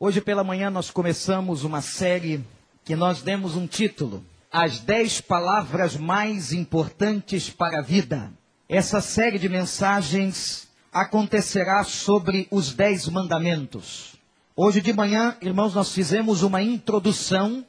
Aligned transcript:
Hoje 0.00 0.20
pela 0.20 0.44
manhã 0.44 0.70
nós 0.70 0.92
começamos 0.92 1.64
uma 1.64 1.82
série 1.82 2.44
que 2.84 2.94
nós 2.94 3.20
demos 3.20 3.56
um 3.56 3.66
título: 3.66 4.24
As 4.48 4.78
10 4.78 5.22
palavras 5.22 5.96
mais 5.96 6.52
importantes 6.52 7.50
para 7.50 7.80
a 7.80 7.82
vida. 7.82 8.30
Essa 8.68 9.00
série 9.00 9.40
de 9.40 9.48
mensagens 9.48 10.68
acontecerá 10.92 11.82
sobre 11.82 12.46
os 12.48 12.72
10 12.72 13.08
mandamentos. 13.08 14.14
Hoje 14.54 14.80
de 14.80 14.92
manhã, 14.92 15.36
irmãos, 15.42 15.74
nós 15.74 15.92
fizemos 15.92 16.42
uma 16.42 16.62
introdução. 16.62 17.66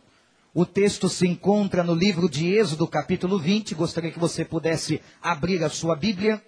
O 0.53 0.67
texto 0.67 1.09
se 1.09 1.27
encontra 1.27 1.83
no 1.83 1.95
livro 1.95 2.29
de 2.29 2.47
Êxodo, 2.47 2.85
capítulo 2.85 3.39
20. 3.39 3.73
Gostaria 3.73 4.11
que 4.11 4.19
você 4.19 4.45
pudesse 4.45 5.01
abrir 5.19 5.63
a 5.63 5.69
sua 5.69 5.95
Bíblia. 5.95 6.39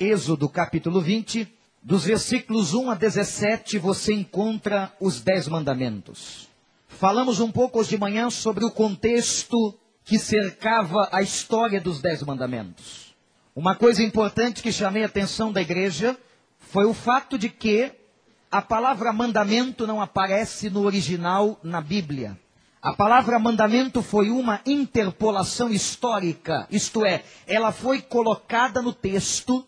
Êxodo, 0.00 0.48
capítulo 0.48 0.98
20. 1.02 1.55
Dos 1.86 2.04
versículos 2.04 2.74
1 2.74 2.90
a 2.90 2.94
17 2.96 3.78
você 3.78 4.12
encontra 4.12 4.92
os 4.98 5.20
dez 5.20 5.46
mandamentos. 5.46 6.48
Falamos 6.88 7.38
um 7.38 7.48
pouco 7.48 7.78
hoje 7.78 7.90
de 7.90 7.96
manhã 7.96 8.28
sobre 8.28 8.64
o 8.64 8.72
contexto 8.72 9.72
que 10.04 10.18
cercava 10.18 11.08
a 11.12 11.22
história 11.22 11.80
dos 11.80 12.02
dez 12.02 12.24
mandamentos. 12.24 13.14
Uma 13.54 13.76
coisa 13.76 14.02
importante 14.02 14.64
que 14.64 14.72
chamei 14.72 15.04
a 15.04 15.06
atenção 15.06 15.52
da 15.52 15.62
igreja 15.62 16.18
foi 16.58 16.86
o 16.86 16.92
fato 16.92 17.38
de 17.38 17.48
que 17.48 17.92
a 18.50 18.60
palavra 18.60 19.12
mandamento 19.12 19.86
não 19.86 20.00
aparece 20.00 20.68
no 20.68 20.82
original 20.82 21.56
na 21.62 21.80
Bíblia. 21.80 22.36
A 22.82 22.94
palavra 22.94 23.38
mandamento 23.38 24.02
foi 24.02 24.28
uma 24.28 24.60
interpolação 24.66 25.70
histórica, 25.70 26.66
isto 26.68 27.06
é, 27.06 27.22
ela 27.46 27.70
foi 27.70 28.02
colocada 28.02 28.82
no 28.82 28.92
texto 28.92 29.64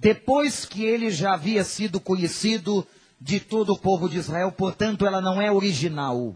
depois 0.00 0.64
que 0.64 0.84
ele 0.84 1.10
já 1.10 1.34
havia 1.34 1.62
sido 1.64 2.00
conhecido 2.00 2.86
de 3.20 3.38
todo 3.38 3.72
o 3.72 3.78
povo 3.78 4.08
de 4.08 4.18
Israel, 4.18 4.50
portanto 4.50 5.06
ela 5.06 5.20
não 5.20 5.40
é 5.40 5.52
original. 5.52 6.34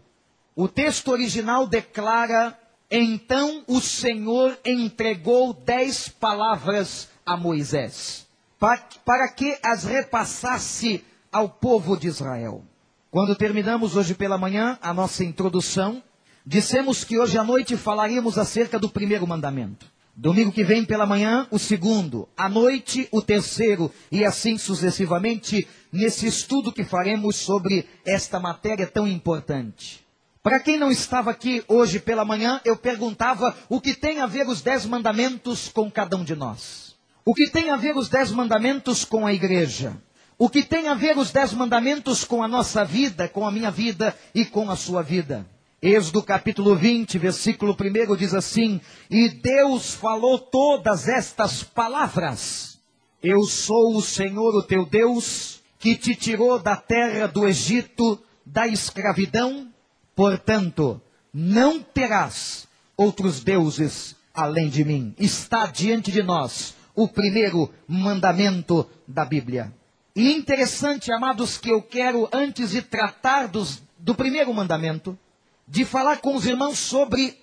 O 0.54 0.68
texto 0.68 1.10
original 1.10 1.66
declara: 1.66 2.58
então 2.90 3.64
o 3.66 3.80
Senhor 3.80 4.58
entregou 4.64 5.54
dez 5.54 6.08
palavras 6.08 7.08
a 7.24 7.36
Moisés, 7.36 8.26
para, 8.58 9.28
que 9.28 9.58
as 9.62 9.84
repassasse 9.84 11.02
ao 11.32 11.48
povo 11.48 11.96
de 11.96 12.08
Israel. 12.08 12.62
Quando 13.10 13.34
terminamos 13.34 13.96
hoje 13.96 14.14
pela 14.14 14.36
manhã 14.36 14.78
a 14.82 14.92
nossa 14.92 15.24
introdução, 15.24 16.02
dissemos 16.44 17.04
que 17.04 17.18
hoje 17.18 17.38
à 17.38 17.42
noite 17.42 17.76
falaríamos 17.76 18.38
acerca 18.38 18.78
do 18.78 18.88
primeiro 18.88 19.26
mandamento. 19.26 19.86
Domingo 20.18 20.50
que 20.50 20.64
vem 20.64 20.82
pela 20.82 21.04
manhã, 21.04 21.46
o 21.50 21.58
segundo. 21.58 22.26
À 22.34 22.48
noite, 22.48 23.06
o 23.12 23.20
terceiro. 23.20 23.92
E 24.10 24.24
assim 24.24 24.56
sucessivamente, 24.56 25.68
nesse 25.92 26.26
estudo 26.26 26.72
que 26.72 26.82
faremos 26.82 27.36
sobre 27.36 27.86
esta 28.02 28.40
matéria 28.40 28.86
tão 28.86 29.06
importante. 29.06 30.02
Para 30.42 30.58
quem 30.58 30.78
não 30.78 30.90
estava 30.90 31.30
aqui 31.30 31.62
hoje 31.68 32.00
pela 32.00 32.24
manhã, 32.24 32.62
eu 32.64 32.78
perguntava 32.78 33.54
o 33.68 33.78
que 33.78 33.92
tem 33.92 34.20
a 34.20 34.26
ver 34.26 34.48
os 34.48 34.62
dez 34.62 34.86
mandamentos 34.86 35.68
com 35.68 35.90
cada 35.90 36.16
um 36.16 36.24
de 36.24 36.34
nós. 36.34 36.96
O 37.22 37.34
que 37.34 37.50
tem 37.50 37.68
a 37.68 37.76
ver 37.76 37.94
os 37.94 38.08
dez 38.08 38.30
mandamentos 38.30 39.04
com 39.04 39.26
a 39.26 39.34
igreja. 39.34 40.00
O 40.38 40.48
que 40.48 40.62
tem 40.62 40.88
a 40.88 40.94
ver 40.94 41.18
os 41.18 41.30
dez 41.30 41.52
mandamentos 41.52 42.24
com 42.24 42.42
a 42.42 42.48
nossa 42.48 42.86
vida, 42.86 43.28
com 43.28 43.46
a 43.46 43.52
minha 43.52 43.70
vida 43.70 44.16
e 44.34 44.46
com 44.46 44.70
a 44.70 44.76
sua 44.76 45.02
vida. 45.02 45.46
Êxodo 45.82 46.22
capítulo 46.22 46.74
20, 46.74 47.18
versículo 47.18 47.76
1 47.78 48.16
diz 48.16 48.32
assim: 48.32 48.80
E 49.10 49.28
Deus 49.28 49.92
falou 49.92 50.38
todas 50.38 51.06
estas 51.06 51.62
palavras: 51.62 52.78
Eu 53.22 53.42
sou 53.42 53.94
o 53.94 54.02
Senhor, 54.02 54.54
o 54.54 54.62
teu 54.62 54.86
Deus, 54.86 55.62
que 55.78 55.94
te 55.94 56.14
tirou 56.14 56.58
da 56.58 56.76
terra 56.76 57.26
do 57.28 57.46
Egito, 57.46 58.18
da 58.44 58.66
escravidão. 58.66 59.68
Portanto, 60.14 60.98
não 61.32 61.82
terás 61.82 62.66
outros 62.96 63.44
deuses 63.44 64.16
além 64.32 64.70
de 64.70 64.82
mim. 64.82 65.14
Está 65.18 65.66
diante 65.66 66.10
de 66.10 66.22
nós 66.22 66.74
o 66.94 67.06
primeiro 67.06 67.70
mandamento 67.86 68.88
da 69.06 69.26
Bíblia. 69.26 69.70
E 70.14 70.32
interessante, 70.32 71.12
amados, 71.12 71.58
que 71.58 71.68
eu 71.68 71.82
quero, 71.82 72.26
antes 72.32 72.70
de 72.70 72.80
tratar 72.80 73.48
dos, 73.48 73.82
do 73.98 74.14
primeiro 74.14 74.52
mandamento, 74.54 75.18
de 75.66 75.84
falar 75.84 76.18
com 76.18 76.34
os 76.34 76.46
irmãos 76.46 76.78
sobre 76.78 77.36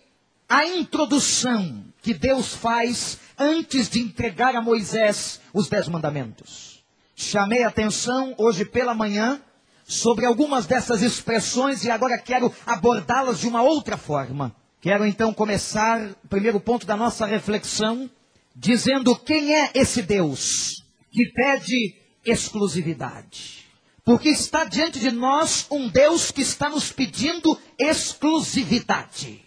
a 0.47 0.65
introdução 0.65 1.83
que 2.01 2.13
Deus 2.13 2.53
faz 2.53 3.17
antes 3.37 3.89
de 3.89 3.99
entregar 3.99 4.55
a 4.55 4.61
Moisés 4.61 5.41
os 5.53 5.67
Dez 5.67 5.87
Mandamentos. 5.87 6.83
Chamei 7.15 7.63
a 7.63 7.67
atenção 7.67 8.33
hoje 8.37 8.65
pela 8.65 8.93
manhã 8.93 9.41
sobre 9.85 10.25
algumas 10.25 10.65
dessas 10.65 11.01
expressões 11.01 11.83
e 11.83 11.91
agora 11.91 12.17
quero 12.17 12.53
abordá-las 12.65 13.39
de 13.39 13.47
uma 13.47 13.61
outra 13.61 13.97
forma. 13.97 14.55
Quero 14.81 15.05
então 15.05 15.33
começar 15.33 16.01
o 16.23 16.27
primeiro 16.27 16.59
ponto 16.59 16.85
da 16.85 16.97
nossa 16.97 17.25
reflexão 17.25 18.09
dizendo 18.55 19.15
quem 19.15 19.55
é 19.55 19.71
esse 19.73 20.01
Deus 20.01 20.83
que 21.11 21.25
pede 21.31 21.95
exclusividade. 22.25 23.62
Porque 24.03 24.29
está 24.29 24.65
diante 24.65 24.99
de 24.99 25.11
nós 25.11 25.65
um 25.71 25.87
Deus 25.87 26.29
que 26.29 26.41
está 26.41 26.69
nos 26.69 26.91
pedindo 26.91 27.57
exclusividade. 27.79 29.41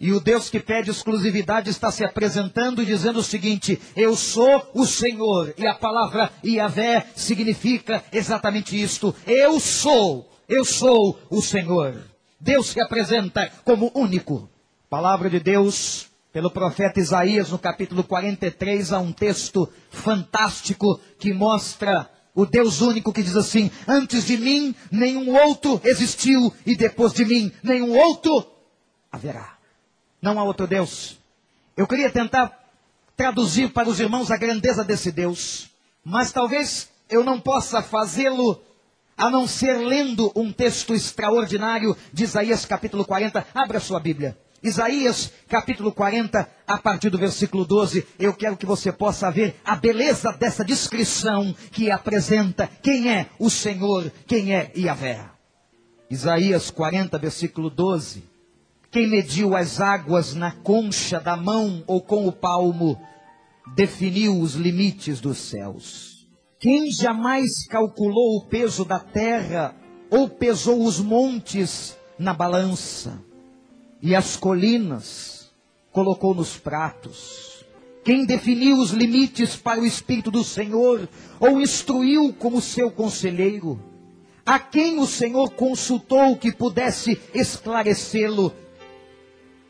E 0.00 0.12
o 0.12 0.18
Deus 0.18 0.48
que 0.48 0.58
pede 0.58 0.90
exclusividade 0.90 1.68
está 1.68 1.92
se 1.92 2.02
apresentando 2.02 2.82
e 2.82 2.86
dizendo 2.86 3.18
o 3.18 3.22
seguinte: 3.22 3.80
Eu 3.94 4.16
sou 4.16 4.68
o 4.74 4.86
Senhor. 4.86 5.54
E 5.58 5.66
a 5.66 5.74
palavra 5.74 6.32
Iavé 6.42 7.06
significa 7.14 8.02
exatamente 8.10 8.80
isto: 8.80 9.14
Eu 9.26 9.60
sou, 9.60 10.28
eu 10.48 10.64
sou 10.64 11.20
o 11.28 11.42
Senhor. 11.42 12.02
Deus 12.40 12.68
se 12.68 12.80
apresenta 12.80 13.52
como 13.62 13.92
único. 13.94 14.48
Palavra 14.88 15.28
de 15.28 15.38
Deus, 15.38 16.08
pelo 16.32 16.50
profeta 16.50 16.98
Isaías, 16.98 17.50
no 17.50 17.58
capítulo 17.58 18.02
43, 18.02 18.92
há 18.92 18.98
um 18.98 19.12
texto 19.12 19.70
fantástico 19.90 20.98
que 21.18 21.32
mostra 21.34 22.10
o 22.34 22.46
Deus 22.46 22.80
único 22.80 23.12
que 23.12 23.22
diz 23.22 23.36
assim: 23.36 23.70
Antes 23.86 24.26
de 24.26 24.36
mim 24.36 24.74
nenhum 24.90 25.34
outro 25.34 25.80
existiu, 25.84 26.52
e 26.64 26.76
depois 26.76 27.12
de 27.12 27.24
mim 27.24 27.52
nenhum 27.62 27.96
outro 27.98 28.46
haverá. 29.10 29.56
Não 30.20 30.38
há 30.38 30.44
outro 30.44 30.66
Deus. 30.66 31.18
Eu 31.76 31.86
queria 31.86 32.10
tentar 32.10 32.58
traduzir 33.16 33.70
para 33.72 33.88
os 33.88 34.00
irmãos 34.00 34.30
a 34.30 34.36
grandeza 34.36 34.84
desse 34.84 35.10
Deus, 35.10 35.70
mas 36.04 36.32
talvez 36.32 36.88
eu 37.08 37.24
não 37.24 37.40
possa 37.40 37.82
fazê-lo 37.82 38.60
a 39.16 39.28
não 39.28 39.46
ser 39.46 39.74
lendo 39.74 40.32
um 40.34 40.50
texto 40.50 40.94
extraordinário 40.94 41.96
de 42.12 42.24
Isaías 42.24 42.64
capítulo 42.64 43.04
40. 43.04 43.46
Abra 43.54 43.78
sua 43.78 44.00
Bíblia. 44.00 44.38
Isaías 44.62 45.32
capítulo 45.48 45.90
40, 45.90 46.46
a 46.66 46.78
partir 46.78 47.08
do 47.08 47.16
versículo 47.16 47.64
12, 47.64 48.06
eu 48.18 48.34
quero 48.34 48.58
que 48.58 48.66
você 48.66 48.92
possa 48.92 49.30
ver 49.30 49.56
a 49.64 49.74
beleza 49.74 50.32
dessa 50.32 50.62
descrição 50.62 51.54
que 51.72 51.90
apresenta 51.90 52.68
quem 52.82 53.10
é 53.10 53.30
o 53.38 53.48
Senhor, 53.48 54.12
quem 54.26 54.54
é 54.54 54.70
Yahvé. 54.76 55.30
Isaías 56.10 56.70
40, 56.70 57.18
versículo 57.18 57.70
12. 57.70 58.22
Quem 58.90 59.08
mediu 59.08 59.56
as 59.56 59.80
águas 59.80 60.34
na 60.34 60.52
concha 60.52 61.18
da 61.18 61.36
mão 61.36 61.82
ou 61.86 62.02
com 62.02 62.26
o 62.26 62.32
palmo, 62.32 63.00
definiu 63.74 64.38
os 64.40 64.54
limites 64.54 65.20
dos 65.20 65.38
céus. 65.38 66.28
Quem 66.58 66.90
jamais 66.90 67.66
calculou 67.68 68.36
o 68.36 68.46
peso 68.46 68.84
da 68.84 68.98
terra 68.98 69.74
ou 70.10 70.28
pesou 70.28 70.84
os 70.84 71.00
montes 71.00 71.96
na 72.18 72.34
balança? 72.34 73.29
E 74.02 74.14
as 74.14 74.36
colinas 74.36 75.50
colocou 75.92 76.34
nos 76.34 76.56
pratos. 76.56 77.64
Quem 78.02 78.24
definiu 78.24 78.78
os 78.78 78.90
limites 78.90 79.56
para 79.56 79.80
o 79.80 79.84
Espírito 79.84 80.30
do 80.30 80.42
Senhor, 80.42 81.08
ou 81.38 81.60
instruiu 81.60 82.32
como 82.32 82.60
seu 82.60 82.90
conselheiro? 82.90 83.78
A 84.44 84.58
quem 84.58 84.98
o 84.98 85.06
Senhor 85.06 85.50
consultou 85.50 86.36
que 86.36 86.50
pudesse 86.50 87.20
esclarecê-lo 87.34 88.52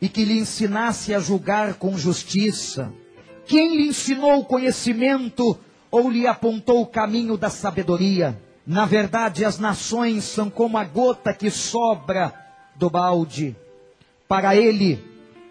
e 0.01 0.07
que 0.07 0.23
lhe 0.23 0.39
ensinasse 0.39 1.13
a 1.13 1.19
julgar 1.19 1.73
com 1.73 1.97
justiça? 1.97 2.91
Quem 3.45 3.75
lhe 3.75 3.89
ensinou 3.89 4.39
o 4.39 4.45
conhecimento 4.45 5.59
ou 5.91 6.09
lhe 6.09 6.25
apontou 6.25 6.81
o 6.81 6.87
caminho 6.87 7.37
da 7.37 7.49
sabedoria? 7.49 8.41
Na 8.65 8.85
verdade, 8.85 9.43
as 9.43 9.59
nações 9.59 10.23
são 10.23 10.49
como 10.49 10.77
a 10.77 10.85
gota 10.85 11.33
que 11.33 11.51
sobra 11.51 12.33
do 12.77 12.89
balde 12.89 13.55
para 14.31 14.55
ele, 14.55 15.03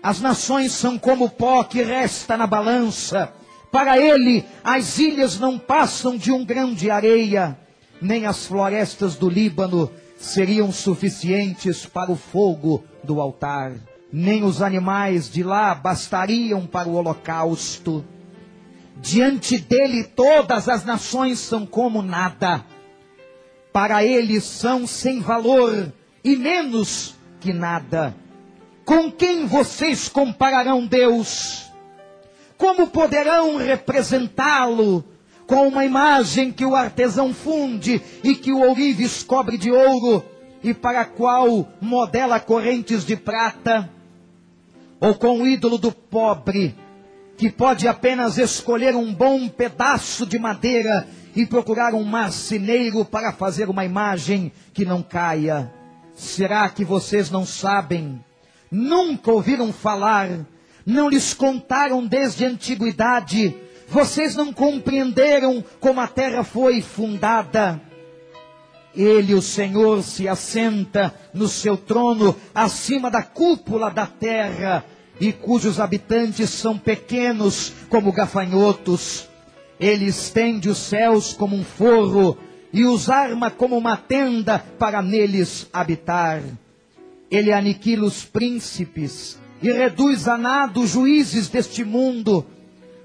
as 0.03 0.23
nações 0.23 0.73
são 0.73 0.99
como 0.99 1.29
pó 1.29 1.63
que 1.63 1.83
resta 1.83 2.35
na 2.35 2.47
balança. 2.47 3.31
Para 3.71 3.99
ele, 3.99 4.43
as 4.65 4.99
ilhas 4.99 5.39
não 5.39 5.59
passam 5.59 6.17
de 6.17 6.33
um 6.33 6.43
grão 6.43 6.73
de 6.73 6.91
areia, 6.91 7.59
nem 8.01 8.25
as 8.25 8.47
florestas 8.47 9.17
do 9.17 9.29
Líbano 9.29 9.93
seriam 10.17 10.73
suficientes 10.73 11.85
para 11.85 12.11
o 12.11 12.17
fogo 12.17 12.83
do 13.05 13.21
altar, 13.21 13.75
nem 14.11 14.45
os 14.45 14.63
animais 14.63 15.31
de 15.31 15.43
lá 15.43 15.75
bastariam 15.75 16.65
para 16.65 16.89
o 16.89 16.95
holocausto. 16.95 18.03
Diante 18.97 19.59
dele, 19.59 20.05
todas 20.05 20.71
as 20.71 20.87
nações 20.87 21.39
são 21.39 21.67
como 21.67 22.01
nada. 22.01 22.65
Para 23.75 24.03
ele 24.03 24.41
são 24.41 24.87
sem 24.87 25.21
valor 25.21 25.93
e 26.25 26.35
menos 26.35 27.15
que 27.41 27.53
nada. 27.53 28.17
Com 28.91 29.09
quem 29.09 29.47
vocês 29.47 30.09
compararão 30.09 30.85
Deus? 30.85 31.71
Como 32.59 32.89
poderão 32.89 33.57
representá-lo 33.57 35.05
com 35.47 35.69
uma 35.69 35.85
imagem 35.85 36.51
que 36.51 36.65
o 36.65 36.75
artesão 36.75 37.33
funde 37.33 38.03
e 38.25 38.35
que 38.35 38.53
o 38.53 38.59
ourives 38.59 39.23
cobre 39.23 39.57
de 39.57 39.71
ouro 39.71 40.25
e 40.61 40.75
para 40.75 41.03
a 41.03 41.05
qual 41.05 41.69
modela 41.81 42.41
correntes 42.41 43.07
de 43.07 43.15
prata? 43.15 43.89
Ou 44.99 45.15
com 45.15 45.41
o 45.41 45.47
ídolo 45.47 45.79
do 45.79 45.93
pobre, 45.93 46.75
que 47.37 47.49
pode 47.49 47.87
apenas 47.87 48.39
escolher 48.39 48.97
um 48.97 49.15
bom 49.15 49.49
pedaço 49.49 50.27
de 50.27 50.37
madeira 50.37 51.07
e 51.37 51.47
procurar 51.47 51.95
um 51.95 52.03
marceneiro 52.03 53.05
para 53.05 53.33
fazer 53.33 53.69
uma 53.69 53.85
imagem 53.85 54.51
que 54.75 54.85
não 54.85 55.01
caia? 55.01 55.73
Será 56.13 56.69
que 56.69 56.85
vocês 56.85 57.31
não 57.31 57.47
sabem? 57.47 58.21
Nunca 58.71 59.33
ouviram 59.33 59.73
falar? 59.73 60.47
Não 60.87 61.09
lhes 61.09 61.35
contaram 61.35 62.07
desde 62.07 62.45
a 62.45 62.49
antiguidade? 62.49 63.55
Vocês 63.89 64.37
não 64.37 64.53
compreenderam 64.53 65.65
como 65.81 66.01
a 66.01 66.07
terra 66.07 66.45
foi 66.45 66.81
fundada? 66.81 67.81
Ele, 68.95 69.35
o 69.35 69.43
Senhor, 69.43 70.03
se 70.03 70.29
assenta 70.29 71.13
no 71.35 71.49
seu 71.49 71.77
trono 71.77 72.37
acima 72.55 73.11
da 73.11 73.23
cúpula 73.23 73.91
da 73.91 74.07
terra 74.07 74.85
e 75.21 75.33
cujos 75.33 75.81
habitantes 75.81 76.51
são 76.51 76.79
pequenos 76.79 77.73
como 77.89 78.13
gafanhotos. 78.13 79.29
Ele 79.79 80.07
estende 80.07 80.69
os 80.69 80.79
céus 80.79 81.33
como 81.33 81.57
um 81.57 81.65
forro 81.65 82.39
e 82.73 82.85
os 82.85 83.11
arma 83.11 83.51
como 83.51 83.77
uma 83.77 83.97
tenda 83.97 84.59
para 84.79 85.03
neles 85.03 85.67
habitar. 85.73 86.43
Ele 87.31 87.53
aniquila 87.53 88.07
os 88.07 88.25
príncipes 88.25 89.39
e 89.63 89.71
reduz 89.71 90.27
a 90.27 90.37
nada 90.37 90.81
os 90.81 90.91
juízes 90.91 91.49
deste 91.49 91.85
mundo. 91.85 92.45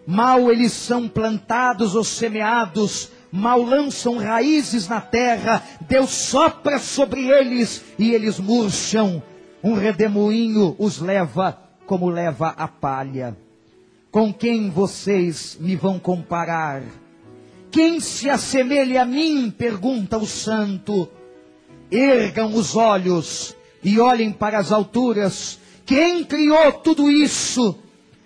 Mal 0.08 0.52
eles 0.52 0.72
são 0.72 1.08
plantados 1.08 1.96
ou 1.96 2.04
semeados, 2.04 3.12
mal 3.32 3.62
lançam 3.62 4.18
raízes 4.18 4.88
na 4.88 5.02
terra, 5.02 5.64
Deus 5.82 6.10
sopra 6.12 6.80
sobre 6.80 7.28
eles 7.28 7.84
e 8.00 8.12
eles 8.12 8.40
murcham. 8.40 9.22
Um 9.64 9.74
redemoinho 9.74 10.76
os 10.78 11.00
leva 11.00 11.60
como 11.86 12.10
leva 12.10 12.50
a 12.50 12.68
palha. 12.68 13.36
Com 14.12 14.34
quem 14.34 14.70
vocês 14.70 15.58
me 15.60 15.76
vão 15.76 16.00
comparar? 16.00 16.82
Quem 17.70 18.00
se 18.00 18.30
assemelha 18.30 19.02
a 19.02 19.06
mim? 19.06 19.52
pergunta 19.52 20.18
o 20.18 20.26
santo. 20.26 21.10
Ergam 21.92 22.54
os 22.54 22.76
olhos 22.76 23.56
e 23.86 24.00
olhem 24.00 24.32
para 24.32 24.58
as 24.58 24.72
alturas. 24.72 25.60
Quem 25.86 26.26
criou 26.26 26.74
tudo 26.74 27.10
isso? 27.10 27.78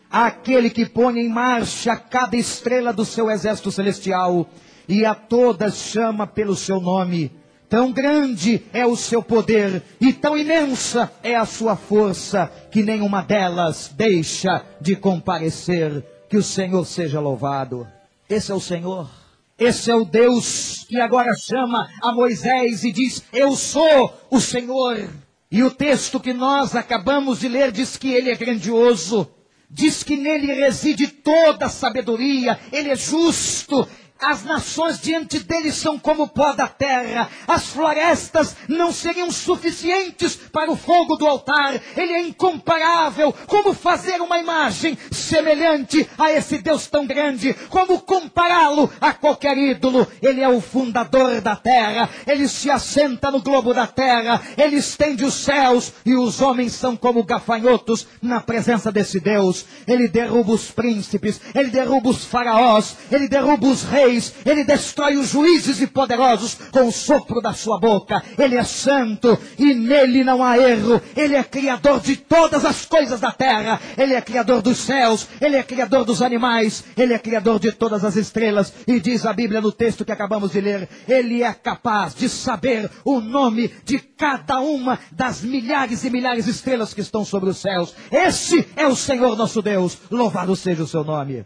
Aquele 0.09 0.69
que 0.69 0.85
põe 0.85 1.19
em 1.19 1.27
marcha 1.27 1.97
cada 1.97 2.37
estrela 2.37 2.93
do 2.93 3.03
seu 3.03 3.29
exército 3.29 3.69
celestial 3.69 4.49
e 4.87 5.05
a 5.05 5.13
todas 5.13 5.75
chama 5.75 6.25
pelo 6.25 6.55
seu 6.55 6.79
nome. 6.79 7.31
Tão 7.67 7.91
grande 7.91 8.63
é 8.73 8.85
o 8.87 8.95
seu 8.95 9.21
poder 9.21 9.83
e 9.99 10.13
tão 10.13 10.35
imensa 10.35 11.11
é 11.21 11.35
a 11.35 11.45
sua 11.45 11.75
força 11.75 12.51
que 12.71 12.81
nenhuma 12.81 13.21
delas 13.21 13.93
deixa 13.95 14.65
de 14.81 14.95
comparecer. 14.95 16.03
Que 16.29 16.37
o 16.37 16.43
Senhor 16.43 16.85
seja 16.85 17.19
louvado. 17.19 17.87
Esse 18.29 18.51
é 18.51 18.55
o 18.55 18.59
Senhor. 18.59 19.09
Esse 19.57 19.91
é 19.91 19.95
o 19.95 20.05
Deus 20.05 20.85
que 20.87 21.01
agora 21.01 21.35
chama 21.35 21.87
a 22.01 22.13
Moisés 22.13 22.83
e 22.83 22.91
diz: 22.91 23.23
Eu 23.33 23.55
sou 23.55 24.13
o 24.31 24.39
Senhor. 24.39 25.09
E 25.51 25.63
o 25.63 25.71
texto 25.71 26.19
que 26.19 26.31
nós 26.31 26.75
acabamos 26.75 27.39
de 27.39 27.47
ler 27.47 27.71
diz 27.71 27.97
que 27.97 28.11
ele 28.11 28.29
é 28.29 28.35
grandioso. 28.35 29.29
Diz 29.69 30.03
que 30.03 30.15
nele 30.15 30.53
reside 30.53 31.07
toda 31.07 31.67
a 31.67 31.69
sabedoria, 31.69 32.59
ele 32.71 32.89
é 32.89 32.95
justo, 32.95 33.87
as 34.21 34.43
nações 34.43 34.99
diante 34.99 35.39
dele 35.39 35.71
são 35.71 35.97
como 35.97 36.27
pó 36.27 36.51
da 36.51 36.67
terra. 36.67 37.29
As 37.47 37.67
florestas 37.67 38.55
não 38.67 38.91
seriam 38.91 39.31
suficientes 39.31 40.35
para 40.35 40.69
o 40.69 40.75
fogo 40.75 41.15
do 41.15 41.25
altar. 41.25 41.79
Ele 41.95 42.13
é 42.13 42.21
incomparável. 42.21 43.33
Como 43.47 43.73
fazer 43.73 44.21
uma 44.21 44.37
imagem 44.37 44.97
semelhante 45.11 46.07
a 46.17 46.31
esse 46.31 46.57
Deus 46.57 46.87
tão 46.87 47.07
grande? 47.07 47.53
Como 47.69 48.01
compará-lo 48.01 48.91
a 48.99 49.13
qualquer 49.13 49.57
ídolo? 49.57 50.05
Ele 50.21 50.41
é 50.41 50.49
o 50.49 50.59
fundador 50.59 51.39
da 51.39 51.55
terra. 51.55 52.09
Ele 52.27 52.47
se 52.47 52.69
assenta 52.69 53.31
no 53.31 53.41
globo 53.41 53.73
da 53.73 53.87
terra. 53.87 54.41
Ele 54.57 54.77
estende 54.77 55.23
os 55.23 55.33
céus 55.33 55.93
e 56.05 56.13
os 56.15 56.41
homens 56.41 56.73
são 56.73 56.97
como 56.97 57.23
gafanhotos 57.23 58.05
na 58.21 58.41
presença 58.41 58.91
desse 58.91 59.19
Deus. 59.19 59.65
Ele 59.87 60.09
derruba 60.09 60.51
os 60.51 60.71
príncipes. 60.71 61.39
Ele 61.55 61.69
derruba 61.69 62.09
os 62.09 62.25
faraós. 62.25 62.97
Ele 63.09 63.29
derruba 63.29 63.67
os 63.67 63.83
reis 63.83 64.08
reis, 64.09 64.33
ele 64.45 64.63
destrói 64.63 65.17
os 65.17 65.29
juízes 65.29 65.79
e 65.81 65.87
poderosos 65.87 66.55
com 66.71 66.87
o 66.87 66.91
sopro 66.91 67.41
da 67.41 67.53
sua 67.53 67.79
boca. 67.79 68.21
Ele 68.37 68.55
é 68.55 68.63
santo 68.63 69.37
e 69.57 69.73
nele 69.73 70.23
não 70.23 70.43
há 70.43 70.57
erro. 70.57 71.01
Ele 71.15 71.35
é 71.35 71.43
criador 71.43 71.99
de 72.01 72.15
todas 72.15 72.65
as 72.65 72.85
coisas 72.85 73.19
da 73.19 73.31
terra. 73.31 73.79
Ele 73.97 74.13
é 74.13 74.21
criador 74.21 74.61
dos 74.61 74.77
céus, 74.77 75.27
ele 75.39 75.55
é 75.55 75.63
criador 75.63 76.03
dos 76.03 76.21
animais, 76.21 76.83
ele 76.97 77.13
é 77.13 77.19
criador 77.19 77.59
de 77.59 77.71
todas 77.71 78.03
as 78.03 78.15
estrelas. 78.15 78.73
E 78.87 78.99
diz 78.99 79.25
a 79.25 79.33
Bíblia 79.33 79.61
no 79.61 79.71
texto 79.71 80.03
que 80.03 80.11
acabamos 80.11 80.51
de 80.51 80.61
ler, 80.61 80.89
ele 81.07 81.43
é 81.43 81.53
capaz 81.53 82.15
de 82.15 82.27
saber 82.27 82.89
o 83.05 83.19
nome 83.19 83.71
de 83.85 83.99
cada 83.99 84.59
uma 84.59 84.99
das 85.11 85.41
milhares 85.41 86.03
e 86.03 86.09
milhares 86.09 86.45
de 86.45 86.51
estrelas 86.51 86.93
que 86.93 87.01
estão 87.01 87.23
sobre 87.23 87.49
os 87.49 87.57
céus. 87.57 87.93
Esse 88.11 88.67
é 88.75 88.87
o 88.87 88.95
Senhor 88.95 89.35
nosso 89.35 89.61
Deus. 89.61 89.97
Louvado 90.09 90.55
seja 90.55 90.83
o 90.83 90.87
seu 90.87 91.03
nome. 91.03 91.45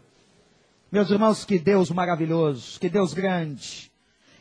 Meus 0.93 1.09
irmãos, 1.09 1.43
que 1.43 1.57
Deus 1.57 1.89
maravilhoso, 1.89 2.79
que 2.79 2.87
Deus 2.87 3.15
grande. 3.15 3.91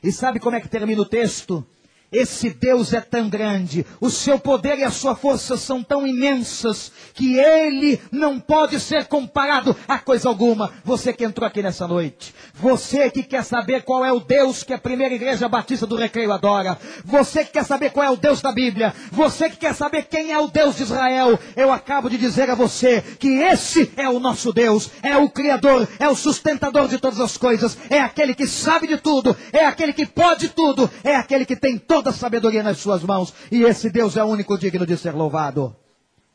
E 0.02 0.12
sabe 0.12 0.38
como 0.38 0.54
é 0.54 0.60
que 0.60 0.68
termina 0.68 1.00
o 1.00 1.06
texto? 1.06 1.66
Esse 2.12 2.50
Deus 2.50 2.92
é 2.92 3.00
tão 3.00 3.30
grande, 3.30 3.86
o 3.98 4.10
seu 4.10 4.38
poder 4.38 4.78
e 4.78 4.84
a 4.84 4.90
sua 4.90 5.16
força 5.16 5.56
são 5.56 5.82
tão 5.82 6.06
imensas, 6.06 6.92
que 7.14 7.38
ele 7.38 7.98
não 8.10 8.38
pode 8.38 8.78
ser 8.78 9.06
comparado 9.06 9.74
a 9.88 9.98
coisa 9.98 10.28
alguma. 10.28 10.70
Você 10.84 11.10
que 11.14 11.24
entrou 11.24 11.46
aqui 11.46 11.62
nessa 11.62 11.88
noite, 11.88 12.34
você 12.52 13.10
que 13.10 13.22
quer 13.22 13.42
saber 13.42 13.82
qual 13.82 14.04
é 14.04 14.12
o 14.12 14.20
Deus 14.20 14.62
que 14.62 14.74
a 14.74 14.78
primeira 14.78 15.14
igreja 15.14 15.48
batista 15.48 15.86
do 15.86 15.96
recreio 15.96 16.32
adora, 16.32 16.78
você 17.02 17.46
que 17.46 17.52
quer 17.52 17.64
saber 17.64 17.90
qual 17.90 18.04
é 18.04 18.10
o 18.10 18.16
Deus 18.16 18.42
da 18.42 18.52
Bíblia, 18.52 18.94
você 19.10 19.48
que 19.48 19.56
quer 19.56 19.74
saber 19.74 20.02
quem 20.02 20.32
é 20.32 20.38
o 20.38 20.48
Deus 20.48 20.76
de 20.76 20.82
Israel, 20.82 21.38
eu 21.56 21.72
acabo 21.72 22.10
de 22.10 22.18
dizer 22.18 22.50
a 22.50 22.54
você 22.54 23.00
que 23.18 23.28
esse 23.28 23.90
é 23.96 24.08
o 24.10 24.20
nosso 24.20 24.52
Deus, 24.52 24.90
é 25.02 25.16
o 25.16 25.30
Criador, 25.30 25.88
é 25.98 26.10
o 26.10 26.14
sustentador 26.14 26.88
de 26.88 26.98
todas 26.98 27.20
as 27.20 27.38
coisas, 27.38 27.78
é 27.88 28.00
aquele 28.00 28.34
que 28.34 28.46
sabe 28.46 28.86
de 28.86 28.98
tudo, 28.98 29.34
é 29.50 29.64
aquele 29.64 29.94
que 29.94 30.04
pode 30.04 30.50
tudo, 30.50 30.90
é 31.02 31.16
aquele 31.16 31.46
que 31.46 31.56
tem 31.56 31.78
todo 31.78 32.01
toda 32.02 32.10
a 32.10 32.18
sabedoria 32.18 32.64
nas 32.64 32.78
suas 32.78 33.04
mãos, 33.04 33.32
e 33.50 33.62
esse 33.62 33.88
Deus 33.88 34.16
é 34.16 34.24
o 34.24 34.26
único 34.26 34.58
digno 34.58 34.84
de 34.84 34.96
ser 34.96 35.14
louvado. 35.14 35.74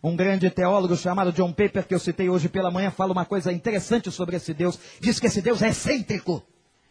Um 0.01 0.15
grande 0.15 0.49
teólogo 0.49 0.95
chamado 0.95 1.33
John 1.33 1.51
Paper, 1.51 1.85
que 1.85 1.93
eu 1.93 1.99
citei 1.99 2.29
hoje 2.29 2.47
pela 2.47 2.71
manhã, 2.71 2.89
fala 2.89 3.11
uma 3.11 3.25
coisa 3.25 3.51
interessante 3.51 4.09
sobre 4.09 4.37
esse 4.37 4.53
Deus. 4.53 4.79
Diz 5.01 5.19
que 5.19 5.27
esse 5.27 5.41
Deus 5.41 5.61
é 5.61 5.69
excêntrico. 5.69 6.41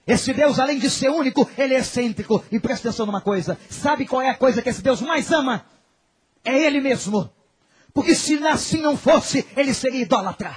Esse 0.07 0.35
Deus, 0.35 0.59
além 0.59 0.79
de 0.79 0.91
ser 0.91 1.09
único, 1.09 1.49
ele 1.57 1.73
é 1.73 1.79
excêntrico. 1.79 2.45
E 2.53 2.61
presta 2.61 2.89
atenção 2.89 3.07
numa 3.07 3.23
coisa: 3.23 3.59
sabe 3.71 4.07
qual 4.07 4.21
é 4.21 4.29
a 4.29 4.35
coisa 4.35 4.61
que 4.61 4.69
esse 4.69 4.83
Deus 4.83 5.01
mais 5.01 5.33
ama? 5.33 5.65
É 6.45 6.65
Ele 6.65 6.81
mesmo. 6.81 7.31
Porque 7.95 8.15
se 8.15 8.37
assim 8.47 8.83
não 8.83 8.97
fosse, 8.97 9.47
ele 9.57 9.73
seria 9.73 10.03
idólatra. 10.03 10.55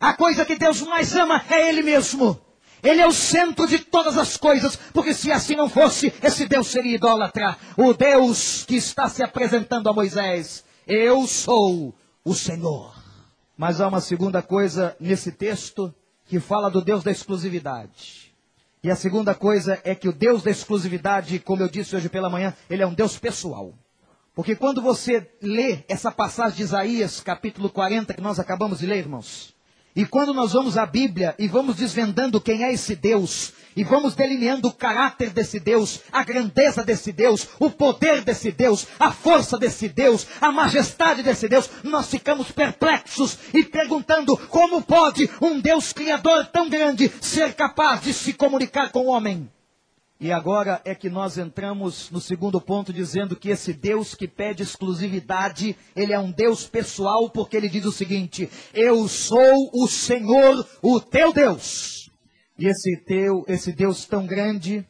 A 0.00 0.14
coisa 0.14 0.44
que 0.44 0.56
Deus 0.56 0.82
mais 0.82 1.14
ama 1.14 1.42
é 1.48 1.68
Ele 1.68 1.82
mesmo. 1.82 2.40
Ele 2.86 3.00
é 3.00 3.06
o 3.06 3.12
centro 3.12 3.66
de 3.66 3.80
todas 3.80 4.16
as 4.16 4.36
coisas, 4.36 4.76
porque 4.76 5.12
se 5.12 5.32
assim 5.32 5.56
não 5.56 5.68
fosse, 5.68 6.14
esse 6.22 6.46
Deus 6.46 6.68
seria 6.68 6.94
idólatra. 6.94 7.56
O 7.76 7.92
Deus 7.92 8.64
que 8.64 8.76
está 8.76 9.08
se 9.08 9.24
apresentando 9.24 9.88
a 9.88 9.92
Moisés. 9.92 10.64
Eu 10.86 11.26
sou 11.26 11.92
o 12.24 12.32
Senhor. 12.32 12.94
Mas 13.56 13.80
há 13.80 13.88
uma 13.88 14.00
segunda 14.00 14.40
coisa 14.40 14.96
nesse 15.00 15.32
texto 15.32 15.92
que 16.26 16.38
fala 16.38 16.70
do 16.70 16.80
Deus 16.80 17.02
da 17.02 17.10
exclusividade. 17.10 18.32
E 18.84 18.88
a 18.88 18.94
segunda 18.94 19.34
coisa 19.34 19.80
é 19.82 19.92
que 19.92 20.08
o 20.08 20.12
Deus 20.12 20.44
da 20.44 20.52
exclusividade, 20.52 21.40
como 21.40 21.62
eu 21.62 21.68
disse 21.68 21.96
hoje 21.96 22.08
pela 22.08 22.30
manhã, 22.30 22.54
ele 22.70 22.84
é 22.84 22.86
um 22.86 22.94
Deus 22.94 23.18
pessoal. 23.18 23.74
Porque 24.32 24.54
quando 24.54 24.80
você 24.80 25.28
lê 25.42 25.80
essa 25.88 26.12
passagem 26.12 26.58
de 26.58 26.62
Isaías, 26.62 27.18
capítulo 27.18 27.68
40, 27.68 28.14
que 28.14 28.20
nós 28.20 28.38
acabamos 28.38 28.78
de 28.78 28.86
ler, 28.86 28.98
irmãos, 28.98 29.55
e 29.96 30.04
quando 30.04 30.34
nós 30.34 30.52
vamos 30.52 30.76
à 30.76 30.84
Bíblia 30.84 31.34
e 31.38 31.48
vamos 31.48 31.76
desvendando 31.76 32.40
quem 32.40 32.62
é 32.62 32.72
esse 32.72 32.94
Deus, 32.94 33.54
e 33.74 33.82
vamos 33.82 34.14
delineando 34.14 34.68
o 34.68 34.72
caráter 34.72 35.30
desse 35.30 35.58
Deus, 35.58 36.00
a 36.12 36.22
grandeza 36.22 36.84
desse 36.84 37.12
Deus, 37.12 37.48
o 37.58 37.70
poder 37.70 38.22
desse 38.22 38.52
Deus, 38.52 38.86
a 38.98 39.10
força 39.10 39.58
desse 39.58 39.88
Deus, 39.88 40.26
a 40.40 40.52
majestade 40.52 41.22
desse 41.22 41.48
Deus, 41.48 41.68
nós 41.82 42.08
ficamos 42.08 42.50
perplexos 42.50 43.38
e 43.52 43.64
perguntando 43.64 44.36
como 44.48 44.82
pode 44.82 45.28
um 45.40 45.60
Deus 45.60 45.92
criador 45.92 46.46
tão 46.46 46.68
grande 46.68 47.10
ser 47.20 47.54
capaz 47.54 48.02
de 48.02 48.12
se 48.12 48.32
comunicar 48.32 48.90
com 48.90 49.00
o 49.00 49.08
homem? 49.08 49.50
E 50.18 50.32
agora 50.32 50.80
é 50.84 50.94
que 50.94 51.10
nós 51.10 51.36
entramos 51.36 52.10
no 52.10 52.20
segundo 52.20 52.58
ponto 52.58 52.90
dizendo 52.90 53.36
que 53.36 53.50
esse 53.50 53.74
Deus 53.74 54.14
que 54.14 54.26
pede 54.26 54.62
exclusividade, 54.62 55.76
ele 55.94 56.12
é 56.12 56.18
um 56.18 56.30
Deus 56.30 56.66
pessoal, 56.66 57.28
porque 57.28 57.54
ele 57.54 57.68
diz 57.68 57.84
o 57.84 57.92
seguinte: 57.92 58.48
Eu 58.72 59.06
sou 59.08 59.70
o 59.74 59.86
Senhor, 59.86 60.66
o 60.80 61.00
teu 61.00 61.34
Deus. 61.34 62.10
E 62.58 62.66
esse 62.66 62.96
teu, 63.04 63.44
esse 63.46 63.72
Deus 63.72 64.06
tão 64.06 64.26
grande, 64.26 64.86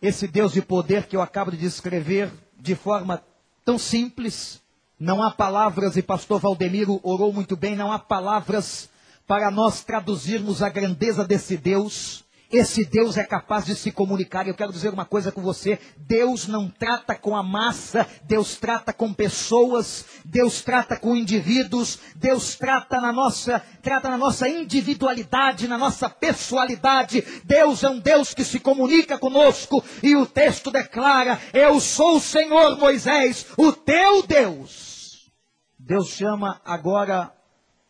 esse 0.00 0.28
Deus 0.28 0.52
de 0.52 0.62
poder 0.62 1.06
que 1.06 1.16
eu 1.16 1.22
acabo 1.22 1.50
de 1.50 1.56
descrever 1.56 2.30
de 2.56 2.76
forma 2.76 3.20
tão 3.64 3.76
simples, 3.78 4.62
não 4.98 5.20
há 5.20 5.32
palavras, 5.32 5.96
e 5.96 6.02
pastor 6.02 6.38
Valdemiro 6.38 7.00
orou 7.02 7.32
muito 7.32 7.56
bem, 7.56 7.74
não 7.74 7.90
há 7.90 7.98
palavras 7.98 8.88
para 9.26 9.50
nós 9.50 9.82
traduzirmos 9.82 10.62
a 10.62 10.68
grandeza 10.68 11.24
desse 11.24 11.56
Deus 11.56 12.24
esse 12.50 12.82
Deus 12.82 13.18
é 13.18 13.24
capaz 13.24 13.66
de 13.66 13.76
se 13.76 13.92
comunicar. 13.92 14.48
Eu 14.48 14.54
quero 14.54 14.72
dizer 14.72 14.92
uma 14.92 15.04
coisa 15.04 15.30
com 15.30 15.42
você: 15.42 15.78
Deus 15.98 16.46
não 16.46 16.70
trata 16.70 17.14
com 17.14 17.36
a 17.36 17.42
massa, 17.42 18.06
Deus 18.24 18.56
trata 18.56 18.90
com 18.90 19.12
pessoas, 19.12 20.04
Deus 20.24 20.62
trata 20.62 20.96
com 20.96 21.14
indivíduos, 21.14 21.98
Deus 22.16 22.54
trata 22.54 23.00
na 23.02 23.12
nossa, 23.12 23.62
trata 23.82 24.08
na 24.08 24.16
nossa 24.16 24.48
individualidade, 24.48 25.68
na 25.68 25.76
nossa 25.76 26.08
pessoalidade. 26.08 27.22
Deus 27.44 27.84
é 27.84 27.90
um 27.90 27.98
Deus 27.98 28.32
que 28.32 28.44
se 28.44 28.58
comunica 28.58 29.18
conosco 29.18 29.84
e 30.02 30.16
o 30.16 30.24
texto 30.24 30.70
declara: 30.70 31.38
Eu 31.52 31.78
sou 31.80 32.16
o 32.16 32.20
Senhor 32.20 32.78
Moisés, 32.78 33.46
o 33.58 33.72
teu 33.72 34.22
Deus. 34.22 35.30
Deus 35.78 36.08
chama 36.08 36.62
agora 36.64 37.30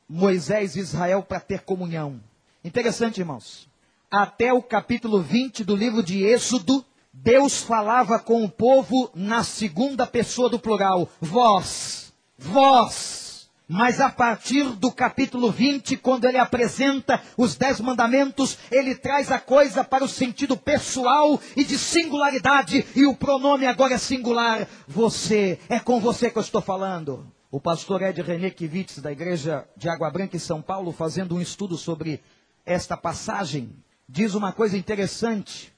Moisés 0.09 0.75
e 0.75 0.81
Israel 0.81 1.23
para 1.23 1.39
ter 1.39 1.61
comunhão. 1.61 2.21
Interessante, 2.65 3.21
irmãos 3.21 3.68
até 4.11 4.53
o 4.53 4.63
capítulo 4.63 5.21
20 5.21 5.65
do 5.65 5.77
livro 5.77 6.03
de 6.03 6.25
Êxodo, 6.25 6.85
Deus 7.13 7.63
falava 7.63 8.19
com 8.19 8.45
o 8.45 8.49
povo 8.49 9.11
na 9.15 9.43
segunda 9.45 10.07
pessoa 10.07 10.49
do 10.49 10.59
plural, 10.59 11.09
vós, 11.21 12.13
vós. 12.39 13.49
Mas 13.71 14.01
a 14.01 14.09
partir 14.09 14.65
do 14.77 14.91
capítulo 14.91 15.51
20, 15.51 15.99
quando 15.99 16.25
ele 16.25 16.39
apresenta 16.39 17.21
os 17.37 17.55
dez 17.55 17.81
mandamentos, 17.81 18.57
ele 18.71 18.95
traz 18.95 19.31
a 19.31 19.39
coisa 19.39 19.85
para 19.85 20.03
o 20.03 20.09
sentido 20.09 20.57
pessoal 20.57 21.39
e 21.55 21.63
de 21.63 21.77
singularidade, 21.77 22.87
e 22.97 23.05
o 23.05 23.15
pronome 23.15 23.67
agora 23.67 23.93
é 23.93 23.99
singular. 23.99 24.67
Você, 24.87 25.59
é 25.69 25.79
com 25.79 26.01
você 26.01 26.31
que 26.31 26.39
eu 26.39 26.43
estou 26.43 26.63
falando. 26.63 27.31
O 27.51 27.61
pastor 27.61 28.01
Ed 28.01 28.23
René 28.23 28.49
Kivitz, 28.49 29.01
da 29.01 29.13
igreja 29.13 29.69
de 29.77 29.87
Água 29.87 30.11
Branca 30.11 30.35
em 30.35 30.41
São 30.41 30.63
Paulo, 30.63 30.91
fazendo 30.91 31.35
um 31.35 31.41
estudo 31.41 31.77
sobre 31.77 32.23
esta 32.65 32.97
passagem, 32.97 33.71
diz 34.09 34.35
uma 34.35 34.53
coisa 34.53 34.77
interessante. 34.77 35.73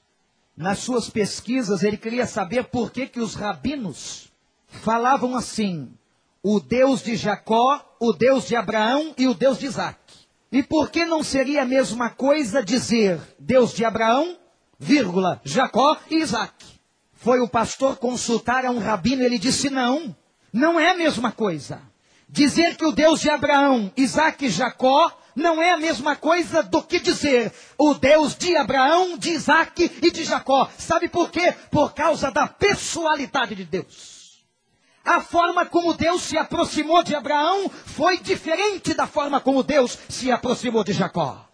Nas 0.55 0.79
suas 0.79 1.09
pesquisas, 1.09 1.83
ele 1.83 1.97
queria 1.97 2.25
saber 2.25 2.65
por 2.65 2.91
que, 2.91 3.07
que 3.07 3.19
os 3.19 3.35
rabinos 3.35 4.31
falavam 4.67 5.35
assim: 5.35 5.91
o 6.41 6.59
Deus 6.59 7.01
de 7.01 7.15
Jacó, 7.15 7.95
o 7.99 8.13
Deus 8.13 8.47
de 8.47 8.55
Abraão 8.55 9.13
e 9.17 9.27
o 9.27 9.33
Deus 9.33 9.59
de 9.59 9.65
Isaac. 9.65 9.99
E 10.51 10.61
por 10.61 10.89
que 10.89 11.05
não 11.05 11.23
seria 11.23 11.63
a 11.63 11.65
mesma 11.65 12.09
coisa 12.09 12.61
dizer 12.61 13.19
Deus 13.39 13.73
de 13.73 13.85
Abraão, 13.85 14.37
vírgula, 14.77 15.39
Jacó 15.43 15.97
e 16.09 16.15
Isaac? 16.15 16.53
Foi 17.13 17.39
o 17.39 17.47
pastor 17.47 17.97
consultar 17.97 18.65
a 18.65 18.71
um 18.71 18.79
rabino 18.79 19.23
ele 19.23 19.39
disse: 19.39 19.69
não, 19.69 20.15
não 20.51 20.79
é 20.79 20.89
a 20.89 20.97
mesma 20.97 21.31
coisa. 21.31 21.81
Dizer 22.27 22.75
que 22.77 22.85
o 22.85 22.91
Deus 22.91 23.19
de 23.19 23.29
Abraão, 23.29 23.91
Isaac 23.95 24.45
e 24.45 24.49
Jacó 24.49 25.11
não 25.35 25.61
é 25.61 25.71
a 25.71 25.77
mesma 25.77 26.15
coisa 26.15 26.63
do 26.63 26.81
que 26.81 26.99
dizer 26.99 27.53
o 27.77 27.93
Deus 27.93 28.35
de 28.35 28.55
Abraão, 28.55 29.17
de 29.17 29.31
Isaac 29.31 29.99
e 30.01 30.11
de 30.11 30.23
Jacó. 30.23 30.69
Sabe 30.77 31.07
por 31.07 31.29
quê? 31.29 31.53
Por 31.69 31.93
causa 31.93 32.31
da 32.31 32.47
pessoalidade 32.47 33.55
de 33.55 33.65
Deus. 33.65 34.21
A 35.03 35.19
forma 35.19 35.65
como 35.65 35.93
Deus 35.93 36.21
se 36.21 36.37
aproximou 36.37 37.03
de 37.03 37.15
Abraão 37.15 37.69
foi 37.69 38.19
diferente 38.19 38.93
da 38.93 39.07
forma 39.07 39.39
como 39.39 39.63
Deus 39.63 39.97
se 40.07 40.31
aproximou 40.31 40.83
de 40.83 40.93
Jacó. 40.93 41.47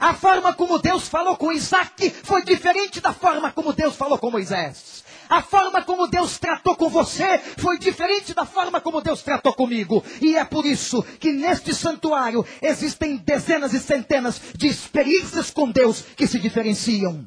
A 0.00 0.14
forma 0.14 0.52
como 0.54 0.78
Deus 0.78 1.06
falou 1.06 1.36
com 1.36 1.52
Isaac 1.52 2.10
foi 2.10 2.42
diferente 2.42 3.00
da 3.00 3.12
forma 3.12 3.52
como 3.52 3.72
Deus 3.72 3.94
falou 3.94 4.18
com 4.18 4.30
Moisés. 4.30 5.03
A 5.28 5.42
forma 5.42 5.82
como 5.82 6.06
Deus 6.06 6.38
tratou 6.38 6.76
com 6.76 6.88
você 6.88 7.38
foi 7.58 7.78
diferente 7.78 8.34
da 8.34 8.44
forma 8.44 8.80
como 8.80 9.00
Deus 9.00 9.22
tratou 9.22 9.52
comigo. 9.52 10.04
E 10.20 10.36
é 10.36 10.44
por 10.44 10.66
isso 10.66 11.02
que 11.18 11.32
neste 11.32 11.74
santuário 11.74 12.44
existem 12.60 13.16
dezenas 13.16 13.72
e 13.72 13.80
centenas 13.80 14.40
de 14.54 14.66
experiências 14.66 15.50
com 15.50 15.70
Deus 15.70 16.02
que 16.16 16.26
se 16.26 16.38
diferenciam. 16.38 17.26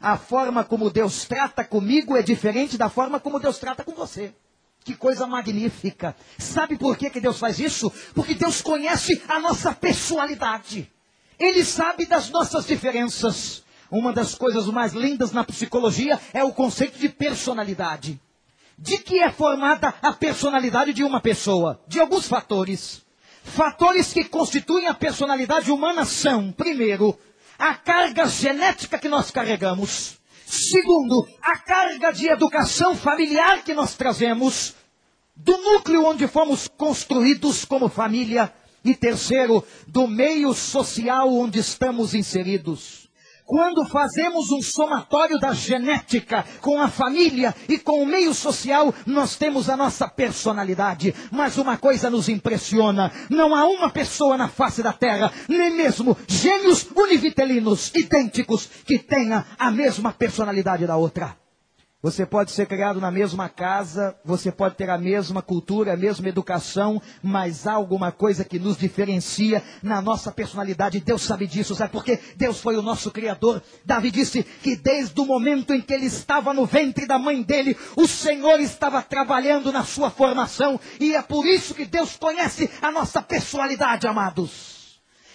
A 0.00 0.16
forma 0.16 0.64
como 0.64 0.90
Deus 0.90 1.24
trata 1.24 1.64
comigo 1.64 2.16
é 2.16 2.22
diferente 2.22 2.76
da 2.76 2.88
forma 2.88 3.20
como 3.20 3.38
Deus 3.38 3.58
trata 3.58 3.84
com 3.84 3.92
você. 3.92 4.34
Que 4.84 4.96
coisa 4.96 5.26
magnífica. 5.26 6.16
Sabe 6.38 6.76
por 6.76 6.96
que, 6.96 7.08
que 7.08 7.20
Deus 7.20 7.38
faz 7.38 7.60
isso? 7.60 7.92
Porque 8.14 8.34
Deus 8.34 8.60
conhece 8.60 9.22
a 9.28 9.38
nossa 9.38 9.72
pessoalidade. 9.72 10.90
Ele 11.38 11.64
sabe 11.64 12.04
das 12.04 12.30
nossas 12.30 12.66
diferenças. 12.66 13.62
Uma 13.92 14.10
das 14.10 14.34
coisas 14.34 14.64
mais 14.68 14.94
lindas 14.94 15.32
na 15.32 15.44
psicologia 15.44 16.18
é 16.32 16.42
o 16.42 16.50
conceito 16.50 16.98
de 16.98 17.10
personalidade. 17.10 18.18
De 18.78 18.96
que 18.96 19.20
é 19.20 19.30
formada 19.30 19.92
a 20.00 20.14
personalidade 20.14 20.94
de 20.94 21.04
uma 21.04 21.20
pessoa? 21.20 21.78
De 21.86 22.00
alguns 22.00 22.26
fatores. 22.26 23.02
Fatores 23.44 24.10
que 24.10 24.24
constituem 24.24 24.86
a 24.86 24.94
personalidade 24.94 25.70
humana 25.70 26.06
são, 26.06 26.50
primeiro, 26.50 27.18
a 27.58 27.74
carga 27.74 28.26
genética 28.26 28.98
que 28.98 29.10
nós 29.10 29.30
carregamos. 29.30 30.16
Segundo, 30.46 31.28
a 31.42 31.58
carga 31.58 32.12
de 32.12 32.28
educação 32.28 32.96
familiar 32.96 33.62
que 33.62 33.74
nós 33.74 33.94
trazemos, 33.94 34.74
do 35.36 35.54
núcleo 35.58 36.06
onde 36.06 36.26
fomos 36.26 36.66
construídos 36.66 37.66
como 37.66 37.90
família. 37.90 38.50
E 38.82 38.94
terceiro, 38.94 39.62
do 39.86 40.08
meio 40.08 40.54
social 40.54 41.30
onde 41.30 41.58
estamos 41.58 42.14
inseridos. 42.14 43.01
Quando 43.44 43.84
fazemos 43.84 44.50
um 44.50 44.62
somatório 44.62 45.38
da 45.38 45.52
genética 45.52 46.44
com 46.60 46.80
a 46.80 46.88
família 46.88 47.54
e 47.68 47.76
com 47.78 48.02
o 48.02 48.06
meio 48.06 48.32
social, 48.32 48.94
nós 49.04 49.36
temos 49.36 49.68
a 49.68 49.76
nossa 49.76 50.08
personalidade. 50.08 51.14
Mas 51.30 51.58
uma 51.58 51.76
coisa 51.76 52.08
nos 52.08 52.28
impressiona: 52.28 53.10
não 53.28 53.54
há 53.54 53.66
uma 53.66 53.90
pessoa 53.90 54.36
na 54.36 54.48
face 54.48 54.82
da 54.82 54.92
terra, 54.92 55.32
nem 55.48 55.70
mesmo 55.70 56.16
gênios 56.28 56.86
univitelinos 56.94 57.90
idênticos, 57.94 58.68
que 58.86 58.98
tenha 58.98 59.44
a 59.58 59.70
mesma 59.70 60.12
personalidade 60.12 60.86
da 60.86 60.96
outra. 60.96 61.41
Você 62.02 62.26
pode 62.26 62.50
ser 62.50 62.66
criado 62.66 63.00
na 63.00 63.12
mesma 63.12 63.48
casa, 63.48 64.16
você 64.24 64.50
pode 64.50 64.74
ter 64.74 64.90
a 64.90 64.98
mesma 64.98 65.40
cultura, 65.40 65.92
a 65.92 65.96
mesma 65.96 66.28
educação, 66.28 67.00
mas 67.22 67.64
há 67.64 67.74
alguma 67.74 68.10
coisa 68.10 68.44
que 68.44 68.58
nos 68.58 68.76
diferencia 68.76 69.62
na 69.80 70.02
nossa 70.02 70.32
personalidade. 70.32 70.98
Deus 70.98 71.22
sabe 71.22 71.46
disso, 71.46 71.76
sabe 71.76 71.92
por 71.92 72.04
quê? 72.04 72.18
Deus 72.34 72.60
foi 72.60 72.76
o 72.76 72.82
nosso 72.82 73.12
Criador. 73.12 73.62
Davi 73.84 74.10
disse 74.10 74.42
que 74.42 74.74
desde 74.74 75.20
o 75.20 75.24
momento 75.24 75.72
em 75.72 75.80
que 75.80 75.94
ele 75.94 76.06
estava 76.06 76.52
no 76.52 76.66
ventre 76.66 77.06
da 77.06 77.20
mãe 77.20 77.40
dele, 77.40 77.76
o 77.94 78.08
Senhor 78.08 78.58
estava 78.58 79.00
trabalhando 79.00 79.70
na 79.70 79.84
sua 79.84 80.10
formação, 80.10 80.80
e 80.98 81.14
é 81.14 81.22
por 81.22 81.46
isso 81.46 81.72
que 81.72 81.84
Deus 81.84 82.16
conhece 82.16 82.68
a 82.82 82.90
nossa 82.90 83.22
personalidade, 83.22 84.08
amados. 84.08 84.71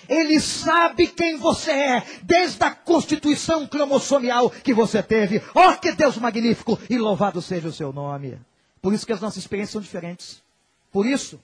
Ele 0.07 0.39
sabe 0.39 1.07
quem 1.07 1.37
você 1.37 1.71
é, 1.71 2.03
desde 2.23 2.63
a 2.63 2.71
constituição 2.71 3.67
cromossomial 3.67 4.49
que 4.49 4.73
você 4.73 5.03
teve. 5.03 5.41
Oh, 5.53 5.73
que 5.77 5.91
Deus 5.91 6.17
magnífico! 6.17 6.79
E 6.89 6.97
louvado 6.97 7.41
seja 7.41 7.67
o 7.67 7.73
seu 7.73 7.91
nome. 7.91 8.39
Por 8.81 8.93
isso 8.93 9.05
que 9.05 9.13
as 9.13 9.21
nossas 9.21 9.37
experiências 9.37 9.73
são 9.73 9.81
diferentes. 9.81 10.41
Por 10.91 11.05
isso 11.05 11.39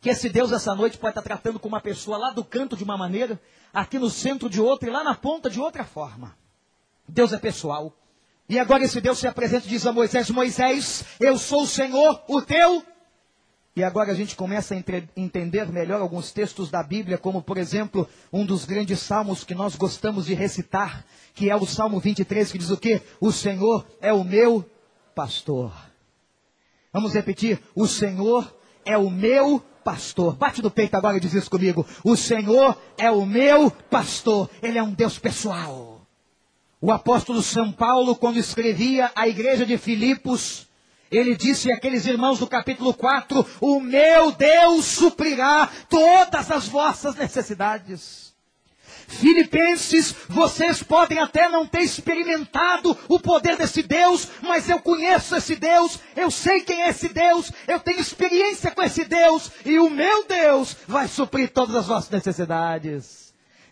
que 0.00 0.10
esse 0.10 0.28
Deus 0.28 0.52
essa 0.52 0.74
noite 0.74 0.98
pode 0.98 1.12
estar 1.12 1.22
tratando 1.22 1.58
com 1.58 1.66
uma 1.66 1.80
pessoa 1.80 2.18
lá 2.18 2.30
do 2.30 2.44
canto 2.44 2.76
de 2.76 2.84
uma 2.84 2.96
maneira, 2.96 3.40
aqui 3.72 3.98
no 3.98 4.10
centro 4.10 4.50
de 4.50 4.60
outra 4.60 4.88
e 4.88 4.92
lá 4.92 5.02
na 5.02 5.14
ponta 5.14 5.48
de 5.48 5.58
outra 5.58 5.82
forma. 5.82 6.36
Deus 7.08 7.32
é 7.32 7.38
pessoal. 7.38 7.92
E 8.48 8.58
agora 8.58 8.84
esse 8.84 9.00
Deus 9.00 9.18
se 9.18 9.26
apresenta 9.26 9.66
e 9.66 9.70
diz 9.70 9.86
a 9.86 9.92
Moisés: 9.92 10.28
Moisés, 10.30 11.04
eu 11.18 11.38
sou 11.38 11.62
o 11.62 11.66
Senhor, 11.66 12.22
o 12.28 12.42
teu 12.42 12.84
e 13.76 13.82
agora 13.82 14.12
a 14.12 14.14
gente 14.14 14.36
começa 14.36 14.72
a 14.72 14.76
entre, 14.76 15.08
entender 15.16 15.66
melhor 15.66 16.00
alguns 16.00 16.30
textos 16.30 16.70
da 16.70 16.82
Bíblia, 16.82 17.18
como 17.18 17.42
por 17.42 17.58
exemplo, 17.58 18.08
um 18.32 18.46
dos 18.46 18.64
grandes 18.64 19.00
salmos 19.00 19.42
que 19.42 19.54
nós 19.54 19.74
gostamos 19.74 20.26
de 20.26 20.34
recitar, 20.34 21.04
que 21.34 21.50
é 21.50 21.56
o 21.56 21.66
Salmo 21.66 21.98
23, 21.98 22.52
que 22.52 22.58
diz 22.58 22.70
o 22.70 22.76
quê? 22.76 23.02
O 23.20 23.32
Senhor 23.32 23.84
é 24.00 24.12
o 24.12 24.22
meu 24.22 24.64
pastor. 25.12 25.72
Vamos 26.92 27.14
repetir: 27.14 27.60
O 27.74 27.88
Senhor 27.88 28.54
é 28.84 28.96
o 28.96 29.10
meu 29.10 29.60
pastor. 29.82 30.36
Bate 30.36 30.62
no 30.62 30.70
peito 30.70 30.94
agora 30.94 31.16
e 31.16 31.20
diz 31.20 31.34
isso 31.34 31.50
comigo. 31.50 31.84
O 32.04 32.16
Senhor 32.16 32.80
é 32.96 33.10
o 33.10 33.26
meu 33.26 33.70
pastor. 33.70 34.48
Ele 34.62 34.78
é 34.78 34.82
um 34.82 34.92
Deus 34.92 35.18
pessoal. 35.18 36.06
O 36.80 36.92
apóstolo 36.92 37.42
São 37.42 37.72
Paulo, 37.72 38.14
quando 38.14 38.38
escrevia 38.38 39.10
a 39.16 39.26
igreja 39.26 39.66
de 39.66 39.76
Filipos, 39.76 40.68
ele 41.16 41.36
disse 41.36 41.70
àqueles 41.70 42.06
irmãos 42.06 42.38
do 42.38 42.46
capítulo 42.46 42.94
4: 42.94 43.46
O 43.60 43.80
meu 43.80 44.32
Deus 44.32 44.84
suprirá 44.84 45.68
todas 45.88 46.50
as 46.50 46.66
vossas 46.68 47.14
necessidades. 47.14 48.24
Filipenses, 49.06 50.14
vocês 50.28 50.82
podem 50.82 51.18
até 51.18 51.48
não 51.48 51.66
ter 51.66 51.82
experimentado 51.82 52.96
o 53.08 53.20
poder 53.20 53.56
desse 53.56 53.82
Deus, 53.82 54.28
mas 54.42 54.68
eu 54.68 54.80
conheço 54.80 55.36
esse 55.36 55.56
Deus, 55.56 55.98
eu 56.16 56.30
sei 56.30 56.60
quem 56.60 56.82
é 56.82 56.88
esse 56.88 57.08
Deus, 57.08 57.52
eu 57.68 57.78
tenho 57.80 58.00
experiência 58.00 58.70
com 58.70 58.82
esse 58.82 59.04
Deus, 59.04 59.50
e 59.64 59.78
o 59.78 59.90
meu 59.90 60.24
Deus 60.26 60.76
vai 60.86 61.06
suprir 61.06 61.50
todas 61.50 61.76
as 61.76 61.86
vossas 61.86 62.10
necessidades. 62.10 63.23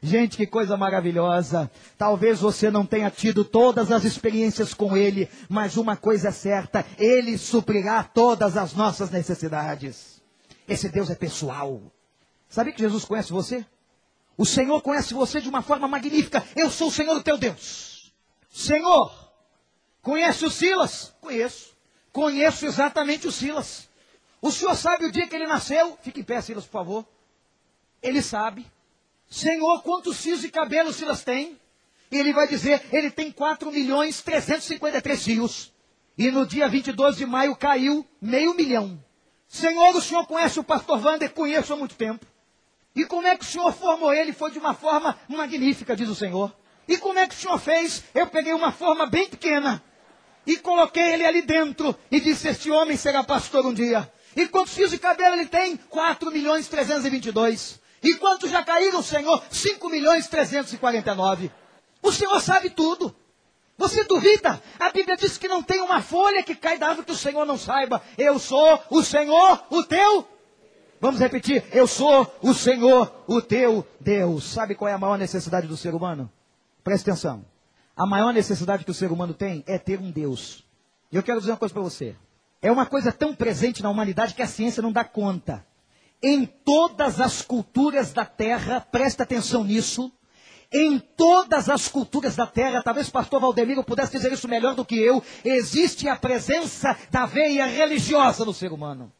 Gente, 0.04 0.36
que 0.36 0.48
coisa 0.48 0.76
maravilhosa. 0.76 1.70
Talvez 1.96 2.40
você 2.40 2.72
não 2.72 2.84
tenha 2.84 3.08
tido 3.08 3.44
todas 3.44 3.92
as 3.92 4.02
experiências 4.04 4.74
com 4.74 4.96
Ele, 4.96 5.28
mas 5.48 5.76
uma 5.76 5.96
coisa 5.96 6.28
é 6.28 6.32
certa: 6.32 6.84
Ele 6.98 7.38
suprirá 7.38 8.02
todas 8.02 8.56
as 8.56 8.74
nossas 8.74 9.10
necessidades. 9.10 10.20
Esse 10.66 10.88
Deus 10.88 11.08
é 11.08 11.14
pessoal. 11.14 11.80
Sabe 12.48 12.72
que 12.72 12.80
Jesus 12.80 13.04
conhece 13.04 13.32
você? 13.32 13.64
O 14.36 14.44
Senhor 14.44 14.80
conhece 14.82 15.14
você 15.14 15.40
de 15.40 15.48
uma 15.48 15.62
forma 15.62 15.86
magnífica. 15.86 16.44
Eu 16.56 16.68
sou 16.68 16.88
o 16.88 16.92
Senhor, 16.92 17.22
teu 17.22 17.38
Deus. 17.38 18.12
Senhor, 18.50 19.32
conhece 20.02 20.44
o 20.44 20.50
Silas? 20.50 21.14
Conheço. 21.20 21.76
Conheço 22.12 22.66
exatamente 22.66 23.28
o 23.28 23.32
Silas. 23.32 23.88
O 24.40 24.50
Senhor 24.50 24.74
sabe 24.74 25.06
o 25.06 25.12
dia 25.12 25.28
que 25.28 25.36
ele 25.36 25.46
nasceu? 25.46 25.96
Fique 26.02 26.20
em 26.20 26.24
pé, 26.24 26.40
Silas, 26.40 26.64
por 26.64 26.72
favor. 26.72 27.06
Ele 28.02 28.20
sabe. 28.20 28.66
Senhor, 29.32 29.82
quantos 29.82 30.20
fios 30.20 30.42
de 30.42 30.50
cabelo 30.50 30.92
Silas 30.92 31.24
tem? 31.24 31.58
E 32.10 32.18
ele 32.18 32.34
vai 32.34 32.46
dizer, 32.46 32.82
ele 32.92 33.10
tem 33.10 33.32
4 33.32 33.72
milhões 33.72 34.20
353 34.20 35.24
fios. 35.24 35.72
E 36.18 36.30
no 36.30 36.46
dia 36.46 36.68
22 36.68 37.16
de 37.16 37.24
maio 37.24 37.56
caiu 37.56 38.06
meio 38.20 38.52
milhão. 38.52 39.02
Senhor, 39.48 39.96
o 39.96 40.02
senhor 40.02 40.26
conhece 40.26 40.60
o 40.60 40.64
pastor 40.64 41.02
Wander? 41.02 41.32
Conheço 41.32 41.72
há 41.72 41.76
muito 41.76 41.94
tempo. 41.94 42.26
E 42.94 43.06
como 43.06 43.26
é 43.26 43.34
que 43.34 43.42
o 43.42 43.48
Senhor 43.48 43.72
formou 43.72 44.12
ele? 44.12 44.34
Foi 44.34 44.50
de 44.50 44.58
uma 44.58 44.74
forma 44.74 45.18
magnífica, 45.26 45.96
diz 45.96 46.10
o 46.10 46.14
Senhor. 46.14 46.54
E 46.86 46.98
como 46.98 47.18
é 47.18 47.26
que 47.26 47.34
o 47.34 47.38
Senhor 47.38 47.58
fez? 47.58 48.04
Eu 48.14 48.26
peguei 48.26 48.52
uma 48.52 48.70
forma 48.70 49.06
bem 49.06 49.30
pequena 49.30 49.82
e 50.46 50.58
coloquei 50.58 51.14
ele 51.14 51.24
ali 51.24 51.40
dentro 51.40 51.96
e 52.10 52.20
disse: 52.20 52.48
Este 52.48 52.70
homem 52.70 52.98
será 52.98 53.24
pastor 53.24 53.64
um 53.64 53.72
dia. 53.72 54.12
E 54.36 54.46
quantos 54.46 54.74
fios 54.74 54.90
de 54.90 54.98
cabelo 54.98 55.36
ele 55.36 55.46
tem? 55.46 55.78
4 55.78 56.30
milhões 56.30 56.68
322. 56.68 57.80
E 58.02 58.14
quantos 58.14 58.50
já 58.50 58.62
caíram, 58.62 59.02
Senhor? 59.02 59.42
5 59.50 59.88
milhões 59.88 60.26
349. 60.26 61.50
O 62.02 62.10
Senhor 62.10 62.40
sabe 62.40 62.70
tudo. 62.70 63.14
Você 63.78 64.04
duvida? 64.04 64.62
A 64.78 64.90
Bíblia 64.90 65.16
diz 65.16 65.38
que 65.38 65.48
não 65.48 65.62
tem 65.62 65.80
uma 65.80 66.02
folha 66.02 66.42
que 66.42 66.54
cai 66.54 66.78
da 66.78 66.88
árvore 66.88 67.06
que 67.06 67.12
o 67.12 67.16
Senhor 67.16 67.44
não 67.44 67.56
saiba. 67.56 68.02
Eu 68.18 68.38
sou 68.38 68.82
o 68.90 69.02
Senhor, 69.02 69.64
o 69.70 69.82
teu 69.82 70.26
Vamos 71.02 71.18
repetir: 71.18 71.64
Eu 71.72 71.88
sou 71.88 72.32
o 72.40 72.54
Senhor, 72.54 73.12
o 73.26 73.42
teu 73.42 73.84
Deus. 73.98 74.44
Sabe 74.44 74.76
qual 74.76 74.88
é 74.88 74.92
a 74.92 74.98
maior 74.98 75.18
necessidade 75.18 75.66
do 75.66 75.76
ser 75.76 75.96
humano? 75.96 76.30
Preste 76.84 77.10
atenção. 77.10 77.44
A 77.96 78.06
maior 78.06 78.32
necessidade 78.32 78.84
que 78.84 78.90
o 78.92 78.94
ser 78.94 79.10
humano 79.10 79.34
tem 79.34 79.64
é 79.66 79.78
ter 79.78 79.98
um 79.98 80.12
Deus. 80.12 80.64
E 81.10 81.16
eu 81.16 81.22
quero 81.24 81.40
dizer 81.40 81.50
uma 81.50 81.56
coisa 81.56 81.74
para 81.74 81.82
você. 81.82 82.14
É 82.62 82.70
uma 82.70 82.86
coisa 82.86 83.10
tão 83.10 83.34
presente 83.34 83.82
na 83.82 83.90
humanidade 83.90 84.32
que 84.32 84.42
a 84.42 84.46
ciência 84.46 84.80
não 84.80 84.92
dá 84.92 85.02
conta. 85.02 85.66
Em 86.22 86.46
todas 86.46 87.20
as 87.20 87.42
culturas 87.42 88.12
da 88.12 88.24
terra, 88.24 88.80
presta 88.80 89.24
atenção 89.24 89.64
nisso, 89.64 90.12
em 90.72 90.98
todas 90.98 91.68
as 91.68 91.88
culturas 91.88 92.36
da 92.36 92.46
terra, 92.46 92.82
talvez 92.82 93.08
o 93.08 93.12
pastor 93.12 93.40
Valdemiro 93.40 93.84
pudesse 93.84 94.12
dizer 94.12 94.32
isso 94.32 94.48
melhor 94.48 94.74
do 94.74 94.84
que 94.84 94.96
eu, 94.96 95.22
existe 95.44 96.08
a 96.08 96.16
presença 96.16 96.96
da 97.10 97.26
veia 97.26 97.66
religiosa 97.66 98.44
no 98.44 98.54
ser 98.54 98.72
humano. 98.72 99.12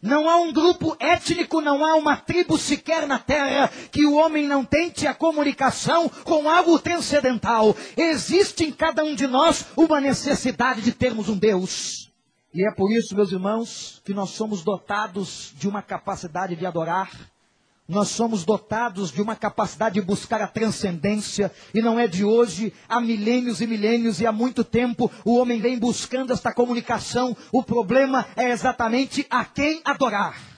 Não 0.00 0.28
há 0.28 0.36
um 0.36 0.52
grupo 0.52 0.96
étnico, 1.00 1.60
não 1.60 1.84
há 1.84 1.94
uma 1.94 2.16
tribo 2.16 2.58
sequer 2.58 3.06
na 3.06 3.18
terra 3.18 3.70
que 3.90 4.06
o 4.06 4.16
homem 4.16 4.46
não 4.46 4.64
tente 4.64 5.06
a 5.06 5.14
comunicação 5.14 6.10
com 6.24 6.48
algo 6.48 6.78
transcendental. 6.78 7.74
Existe 7.96 8.64
em 8.64 8.70
cada 8.70 9.02
um 9.02 9.14
de 9.14 9.26
nós 9.26 9.64
uma 9.76 10.00
necessidade 10.00 10.82
de 10.82 10.92
termos 10.92 11.28
um 11.28 11.38
Deus. 11.38 12.13
E 12.54 12.64
é 12.64 12.70
por 12.70 12.92
isso, 12.92 13.16
meus 13.16 13.32
irmãos, 13.32 14.00
que 14.04 14.14
nós 14.14 14.30
somos 14.30 14.62
dotados 14.62 15.52
de 15.58 15.66
uma 15.66 15.82
capacidade 15.82 16.54
de 16.54 16.64
adorar, 16.64 17.10
nós 17.88 18.10
somos 18.10 18.44
dotados 18.44 19.10
de 19.10 19.20
uma 19.20 19.34
capacidade 19.34 19.96
de 19.96 20.00
buscar 20.00 20.40
a 20.40 20.46
transcendência, 20.46 21.50
e 21.74 21.82
não 21.82 21.98
é 21.98 22.06
de 22.06 22.24
hoje, 22.24 22.72
há 22.88 23.00
milênios 23.00 23.60
e 23.60 23.66
milênios, 23.66 24.20
e 24.20 24.26
há 24.26 24.30
muito 24.30 24.62
tempo 24.62 25.10
o 25.24 25.36
homem 25.36 25.60
vem 25.60 25.76
buscando 25.80 26.32
esta 26.32 26.54
comunicação. 26.54 27.36
O 27.50 27.60
problema 27.60 28.24
é 28.36 28.50
exatamente 28.52 29.26
a 29.28 29.44
quem 29.44 29.82
adorar. 29.84 30.53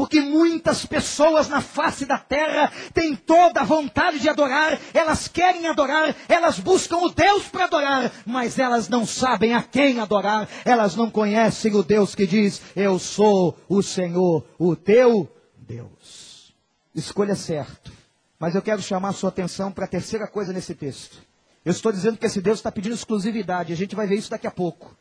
Porque 0.00 0.22
muitas 0.22 0.86
pessoas 0.86 1.46
na 1.46 1.60
face 1.60 2.06
da 2.06 2.16
terra 2.16 2.72
têm 2.94 3.14
toda 3.14 3.60
a 3.60 3.64
vontade 3.64 4.18
de 4.18 4.30
adorar, 4.30 4.80
elas 4.94 5.28
querem 5.28 5.66
adorar, 5.66 6.16
elas 6.26 6.58
buscam 6.58 6.96
o 7.00 7.10
Deus 7.10 7.48
para 7.48 7.66
adorar, 7.66 8.10
mas 8.24 8.58
elas 8.58 8.88
não 8.88 9.04
sabem 9.04 9.52
a 9.52 9.62
quem 9.62 10.00
adorar, 10.00 10.48
elas 10.64 10.96
não 10.96 11.10
conhecem 11.10 11.74
o 11.74 11.82
Deus 11.82 12.14
que 12.14 12.26
diz: 12.26 12.62
Eu 12.74 12.98
sou 12.98 13.54
o 13.68 13.82
Senhor, 13.82 14.42
o 14.58 14.74
teu 14.74 15.30
Deus. 15.54 16.54
Escolha 16.94 17.34
certo. 17.34 17.92
Mas 18.38 18.54
eu 18.54 18.62
quero 18.62 18.80
chamar 18.80 19.10
a 19.10 19.12
sua 19.12 19.28
atenção 19.28 19.70
para 19.70 19.84
a 19.84 19.86
terceira 19.86 20.26
coisa 20.26 20.50
nesse 20.50 20.74
texto. 20.74 21.18
Eu 21.62 21.72
estou 21.72 21.92
dizendo 21.92 22.16
que 22.16 22.24
esse 22.24 22.40
Deus 22.40 22.58
está 22.58 22.72
pedindo 22.72 22.94
exclusividade. 22.94 23.70
A 23.70 23.76
gente 23.76 23.94
vai 23.94 24.06
ver 24.06 24.16
isso 24.16 24.30
daqui 24.30 24.46
a 24.46 24.50
pouco. 24.50 24.96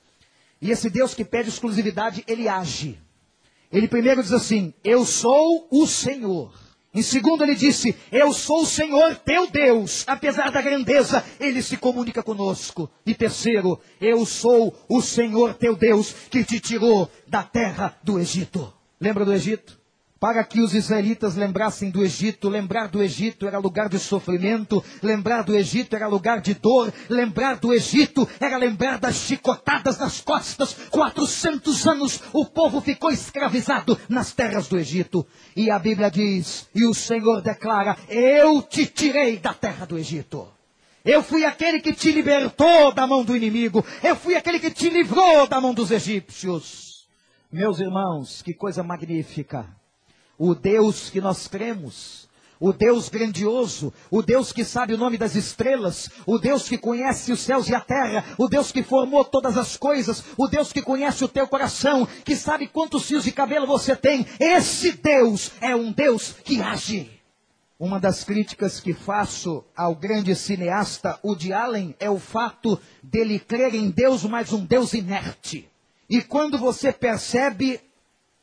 E 0.61 0.71
esse 0.71 0.89
Deus 0.89 1.13
que 1.13 1.23
pede 1.23 1.47
exclusividade, 1.47 2.21
ele 2.27 2.49
age. 2.49 2.99
Ele 3.71 3.87
primeiro 3.87 4.21
diz 4.21 4.31
assim: 4.31 4.73
Eu 4.83 5.05
sou 5.05 5.67
o 5.71 5.85
Senhor. 5.85 6.53
Em 6.93 7.03
segundo, 7.03 7.43
ele 7.43 7.55
disse: 7.55 7.95
Eu 8.11 8.33
sou 8.33 8.63
o 8.63 8.65
Senhor 8.65 9.15
teu 9.17 9.47
Deus. 9.47 10.03
Apesar 10.07 10.51
da 10.51 10.61
grandeza, 10.61 11.23
ele 11.39 11.61
se 11.61 11.77
comunica 11.77 12.23
conosco. 12.23 12.89
E 13.05 13.13
terceiro, 13.13 13.79
eu 14.01 14.25
sou 14.25 14.75
o 14.89 15.01
Senhor 15.01 15.53
teu 15.53 15.75
Deus 15.75 16.13
que 16.29 16.43
te 16.43 16.59
tirou 16.59 17.09
da 17.27 17.43
terra 17.43 17.97
do 18.03 18.19
Egito. 18.19 18.73
Lembra 18.99 19.23
do 19.23 19.31
Egito? 19.31 19.78
Para 20.19 20.43
que 20.43 20.59
os 20.59 20.73
israelitas 20.73 21.35
lembrassem 21.35 21.89
do 21.89 22.03
Egito. 22.03 22.49
Lembrar 22.49 22.89
do 22.89 23.01
Egito 23.01 23.47
era 23.47 23.57
lugar 23.57 23.87
de 23.87 23.97
sofrimento, 23.97 24.83
lembrar 25.01 25.43
do 25.43 25.55
Egito 25.55 25.95
era 25.95 26.07
lugar 26.07 26.41
de 26.41 26.53
dor, 26.53 26.93
lembrar 27.07 27.55
do 27.55 27.73
Egito 27.73 28.27
era 28.39 28.57
lembrar 28.57 28.99
das 28.99 29.15
chicotadas 29.15 29.97
nas 29.97 30.19
costas. 30.19 30.75
400 30.89 31.87
anos 31.87 32.21
o 32.33 32.45
povo 32.45 32.81
ficou 32.81 33.11
escravizado 33.11 33.97
nas 34.09 34.33
terras 34.33 34.67
do 34.67 34.77
Egito. 34.77 35.25
E 35.55 35.71
a 35.71 35.79
Bíblia 35.79 36.11
diz, 36.11 36.67
e 36.75 36.85
o 36.85 36.93
Senhor 36.93 37.41
declara: 37.41 37.97
Eu 38.09 38.61
te 38.61 38.85
tirei 38.85 39.37
da 39.37 39.53
terra 39.53 39.85
do 39.85 39.97
Egito. 39.97 40.47
Eu 41.05 41.23
fui 41.23 41.45
aquele 41.45 41.79
que 41.79 41.93
te 41.93 42.11
libertou 42.11 42.93
da 42.93 43.07
mão 43.07 43.23
do 43.23 43.35
inimigo. 43.35 43.85
Eu 44.03 44.17
fui 44.17 44.35
aquele 44.35 44.59
que 44.59 44.69
te 44.69 44.89
livrou 44.89 45.47
da 45.47 45.61
mão 45.61 45.73
dos 45.73 45.91
egípcios. 45.91 47.07
Meus 47.51 47.79
irmãos, 47.79 48.41
que 48.41 48.53
coisa 48.53 48.83
magnífica 48.83 49.78
o 50.39 50.55
Deus 50.55 51.09
que 51.09 51.19
nós 51.19 51.47
cremos, 51.47 52.29
o 52.59 52.71
Deus 52.73 53.09
grandioso, 53.09 53.93
o 54.09 54.21
Deus 54.21 54.51
que 54.51 54.63
sabe 54.63 54.93
o 54.93 54.97
nome 54.97 55.17
das 55.17 55.35
estrelas, 55.35 56.09
o 56.25 56.37
Deus 56.37 56.67
que 56.67 56.77
conhece 56.77 57.31
os 57.31 57.41
céus 57.41 57.67
e 57.67 57.75
a 57.75 57.81
terra, 57.81 58.23
o 58.37 58.47
Deus 58.47 58.71
que 58.71 58.81
formou 58.81 59.23
todas 59.23 59.57
as 59.57 59.77
coisas, 59.77 60.23
o 60.37 60.47
Deus 60.47 60.73
que 60.73 60.81
conhece 60.81 61.23
o 61.23 61.27
teu 61.27 61.47
coração, 61.47 62.07
que 62.23 62.35
sabe 62.35 62.67
quantos 62.67 63.05
fios 63.05 63.25
de 63.25 63.31
cabelo 63.31 63.67
você 63.67 63.95
tem. 63.95 64.25
Esse 64.39 64.93
Deus 64.93 65.51
é 65.61 65.75
um 65.75 65.91
Deus 65.91 66.35
que 66.43 66.61
age. 66.61 67.19
Uma 67.77 67.97
das 67.97 68.25
críticas 68.25 68.81
que 68.81 68.93
faço 68.93 69.63
ao 69.75 69.95
grande 69.95 70.35
cineasta 70.35 71.17
Woody 71.23 71.53
Allen 71.53 71.95
é 71.97 72.09
o 72.09 72.19
fato 72.19 72.77
dele 73.01 73.39
crer 73.39 73.73
em 73.73 73.89
Deus, 73.89 74.23
mas 74.23 74.51
um 74.51 74.65
Deus 74.65 74.93
inerte. 74.93 75.69
E 76.09 76.21
quando 76.21 76.57
você 76.57 76.91
percebe 76.91 77.79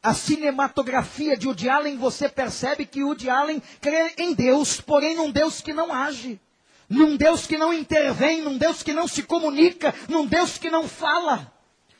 a 0.07 0.15
cinematografia 0.15 1.37
de 1.37 1.49
Woody 1.49 1.69
Allen, 1.69 1.97
você 1.97 2.29
percebe 2.29 2.87
que 2.87 3.03
Woody 3.03 3.29
Allen 3.29 3.61
crê 3.81 4.15
em 4.17 4.35
Deus, 4.35 4.81
porém 4.81 5.17
num 5.17 5.33
Deus 5.33 5.61
que 5.61 5.73
não 5.73 5.93
age, 5.93 6.41
num 6.89 7.17
Deus 7.17 7.45
que 7.45 7.59
não 7.59 7.73
intervém, 7.73 8.41
num 8.41 8.57
Deus 8.57 8.85
que 8.85 8.93
não 8.93 9.09
se 9.09 9.25
comunica, 9.25 9.93
num 10.09 10.25
Deus 10.25 10.59
que 10.59 10.71
não 10.71 10.87
fala. 10.87 11.53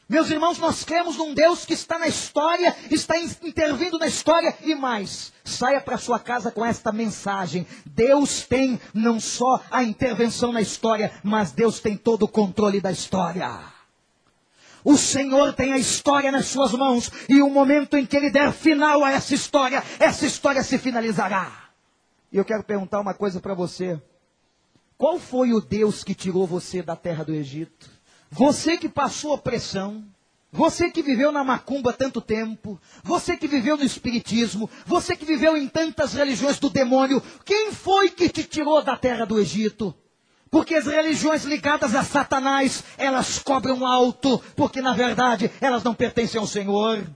Meus 0.09 0.31
irmãos, 0.31 0.57
nós 0.59 0.85
cremos 0.85 1.17
num 1.17 1.35
Deus 1.35 1.65
que 1.65 1.73
está 1.73 1.99
na 1.99 2.07
história, 2.07 2.77
está 2.93 3.19
intervindo 3.19 3.99
na 3.99 4.07
história 4.07 4.57
e 4.63 4.73
mais. 4.77 5.33
Saia 5.45 5.81
para 5.81 5.99
sua 5.99 6.21
casa 6.21 6.53
com 6.53 6.65
esta 6.65 6.93
mensagem. 6.93 7.67
Deus 7.85 8.43
tem 8.43 8.81
não 8.95 9.19
só 9.19 9.61
a 9.69 9.83
intervenção 9.83 10.53
na 10.53 10.61
história, 10.61 11.13
mas 11.25 11.51
Deus 11.51 11.81
tem 11.81 11.97
todo 11.97 12.23
o 12.23 12.29
controle 12.29 12.81
da 12.81 12.93
história. 12.93 13.75
O 14.89 14.97
Senhor 14.97 15.53
tem 15.53 15.73
a 15.73 15.79
história 15.79 16.31
nas 16.31 16.47
suas 16.47 16.71
mãos 16.71 17.11
e 17.29 17.43
o 17.43 17.51
momento 17.51 17.97
em 17.97 18.07
que 18.07 18.17
Ele 18.17 18.31
der 18.31 18.53
final 18.53 19.03
a 19.03 19.11
essa 19.11 19.35
história, 19.35 19.83
essa 19.99 20.25
história 20.25 20.63
se 20.63 20.79
finalizará. 20.79 21.71
E 22.31 22.37
eu 22.37 22.45
quero 22.45 22.63
perguntar 22.63 23.01
uma 23.01 23.13
coisa 23.13 23.41
para 23.41 23.53
você. 23.53 24.01
Qual 24.97 25.19
foi 25.19 25.53
o 25.53 25.61
Deus 25.61 26.05
que 26.05 26.15
tirou 26.15 26.47
você 26.47 26.85
da 26.85 26.95
terra 26.95 27.25
do 27.25 27.35
Egito? 27.35 27.91
Você 28.31 28.77
que 28.77 28.89
passou 28.89 29.35
opressão, 29.35 30.05
Você 30.53 30.89
que 30.89 31.03
viveu 31.03 31.33
na 31.33 31.45
macumba 31.45 31.93
tanto 31.93 32.21
tempo, 32.21 32.81
você 33.03 33.37
que 33.37 33.49
viveu 33.49 33.77
no 33.77 33.85
espiritismo, 33.85 34.71
você 34.87 35.15
que 35.17 35.27
viveu 35.27 35.57
em 35.57 35.69
tantas 35.69 36.15
religiões 36.15 36.59
do 36.59 36.71
demônio, 36.71 37.23
quem 37.45 37.73
foi 37.73 38.09
que 38.09 38.29
te 38.29 38.45
tirou 38.45 38.83
da 38.83 38.97
terra 38.97 39.27
do 39.27 39.39
Egito? 39.39 39.95
Porque 40.57 40.75
as 40.75 40.87
religiões 40.87 41.45
ligadas 41.45 41.95
a 41.95 42.03
Satanás, 42.03 42.83
elas 42.97 43.39
cobram 43.39 43.87
alto, 43.87 44.43
porque 44.57 44.81
na 44.81 44.95
verdade 44.95 45.51
elas 45.61 45.85
não 45.85 45.93
pertencem 45.93 46.41
ao 46.41 46.47
Senhor. 46.47 47.07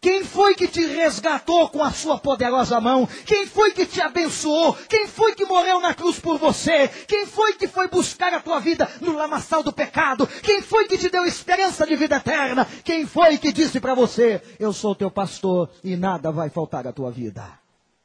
Quem 0.00 0.24
foi 0.24 0.54
que 0.54 0.66
te 0.66 0.82
resgatou 0.86 1.68
com 1.68 1.84
a 1.84 1.90
sua 1.90 2.16
poderosa 2.16 2.80
mão? 2.80 3.06
Quem 3.26 3.46
foi 3.46 3.72
que 3.72 3.84
te 3.84 4.00
abençoou? 4.00 4.72
Quem 4.88 5.06
foi 5.06 5.34
que 5.34 5.44
morreu 5.44 5.78
na 5.78 5.92
cruz 5.92 6.18
por 6.18 6.38
você? 6.38 6.88
Quem 7.06 7.26
foi 7.26 7.52
que 7.52 7.68
foi 7.68 7.86
buscar 7.86 8.32
a 8.32 8.40
tua 8.40 8.60
vida 8.60 8.88
no 9.02 9.12
lamaçal 9.12 9.62
do 9.62 9.74
pecado? 9.74 10.26
Quem 10.42 10.62
foi 10.62 10.88
que 10.88 10.96
te 10.96 11.10
deu 11.10 11.26
esperança 11.26 11.86
de 11.86 11.96
vida 11.96 12.16
eterna? 12.16 12.66
Quem 12.82 13.04
foi 13.04 13.36
que 13.36 13.52
disse 13.52 13.78
para 13.78 13.94
você: 13.94 14.40
Eu 14.58 14.72
sou 14.72 14.94
teu 14.94 15.10
pastor 15.10 15.68
e 15.84 15.96
nada 15.96 16.32
vai 16.32 16.48
faltar 16.48 16.86
à 16.86 16.94
tua 16.94 17.10
vida? 17.10 17.46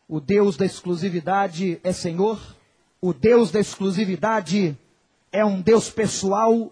O 0.05 0.19
Deus 0.19 0.57
da 0.57 0.65
exclusividade 0.65 1.79
é 1.81 1.93
Senhor? 1.93 2.37
O 3.03 3.13
Deus 3.13 3.49
da 3.49 3.59
exclusividade 3.59 4.77
é 5.31 5.45
um 5.45 5.61
Deus 5.61 5.89
pessoal 5.89 6.71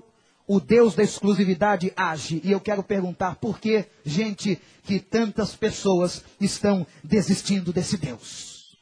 o 0.50 0.60
Deus 0.60 0.95
da 0.95 1.04
exclusividade 1.04 1.93
age. 1.95 2.41
E 2.43 2.52
eu 2.52 2.60
quero 2.60 2.82
perguntar 2.82 3.36
por 3.36 3.60
que, 3.60 3.86
gente, 4.04 4.60
que 4.84 5.00
tantas 5.00 5.56
pessoas 5.56 6.24
estão 6.41 6.88
desistindo 7.04 7.72
desse 7.72 7.98
Deus? 7.98 8.76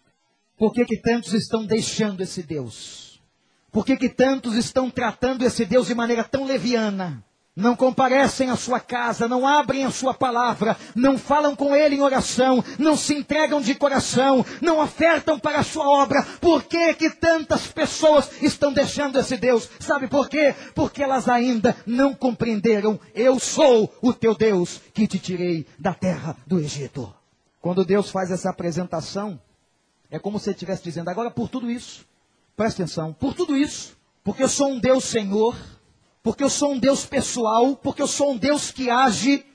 Por 0.57 0.71
que, 0.71 0.85
que 0.85 0.97
tantos 1.01 1.33
estão 1.33 1.65
deixando 1.65 2.21
esse 2.21 2.41
Deus? 2.41 3.21
Por 3.69 3.85
que, 3.85 3.97
que 3.97 4.07
tantos 4.07 4.55
estão 4.55 4.89
tratando 4.89 5.43
esse 5.43 5.65
Deus 5.65 5.87
de 5.87 5.93
maneira 5.93 6.23
tão 6.23 6.45
leviana? 6.45 7.21
Não 7.57 7.75
comparecem 7.75 8.51
à 8.51 8.55
sua 8.55 8.79
casa, 8.79 9.27
não 9.27 9.45
abrem 9.45 9.83
a 9.83 9.89
sua 9.89 10.13
palavra, 10.13 10.77
não 10.95 11.17
falam 11.17 11.55
com 11.55 11.75
ele 11.75 11.95
em 11.95 12.01
oração, 12.01 12.63
não 12.77 12.95
se 12.95 13.15
entregam 13.15 13.59
de 13.59 13.73
coração, 13.73 14.45
não 14.61 14.79
ofertam 14.79 15.39
para 15.39 15.59
a 15.59 15.63
sua 15.63 15.89
obra. 15.89 16.23
Por 16.39 16.63
que 16.63 16.93
que 16.93 17.09
tantas 17.09 17.65
pessoas 17.65 18.29
estão 18.43 18.71
deixando 18.71 19.19
esse 19.19 19.35
Deus? 19.35 19.67
Sabe 19.79 20.07
por 20.07 20.29
quê? 20.29 20.53
Porque 20.75 21.01
elas 21.01 21.27
ainda 21.27 21.75
não 21.83 22.13
compreenderam. 22.13 22.99
Eu 23.15 23.39
sou 23.39 23.91
o 24.03 24.13
teu 24.13 24.35
Deus 24.35 24.79
que 24.93 25.07
te 25.07 25.17
tirei 25.17 25.65
da 25.79 25.95
terra 25.95 26.37
do 26.45 26.59
Egito. 26.59 27.11
Quando 27.59 27.83
Deus 27.83 28.11
faz 28.11 28.29
essa 28.29 28.51
apresentação, 28.51 29.41
é 30.11 30.19
como 30.19 30.39
se 30.39 30.49
ele 30.49 30.55
estivesse 30.55 30.83
dizendo, 30.83 31.09
agora 31.09 31.31
por 31.31 31.49
tudo 31.49 31.71
isso, 31.71 32.05
presta 32.55 32.83
atenção, 32.83 33.13
por 33.13 33.33
tudo 33.33 33.57
isso, 33.57 33.97
porque 34.23 34.43
eu 34.43 34.47
sou 34.47 34.69
um 34.69 34.79
Deus 34.79 35.05
Senhor, 35.05 35.57
porque 36.27 36.43
eu 36.43 36.49
sou 36.49 36.73
um 36.73 36.77
Deus 36.77 37.05
pessoal, 37.05 37.73
porque 37.77 38.01
eu 38.01 38.07
sou 38.07 38.33
um 38.33 38.37
Deus 38.37 38.69
que 38.69 38.89
age, 38.89 39.45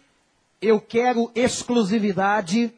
eu 0.59 0.81
quero 0.81 1.31
exclusividade, 1.35 2.73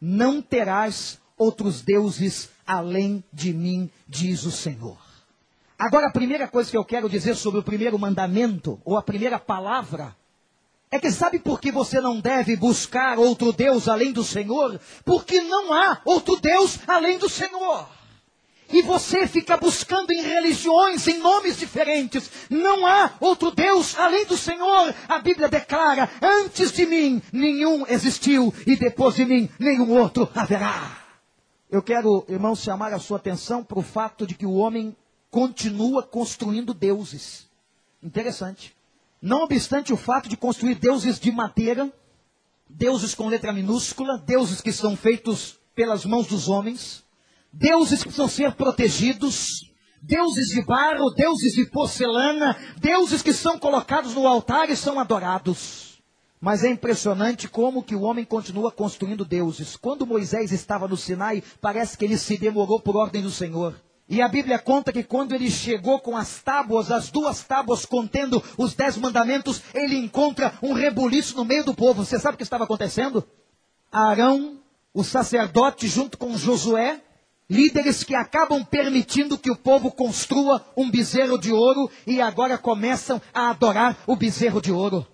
não 0.00 0.40
terás 0.40 1.20
outros 1.36 1.82
deuses 1.82 2.48
além 2.66 3.22
de 3.30 3.52
mim, 3.52 3.90
diz 4.08 4.44
o 4.44 4.50
Senhor. 4.50 4.96
Agora, 5.78 6.06
a 6.06 6.10
primeira 6.10 6.48
coisa 6.48 6.70
que 6.70 6.76
eu 6.78 6.86
quero 6.86 7.06
dizer 7.06 7.34
sobre 7.34 7.60
o 7.60 7.62
primeiro 7.62 7.98
mandamento, 7.98 8.80
ou 8.82 8.96
a 8.96 9.02
primeira 9.02 9.38
palavra, 9.38 10.16
é 10.90 10.98
que 10.98 11.12
sabe 11.12 11.38
por 11.38 11.60
que 11.60 11.70
você 11.70 12.00
não 12.00 12.20
deve 12.20 12.56
buscar 12.56 13.18
outro 13.18 13.52
Deus 13.52 13.88
além 13.88 14.10
do 14.10 14.24
Senhor? 14.24 14.80
Porque 15.04 15.42
não 15.42 15.74
há 15.74 16.00
outro 16.02 16.36
Deus 16.36 16.78
além 16.88 17.18
do 17.18 17.28
Senhor. 17.28 17.86
E 18.70 18.82
você 18.82 19.26
fica 19.26 19.56
buscando 19.56 20.10
em 20.12 20.22
religiões, 20.22 21.06
em 21.06 21.18
nomes 21.18 21.56
diferentes. 21.56 22.30
Não 22.50 22.86
há 22.86 23.12
outro 23.20 23.50
Deus 23.50 23.98
além 23.98 24.26
do 24.26 24.36
Senhor. 24.36 24.94
A 25.08 25.18
Bíblia 25.18 25.48
declara: 25.48 26.10
antes 26.20 26.72
de 26.72 26.84
mim 26.84 27.22
nenhum 27.32 27.86
existiu, 27.86 28.52
e 28.66 28.76
depois 28.76 29.14
de 29.14 29.24
mim 29.24 29.48
nenhum 29.58 29.90
outro 29.98 30.28
haverá. 30.34 30.98
Eu 31.70 31.82
quero, 31.82 32.24
irmãos, 32.28 32.62
chamar 32.62 32.92
a 32.94 32.98
sua 32.98 33.18
atenção 33.18 33.62
para 33.62 33.78
o 33.78 33.82
fato 33.82 34.26
de 34.26 34.34
que 34.34 34.46
o 34.46 34.54
homem 34.54 34.96
continua 35.30 36.02
construindo 36.02 36.72
deuses. 36.72 37.46
Interessante. 38.02 38.74
Não 39.20 39.42
obstante 39.42 39.92
o 39.92 39.96
fato 39.96 40.28
de 40.28 40.36
construir 40.36 40.76
deuses 40.76 41.18
de 41.18 41.30
madeira, 41.32 41.92
deuses 42.68 43.14
com 43.14 43.28
letra 43.28 43.52
minúscula, 43.52 44.16
deuses 44.18 44.60
que 44.60 44.72
são 44.72 44.96
feitos 44.96 45.58
pelas 45.74 46.04
mãos 46.04 46.26
dos 46.26 46.48
homens, 46.48 47.04
deuses 47.52 47.98
que 47.98 48.04
precisam 48.04 48.28
ser 48.28 48.52
protegidos, 48.52 49.72
deuses 50.02 50.48
de 50.48 50.64
barro, 50.64 51.10
deuses 51.10 51.54
de 51.54 51.66
porcelana, 51.66 52.56
deuses 52.78 53.22
que 53.22 53.32
são 53.32 53.58
colocados 53.58 54.14
no 54.14 54.26
altar 54.26 54.70
e 54.70 54.76
são 54.76 54.98
adorados. 54.98 56.00
Mas 56.40 56.62
é 56.62 56.70
impressionante 56.70 57.48
como 57.48 57.82
que 57.82 57.96
o 57.96 58.02
homem 58.02 58.24
continua 58.24 58.70
construindo 58.70 59.24
deuses. 59.24 59.76
Quando 59.76 60.06
Moisés 60.06 60.52
estava 60.52 60.86
no 60.86 60.96
Sinai, 60.96 61.42
parece 61.60 61.98
que 61.98 62.04
ele 62.04 62.16
se 62.16 62.38
demorou 62.38 62.80
por 62.80 62.96
ordem 62.96 63.22
do 63.22 63.30
Senhor. 63.30 63.74
E 64.08 64.22
a 64.22 64.28
Bíblia 64.28 64.58
conta 64.58 64.92
que 64.92 65.02
quando 65.02 65.34
ele 65.34 65.50
chegou 65.50 66.00
com 66.00 66.16
as 66.16 66.40
tábuas, 66.40 66.90
as 66.90 67.10
duas 67.10 67.42
tábuas 67.42 67.84
contendo 67.84 68.42
os 68.56 68.72
dez 68.72 68.96
mandamentos, 68.96 69.60
ele 69.74 69.96
encontra 69.96 70.54
um 70.62 70.72
rebuliço 70.72 71.36
no 71.36 71.44
meio 71.44 71.64
do 71.64 71.74
povo. 71.74 72.04
Você 72.04 72.18
sabe 72.18 72.34
o 72.34 72.38
que 72.38 72.42
estava 72.42 72.64
acontecendo? 72.64 73.22
Arão, 73.92 74.60
o 74.94 75.04
sacerdote, 75.04 75.88
junto 75.88 76.16
com 76.16 76.38
Josué, 76.38 77.02
Líderes 77.50 78.04
que 78.04 78.14
acabam 78.14 78.62
permitindo 78.62 79.38
que 79.38 79.50
o 79.50 79.56
povo 79.56 79.90
construa 79.90 80.66
um 80.76 80.90
bezerro 80.90 81.38
de 81.38 81.50
ouro 81.50 81.90
e 82.06 82.20
agora 82.20 82.58
começam 82.58 83.20
a 83.32 83.48
adorar 83.50 83.96
o 84.06 84.14
bezerro 84.14 84.60
de 84.60 84.70
ouro. 84.70 85.06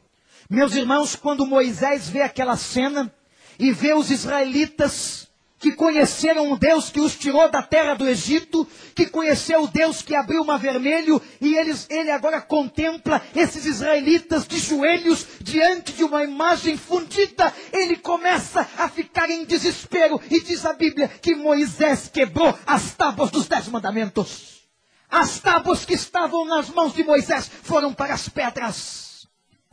Meus 0.51 0.75
irmãos, 0.75 1.15
quando 1.15 1.47
Moisés 1.47 2.09
vê 2.09 2.23
aquela 2.23 2.57
cena 2.57 3.13
e 3.59 3.71
vê 3.71 3.95
os 3.95 4.11
israelitas 4.11 5.29
que 5.65 5.73
conheceram 5.73 6.53
o 6.53 6.59
Deus 6.59 6.91
que 6.91 7.01
os 7.01 7.17
tirou 7.17 7.51
da 7.51 7.63
terra 7.63 7.95
do 7.95 8.07
Egito, 8.07 8.69
que 8.95 9.07
conheceu 9.07 9.63
o 9.63 9.67
Deus 9.67 10.03
que 10.03 10.15
abriu 10.15 10.43
o 10.43 10.45
mar 10.45 10.59
vermelho, 10.59 11.23
e 11.41 11.57
eles, 11.57 11.87
ele 11.89 12.11
agora 12.11 12.39
contempla 12.39 13.23
esses 13.35 13.65
israelitas 13.65 14.47
de 14.47 14.59
joelhos 14.59 15.27
diante 15.41 15.95
de 15.95 16.05
uma 16.05 16.23
imagem 16.23 16.77
fundida, 16.77 17.51
ele 17.73 17.97
começa 17.97 18.69
a 18.77 18.91
ficar 18.91 19.31
em 19.31 19.47
desespero, 19.47 20.21
e 20.31 20.39
diz 20.43 20.67
a 20.67 20.75
Bíblia 20.75 21.09
que 21.09 21.35
Moisés 21.35 22.11
quebrou 22.13 22.55
as 22.67 22.93
tábuas 22.93 23.31
dos 23.31 23.49
dez 23.49 23.67
mandamentos. 23.69 24.67
As 25.11 25.41
tábuas 25.41 25.87
que 25.87 25.95
estavam 25.95 26.45
nas 26.45 26.69
mãos 26.69 26.93
de 26.93 27.03
Moisés 27.03 27.51
foram 27.63 27.95
para 27.95 28.13
as 28.13 28.29
pedras. 28.29 29.04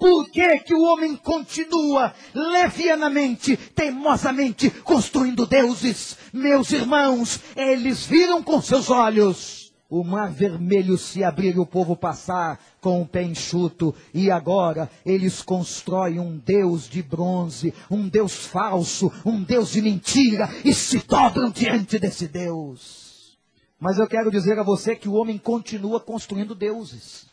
Por 0.02 0.32
que, 0.32 0.58
que 0.62 0.74
o 0.74 0.82
homem 0.82 1.16
continua 1.16 2.12
levianamente, 2.34 3.56
teimosamente 3.56 4.72
construindo 4.72 5.46
deuses? 5.46 6.18
Meus 6.34 6.72
irmãos, 6.72 7.40
eles 7.56 8.08
viram 8.08 8.42
com 8.42 8.60
seus 8.60 8.90
olhos 8.90 9.72
o 9.88 10.04
mar 10.04 10.32
vermelho 10.32 10.98
se 10.98 11.24
abrir 11.24 11.56
e 11.56 11.60
o 11.60 11.68
povo 11.68 11.96
passar 11.96 12.60
com 12.82 13.00
o 13.00 13.08
pé 13.08 13.22
enxuto. 13.22 13.94
E 14.12 14.32
agora 14.32 14.90
eles 15.06 15.44
constroem 15.44 16.20
um 16.20 16.36
Deus 16.36 16.90
de 16.90 17.04
bronze, 17.04 17.72
um 17.88 18.10
Deus 18.10 18.48
falso, 18.48 19.12
um 19.24 19.44
Deus 19.44 19.70
de 19.70 19.84
mentira 19.84 20.50
e 20.66 20.74
se 20.74 20.98
dobram 21.06 21.52
diante 21.52 22.00
desse 22.00 22.28
Deus. 22.28 23.38
Mas 23.80 24.00
eu 24.00 24.08
quero 24.08 24.32
dizer 24.32 24.58
a 24.58 24.64
você 24.64 24.96
que 24.96 25.08
o 25.08 25.14
homem 25.14 25.38
continua 25.38 26.00
construindo 26.00 26.56
deuses. 26.56 27.30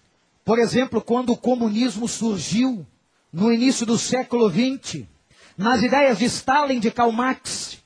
Por 0.49 0.59
exemplo, 0.59 1.03
quando 1.03 1.33
o 1.33 1.37
comunismo 1.37 2.09
surgiu, 2.09 2.87
no 3.31 3.53
início 3.53 3.85
do 3.85 3.99
século 3.99 4.49
XX, 4.49 5.03
nas 5.59 5.83
ideias 5.83 6.17
de 6.17 6.25
Stalin, 6.25 6.81
de 6.81 6.91
Karl 6.91 7.13
Marx, 7.13 7.77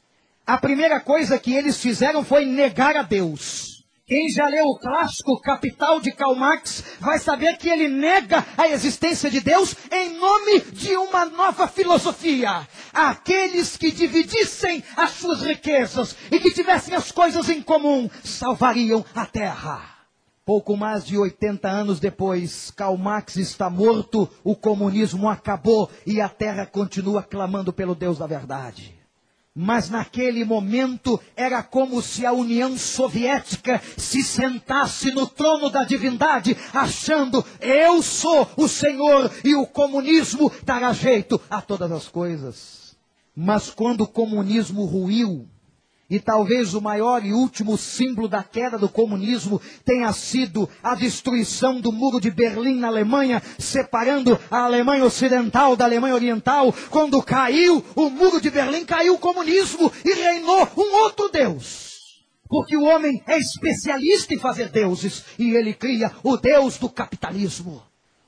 a 0.46 0.56
primeira 0.56 1.00
coisa 1.00 1.40
que 1.40 1.52
eles 1.52 1.78
fizeram 1.78 2.24
foi 2.24 2.46
negar 2.46 2.94
a 2.94 3.02
Deus. 3.02 3.84
Quem 4.06 4.28
já 4.30 4.46
leu 4.46 4.66
o 4.66 4.78
clássico 4.78 5.40
Capital 5.40 5.98
de 6.00 6.12
Karl 6.12 6.36
Marx 6.36 6.84
vai 7.00 7.18
saber 7.18 7.58
que 7.58 7.68
ele 7.68 7.88
nega 7.88 8.46
a 8.56 8.68
existência 8.68 9.28
de 9.28 9.40
Deus 9.40 9.74
em 9.90 10.16
nome 10.16 10.60
de 10.70 10.96
uma 10.96 11.24
nova 11.24 11.66
filosofia. 11.66 12.68
Aqueles 12.92 13.76
que 13.76 13.90
dividissem 13.90 14.84
as 14.96 15.10
suas 15.10 15.42
riquezas 15.42 16.14
e 16.30 16.38
que 16.38 16.52
tivessem 16.52 16.94
as 16.94 17.10
coisas 17.10 17.48
em 17.48 17.60
comum 17.60 18.08
salvariam 18.22 19.04
a 19.16 19.26
terra. 19.26 20.01
Pouco 20.44 20.76
mais 20.76 21.04
de 21.06 21.16
80 21.16 21.68
anos 21.68 22.00
depois, 22.00 22.72
Karl 22.72 22.96
Marx 22.96 23.36
está 23.36 23.70
morto, 23.70 24.28
o 24.42 24.56
comunismo 24.56 25.28
acabou 25.28 25.88
e 26.04 26.20
a 26.20 26.28
terra 26.28 26.66
continua 26.66 27.22
clamando 27.22 27.72
pelo 27.72 27.94
Deus 27.94 28.18
da 28.18 28.26
verdade. 28.26 28.92
Mas 29.54 29.88
naquele 29.88 30.44
momento 30.44 31.20
era 31.36 31.62
como 31.62 32.02
se 32.02 32.26
a 32.26 32.32
União 32.32 32.76
Soviética 32.76 33.80
se 33.96 34.24
sentasse 34.24 35.12
no 35.12 35.28
trono 35.28 35.70
da 35.70 35.84
divindade, 35.84 36.56
achando 36.74 37.44
eu 37.60 38.02
sou 38.02 38.48
o 38.56 38.66
Senhor 38.66 39.30
e 39.44 39.54
o 39.54 39.64
comunismo 39.64 40.50
dará 40.64 40.92
jeito 40.92 41.40
a 41.48 41.62
todas 41.62 41.92
as 41.92 42.08
coisas. 42.08 42.96
Mas 43.36 43.70
quando 43.70 44.00
o 44.00 44.08
comunismo 44.08 44.86
ruiu, 44.86 45.48
E 46.12 46.20
talvez 46.20 46.74
o 46.74 46.80
maior 46.82 47.24
e 47.24 47.32
último 47.32 47.78
símbolo 47.78 48.28
da 48.28 48.42
queda 48.42 48.76
do 48.76 48.86
comunismo 48.86 49.58
tenha 49.82 50.12
sido 50.12 50.68
a 50.82 50.94
destruição 50.94 51.80
do 51.80 51.90
muro 51.90 52.20
de 52.20 52.30
Berlim 52.30 52.76
na 52.76 52.88
Alemanha, 52.88 53.42
separando 53.58 54.38
a 54.50 54.64
Alemanha 54.64 55.06
Ocidental 55.06 55.74
da 55.74 55.86
Alemanha 55.86 56.14
Oriental. 56.14 56.70
Quando 56.90 57.22
caiu 57.22 57.82
o 57.96 58.10
muro 58.10 58.42
de 58.42 58.50
Berlim, 58.50 58.84
caiu 58.84 59.14
o 59.14 59.18
comunismo 59.18 59.90
e 60.04 60.12
reinou 60.12 60.68
um 60.76 60.96
outro 60.96 61.30
Deus. 61.30 62.20
Porque 62.46 62.76
o 62.76 62.84
homem 62.84 63.24
é 63.26 63.38
especialista 63.38 64.34
em 64.34 64.38
fazer 64.38 64.68
deuses 64.68 65.24
e 65.38 65.56
ele 65.56 65.72
cria 65.72 66.12
o 66.22 66.36
Deus 66.36 66.76
do 66.76 66.90
capitalismo. 66.90 67.82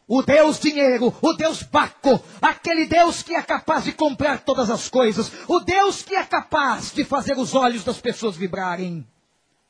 O 0.07 0.23
Deus 0.23 0.61
dinheiro, 0.61 1.15
o 1.23 1.33
Deus 1.33 1.63
Baco, 1.63 2.23
aquele 2.41 2.85
Deus 2.85 3.23
que 3.23 3.35
é 3.35 3.43
capaz 3.43 3.85
de 3.85 3.93
comprar 3.93 4.41
todas 4.41 4.69
as 4.69 4.89
coisas, 4.89 5.33
o 5.49 5.61
Deus 5.61 6.03
que 6.03 6.15
é 6.15 6.23
capaz 6.23 6.93
de 6.93 7.05
fazer 7.05 7.39
os 7.39 7.55
olhos 7.55 7.85
das 7.85 8.01
pessoas 8.01 8.37
vibrarem. 8.37 9.07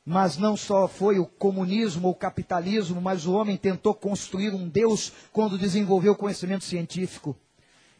Mas 0.05 0.37
não 0.37 0.57
só 0.57 0.87
foi 0.87 1.19
o 1.19 1.25
comunismo 1.25 2.07
ou 2.07 2.13
o 2.13 2.17
capitalismo, 2.17 3.01
mas 3.01 3.25
o 3.25 3.33
homem 3.33 3.55
tentou 3.55 3.93
construir 3.93 4.53
um 4.53 4.67
Deus 4.67 5.11
quando 5.31 5.57
desenvolveu 5.57 6.11
o 6.11 6.17
conhecimento 6.17 6.65
científico. 6.65 7.35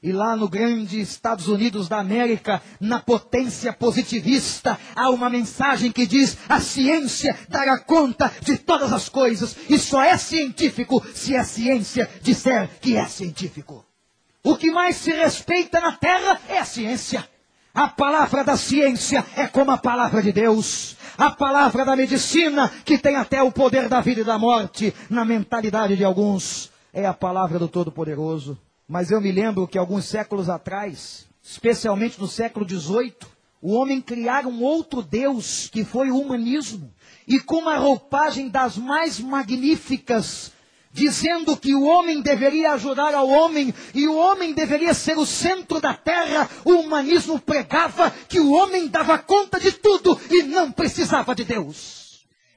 E 0.06 0.12
lá 0.12 0.36
no 0.36 0.48
grande 0.48 1.02
Estados 1.02 1.48
Unidos 1.48 1.90
da 1.90 1.98
América, 1.98 2.62
na 2.80 3.00
potência 3.00 3.74
positivista, 3.74 4.78
há 4.96 5.10
uma 5.10 5.32
mensagem 5.32 5.92
que 5.92 6.06
diz: 6.06 6.38
a 6.48 6.60
ciência 6.60 7.36
dará 7.50 7.80
conta 7.80 8.32
de 8.40 8.56
todas 8.56 8.94
as 8.94 9.10
coisas, 9.10 9.58
e 9.68 9.80
só 9.80 10.04
é 10.04 10.16
científico 10.16 11.04
se 11.16 11.36
a 11.36 11.44
ciência 11.44 12.08
disser 12.22 12.70
que 12.80 12.96
é 12.96 13.08
científico. 13.08 13.84
O 14.44 14.56
que 14.56 14.70
mais 14.70 14.98
se 14.98 15.12
respeita 15.12 15.80
na 15.80 15.94
Terra 15.94 16.40
é 16.50 16.60
a 16.60 16.66
ciência. 16.66 17.28
A 17.74 17.88
palavra 17.88 18.44
da 18.44 18.56
ciência 18.56 19.26
é 19.36 19.48
como 19.48 19.72
a 19.72 19.78
palavra 19.80 20.22
de 20.22 20.32
Deus. 20.32 20.98
A 21.18 21.32
palavra 21.32 21.84
da 21.84 21.96
medicina, 21.96 22.72
que 22.86 23.00
tem 23.00 23.16
até 23.16 23.42
o 23.42 23.52
poder 23.52 23.90
da 23.90 24.02
vida 24.02 24.22
e 24.22 24.24
da 24.24 24.38
morte, 24.38 24.94
na 25.10 25.26
mentalidade 25.26 25.98
de 25.98 26.04
alguns, 26.06 26.72
é 26.94 27.08
a 27.08 27.14
palavra 27.14 27.58
do 27.58 27.68
Todo-Poderoso. 27.68 28.56
Mas 28.88 29.10
eu 29.10 29.20
me 29.20 29.32
lembro 29.32 29.68
que 29.68 29.78
alguns 29.78 30.06
séculos 30.06 30.48
atrás, 30.48 31.26
especialmente 31.42 32.20
no 32.20 32.28
século 32.28 32.68
XVIII, 32.70 33.16
o 33.60 33.74
homem 33.74 34.00
criara 34.00 34.48
um 34.48 34.62
outro 34.62 35.02
Deus, 35.02 35.68
que 35.72 35.84
foi 35.84 36.12
o 36.12 36.20
humanismo, 36.20 36.94
e 37.28 37.40
com 37.40 37.58
uma 37.58 37.78
roupagem 37.78 38.48
das 38.48 38.78
mais 38.78 39.20
magníficas, 39.20 40.52
dizendo 40.92 41.58
que 41.58 41.74
o 41.74 41.84
homem 41.84 42.22
deveria 42.22 42.74
ajudar 42.74 43.16
ao 43.16 43.28
homem 43.28 43.74
e 43.94 44.08
o 44.08 44.16
homem 44.16 44.54
deveria 44.54 44.94
ser 44.94 45.18
o 45.18 45.26
centro 45.26 45.82
da 45.82 45.96
terra, 45.96 46.48
o 46.64 46.74
humanismo 46.74 47.40
pregava 47.40 48.12
que 48.30 48.40
o 48.40 48.52
homem 48.52 48.88
dava 48.88 49.18
conta 49.18 49.60
de 49.60 49.72
tudo 49.72 50.20
e 50.30 50.44
não 50.44 50.72
precisava 50.72 51.34
de 51.34 51.44
Deus. 51.44 52.05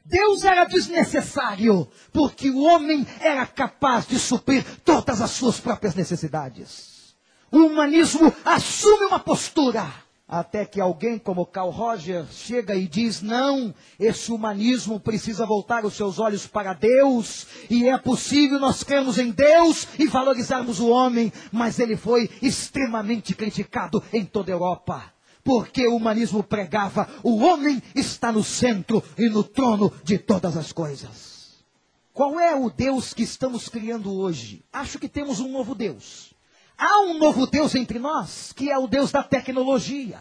Deus 0.08 0.42
era 0.42 0.64
desnecessário, 0.64 1.86
porque 2.10 2.48
o 2.48 2.62
homem 2.62 3.06
era 3.20 3.46
capaz 3.46 4.06
de 4.06 4.18
suprir 4.18 4.64
todas 4.82 5.20
as 5.20 5.32
suas 5.32 5.60
próprias 5.60 5.94
necessidades. 5.94 7.14
O 7.52 7.58
humanismo 7.58 8.32
assume 8.42 9.04
uma 9.04 9.20
postura, 9.20 9.86
até 10.26 10.64
que 10.64 10.80
alguém 10.80 11.18
como 11.18 11.44
Carl 11.44 11.68
Roger 11.68 12.24
chega 12.32 12.74
e 12.74 12.88
diz: 12.88 13.20
não, 13.20 13.74
esse 14.00 14.32
humanismo 14.32 14.98
precisa 14.98 15.44
voltar 15.44 15.84
os 15.84 15.92
seus 15.92 16.18
olhos 16.18 16.46
para 16.46 16.72
Deus, 16.72 17.46
e 17.68 17.86
é 17.86 17.98
possível 17.98 18.58
nós 18.58 18.82
crermos 18.82 19.18
em 19.18 19.30
Deus 19.30 19.86
e 19.98 20.06
valorizarmos 20.06 20.80
o 20.80 20.88
homem, 20.88 21.30
mas 21.52 21.78
ele 21.78 21.96
foi 21.98 22.30
extremamente 22.40 23.34
criticado 23.34 24.02
em 24.10 24.24
toda 24.24 24.50
a 24.50 24.54
Europa 24.54 25.17
porque 25.48 25.88
o 25.88 25.96
humanismo 25.96 26.42
pregava: 26.42 27.08
o 27.22 27.38
homem 27.38 27.82
está 27.94 28.30
no 28.30 28.44
centro 28.44 29.02
e 29.16 29.30
no 29.30 29.42
trono 29.42 29.90
de 30.04 30.18
todas 30.18 30.58
as 30.58 30.72
coisas. 30.72 31.64
Qual 32.12 32.38
é 32.38 32.54
o 32.54 32.68
Deus 32.68 33.14
que 33.14 33.22
estamos 33.22 33.66
criando 33.66 34.12
hoje? 34.12 34.62
Acho 34.70 34.98
que 34.98 35.08
temos 35.08 35.40
um 35.40 35.50
novo 35.50 35.74
Deus. 35.74 36.34
Há 36.76 37.00
um 37.00 37.16
novo 37.16 37.46
Deus 37.46 37.74
entre 37.74 37.98
nós, 37.98 38.52
que 38.52 38.70
é 38.70 38.76
o 38.76 38.86
Deus 38.86 39.10
da 39.10 39.22
tecnologia. 39.22 40.20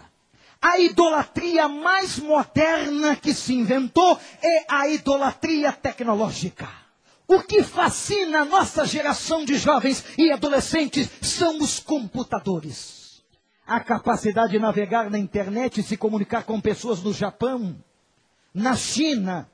A 0.61 0.79
idolatria 0.79 1.67
mais 1.67 2.17
moderna 2.17 3.17
que 3.17 3.33
se 3.33 3.53
inventou 3.53 4.17
é 4.41 4.65
a 4.69 4.87
idolatria 4.87 5.73
tecnológica. 5.73 6.69
O 7.27 7.41
que 7.41 7.63
fascina 7.63 8.43
a 8.43 8.45
nossa 8.45 8.85
geração 8.85 9.43
de 9.43 9.57
jovens 9.57 10.05
e 10.17 10.31
adolescentes 10.31 11.09
são 11.21 11.57
os 11.57 11.81
computadores 11.81 12.96
a 13.67 13.79
capacidade 13.81 14.53
de 14.53 14.59
navegar 14.59 15.09
na 15.09 15.19
internet 15.19 15.81
e 15.81 15.83
se 15.83 15.97
comunicar 15.97 16.43
com 16.43 16.61
pessoas 16.61 17.03
no 17.03 17.13
Japão, 17.13 17.75
na 18.53 18.75
China, 18.75 19.49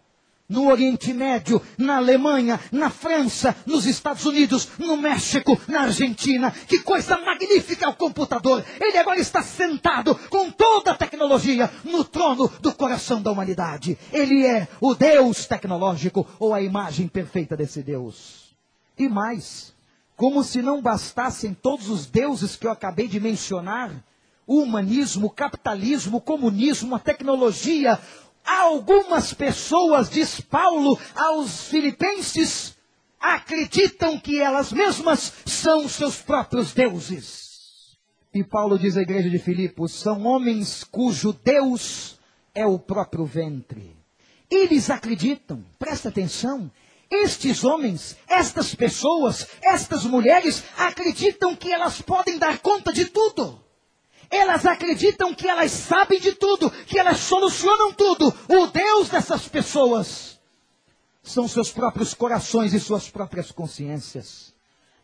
no 0.48 0.70
Oriente 0.70 1.12
Médio, 1.14 1.60
na 1.78 1.98
Alemanha, 1.98 2.60
na 2.72 2.90
França, 2.90 3.56
nos 3.66 3.86
Estados 3.88 4.26
Unidos, 4.26 4.70
no 4.78 4.96
México, 4.98 5.60
na 5.68 5.82
Argentina. 5.82 6.52
Que 6.52 6.80
coisa 6.84 7.18
magnífica 7.18 7.86
é 7.86 7.90
o 7.90 7.96
computador! 7.96 8.64
Ele 8.80 8.98
agora 8.98 9.20
está 9.20 9.42
sentado 9.42 10.14
com 10.30 10.52
toda 10.52 10.92
a 10.92 10.96
tecnologia 10.96 11.72
no 11.84 12.04
trono 12.04 12.48
do 12.62 12.74
coração 12.74 13.22
da 13.22 13.32
humanidade. 13.32 13.98
Ele 14.12 14.46
é 14.46 14.68
o 14.80 14.94
Deus 14.94 15.48
tecnológico 15.48 16.28
ou 16.38 16.54
a 16.54 16.62
imagem 16.62 17.08
perfeita 17.08 17.58
desse 17.58 17.82
Deus. 17.82 18.54
E 18.98 19.10
mais, 19.10 19.73
como 20.24 20.42
se 20.42 20.62
não 20.62 20.82
bastassem 20.82 21.54
todos 21.54 21.90
os 21.90 22.06
deuses 22.06 22.56
que 22.56 22.66
eu 22.66 22.72
acabei 22.72 23.10
de 23.10 23.20
mencionar, 23.20 23.92
o 24.48 24.62
humanismo, 24.62 25.28
o 25.28 25.30
capitalismo, 25.30 26.16
o 26.16 26.22
comunismo, 26.22 26.96
a 26.96 27.00
tecnologia, 27.00 28.00
algumas 28.42 29.34
pessoas, 29.34 30.10
diz 30.10 30.40
Paulo 30.40 30.98
aos 31.14 31.66
filipenses, 31.66 32.74
acreditam 33.20 34.18
que 34.18 34.40
elas 34.40 34.72
mesmas 34.72 35.34
são 35.46 35.90
seus 35.90 36.22
próprios 36.22 36.74
deuses. 36.74 37.98
E 38.34 38.46
Paulo 38.46 38.80
diz 38.80 38.96
à 38.96 39.02
igreja 39.02 39.30
de 39.30 39.40
Filipos: 39.40 39.92
são 39.92 40.26
homens 40.26 40.86
cujo 40.86 41.34
Deus 41.34 42.18
é 42.56 42.66
o 42.66 42.80
próprio 42.80 43.26
ventre. 43.26 43.94
Eles 44.50 44.90
acreditam, 44.90 45.66
presta 45.78 46.08
atenção, 46.08 46.72
estes 47.14 47.64
homens, 47.64 48.18
estas 48.28 48.74
pessoas, 48.74 49.48
estas 49.62 50.04
mulheres 50.06 50.64
acreditam 50.78 51.56
que 51.56 51.72
elas 51.72 52.02
podem 52.02 52.38
dar 52.38 52.60
conta 52.60 52.92
de 52.92 53.06
tudo. 53.06 53.62
Elas 54.30 54.66
acreditam 54.66 55.34
que 55.34 55.48
elas 55.48 55.72
sabem 55.72 56.20
de 56.20 56.34
tudo, 56.34 56.72
que 56.72 56.98
elas 56.98 57.20
solucionam 57.20 57.94
tudo. 57.94 58.34
O 58.50 58.68
Deus 58.68 59.10
dessas 59.10 59.48
pessoas 59.48 60.40
são 61.22 61.48
seus 61.48 61.72
próprios 61.72 62.14
corações 62.14 62.74
e 62.74 62.80
suas 62.80 63.10
próprias 63.10 63.52
consciências. 63.52 64.54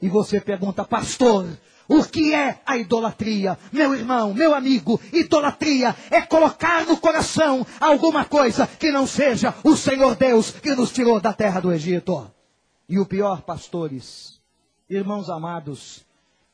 E 0.02 0.10
você 0.10 0.42
pergunta, 0.42 0.84
pastor, 0.84 1.46
o 1.90 2.04
que 2.04 2.36
é 2.36 2.62
a 2.68 2.78
idolatria? 2.78 3.58
Meu 3.72 3.96
irmão, 3.96 4.32
meu 4.32 4.54
amigo, 4.54 5.02
idolatria 5.12 5.96
é 6.12 6.22
colocar 6.22 6.86
no 6.86 6.98
coração 6.98 7.66
alguma 7.80 8.24
coisa 8.24 8.68
que 8.68 8.92
não 8.92 9.08
seja 9.08 9.56
o 9.64 9.76
Senhor 9.76 10.16
Deus 10.16 10.52
que 10.52 10.76
nos 10.76 10.92
tirou 10.92 11.20
da 11.20 11.34
terra 11.34 11.60
do 11.60 11.74
Egito. 11.74 12.30
E 12.88 13.00
o 13.00 13.08
pior, 13.08 13.42
pastores, 13.42 14.40
irmãos 14.88 15.32
amados, 15.32 16.06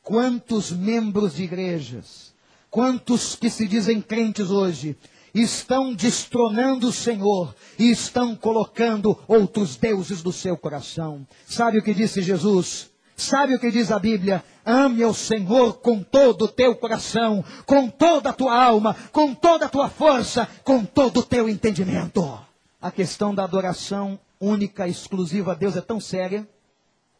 quantos 0.01 0.71
membros 0.71 1.35
de 1.35 1.43
igrejas, 1.43 2.33
quantos 2.69 3.35
que 3.35 3.49
se 3.49 3.67
dizem 3.67 4.01
crentes 4.01 4.49
hoje, 4.49 4.97
estão 5.33 5.93
destronando 5.93 6.87
o 6.87 6.93
Senhor 6.93 7.53
e 7.77 7.91
estão 7.91 8.37
colocando 8.37 9.19
outros 9.27 9.75
deuses 9.75 10.23
no 10.23 10.31
seu 10.31 10.55
coração. 10.55 11.27
Sabe 11.45 11.79
o 11.79 11.83
que 11.83 11.93
disse 11.93 12.21
Jesus? 12.21 12.94
Sabe 13.15 13.55
o 13.55 13.59
que 13.59 13.71
diz 13.71 13.91
a 13.91 13.99
Bíblia? 13.99 14.43
Ame 14.65 15.03
ao 15.03 15.13
Senhor 15.13 15.75
com 15.75 16.03
todo 16.03 16.45
o 16.45 16.47
teu 16.47 16.75
coração, 16.75 17.43
com 17.65 17.87
toda 17.89 18.29
a 18.29 18.33
tua 18.33 18.61
alma, 18.61 18.95
com 19.11 19.33
toda 19.33 19.65
a 19.65 19.69
tua 19.69 19.89
força, 19.89 20.47
com 20.63 20.83
todo 20.83 21.21
o 21.21 21.23
teu 21.23 21.47
entendimento. 21.47 22.39
A 22.81 22.91
questão 22.91 23.33
da 23.33 23.43
adoração 23.43 24.19
única, 24.39 24.87
exclusiva 24.87 25.53
a 25.53 25.55
Deus 25.55 25.77
é 25.77 25.81
tão 25.81 25.99
séria 25.99 26.47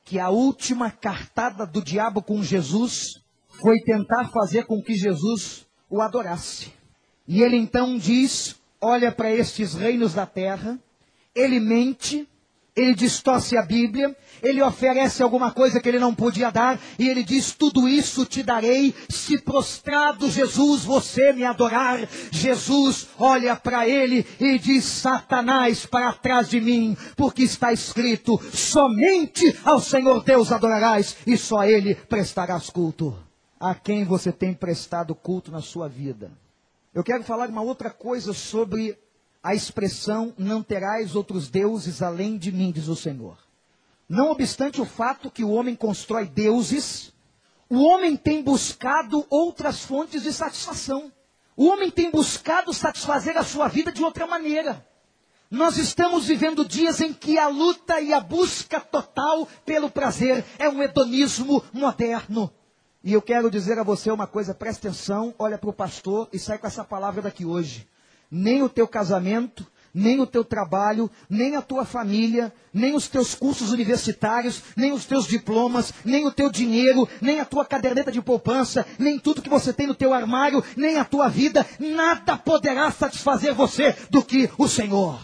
que 0.04 0.20
a 0.20 0.30
última 0.30 0.92
cartada 0.92 1.66
do 1.66 1.82
diabo 1.82 2.22
com 2.22 2.44
Jesus 2.44 3.22
foi 3.48 3.80
tentar 3.80 4.30
fazer 4.30 4.66
com 4.66 4.82
que 4.82 4.94
Jesus 4.94 5.66
o 5.90 6.02
adorasse. 6.02 6.74
E 7.28 7.42
ele 7.42 7.58
então 7.58 7.98
diz: 7.98 8.56
olha 8.82 9.12
para 9.12 9.32
estes 9.32 9.74
reinos 9.74 10.14
da 10.14 10.26
terra, 10.26 10.78
ele 11.34 11.60
mente, 11.60 12.28
ele 12.76 12.94
distorce 12.94 13.56
a 13.56 13.62
Bíblia, 13.62 14.16
ele 14.44 14.62
oferece 14.62 15.24
alguma 15.24 15.52
coisa 15.52 15.80
que 15.80 15.88
ele 15.88 15.98
não 15.98 16.14
podia 16.14 16.52
dar, 16.52 16.78
e 17.00 17.08
ele 17.08 17.24
diz: 17.24 17.54
Tudo 17.54 17.88
isso 17.88 18.26
te 18.26 18.44
darei, 18.44 18.94
se 19.10 19.38
prostrado 19.38 20.30
Jesus 20.30 20.84
você 20.84 21.32
me 21.32 21.46
adorar. 21.46 22.00
Jesus 22.32 23.08
olha 23.18 23.56
para 23.56 23.88
ele 23.88 24.26
e 24.40 24.60
diz: 24.60 24.84
Satanás, 24.84 25.86
para 25.86 26.12
trás 26.12 26.50
de 26.50 26.60
mim, 26.60 26.98
porque 27.16 27.44
está 27.44 27.72
escrito: 27.72 28.38
Somente 28.54 29.58
ao 29.64 29.80
Senhor 29.80 30.22
Deus 30.22 30.52
adorarás, 30.52 31.16
e 31.26 31.38
só 31.38 31.60
a 31.60 31.72
ele 31.72 31.96
prestarás 31.96 32.70
culto. 32.70 33.18
A 33.58 33.74
quem 33.74 34.04
você 34.04 34.34
tem 34.34 34.54
prestado 34.54 35.16
culto 35.16 35.50
na 35.50 35.62
sua 35.62 35.88
vida? 35.88 36.30
Eu 36.94 37.04
quero 37.04 37.24
falar 37.24 37.50
uma 37.50 37.62
outra 37.62 37.90
coisa 37.90 38.34
sobre 38.34 38.98
a 39.46 39.54
expressão 39.54 40.34
não 40.40 40.64
terás 40.64 41.16
outros 41.16 41.48
deuses 41.48 42.02
além 42.02 42.36
de 42.36 42.52
mim, 42.52 42.72
diz 42.72 42.88
o 42.88 42.96
Senhor. 42.96 43.38
Não 44.10 44.32
obstante 44.32 44.82
o 44.82 44.86
fato 44.86 45.30
que 45.30 45.44
o 45.44 45.52
homem 45.52 45.76
constrói 45.76 46.26
deuses, 46.26 47.14
o 47.70 47.84
homem 47.84 48.18
tem 48.18 48.42
buscado 48.42 49.24
outras 49.30 49.82
fontes 49.84 50.24
de 50.24 50.34
satisfação. 50.34 51.12
O 51.56 51.68
homem 51.68 51.92
tem 51.92 52.10
buscado 52.10 52.74
satisfazer 52.74 53.38
a 53.38 53.44
sua 53.44 53.68
vida 53.68 53.92
de 53.92 54.04
outra 54.04 54.26
maneira. 54.26 54.84
Nós 55.52 55.78
estamos 55.78 56.26
vivendo 56.26 56.66
dias 56.66 57.00
em 57.00 57.14
que 57.14 57.38
a 57.38 57.48
luta 57.48 58.02
e 58.02 58.12
a 58.14 58.20
busca 58.20 58.80
total 58.80 59.48
pelo 59.64 59.92
prazer 59.92 60.44
é 60.58 60.68
um 60.68 60.82
hedonismo 60.82 61.64
moderno. 61.72 62.52
E 63.04 63.14
eu 63.14 63.22
quero 63.22 63.52
dizer 63.52 63.78
a 63.78 63.84
você 63.84 64.10
uma 64.10 64.26
coisa, 64.26 64.56
presta 64.56 64.88
atenção, 64.88 65.36
olha 65.38 65.60
para 65.60 65.70
o 65.70 65.74
pastor 65.74 66.28
e 66.34 66.40
sai 66.40 66.58
com 66.58 66.66
essa 66.66 66.84
palavra 66.84 67.22
daqui 67.22 67.46
hoje. 67.46 67.88
Nem 68.30 68.64
o 68.64 68.70
teu 68.70 68.88
casamento, 68.88 69.66
nem 69.96 70.20
o 70.20 70.28
teu 70.28 70.44
trabalho, 70.44 71.10
nem 71.30 71.56
a 71.56 71.62
tua 71.62 71.86
família, 71.86 72.54
nem 72.74 72.94
os 72.94 73.08
teus 73.08 73.34
cursos 73.34 73.72
universitários, 73.72 74.62
nem 74.76 74.92
os 74.92 75.06
teus 75.06 75.26
diplomas, 75.26 75.94
nem 76.04 76.28
o 76.28 76.32
teu 76.32 76.52
dinheiro, 76.52 77.08
nem 77.22 77.40
a 77.40 77.46
tua 77.46 77.64
caderneta 77.64 78.12
de 78.12 78.22
poupança, 78.22 78.86
nem 79.00 79.18
tudo 79.18 79.42
que 79.42 79.50
você 79.50 79.72
tem 79.72 79.88
no 79.88 79.96
teu 79.96 80.14
armário, 80.14 80.62
nem 80.76 80.98
a 80.98 81.06
tua 81.06 81.30
vida, 81.30 81.66
nada 81.80 82.38
poderá 82.38 82.92
satisfazer 82.92 83.54
você 83.54 83.96
do 84.10 84.22
que 84.22 84.50
o 84.58 84.68
Senhor, 84.68 85.18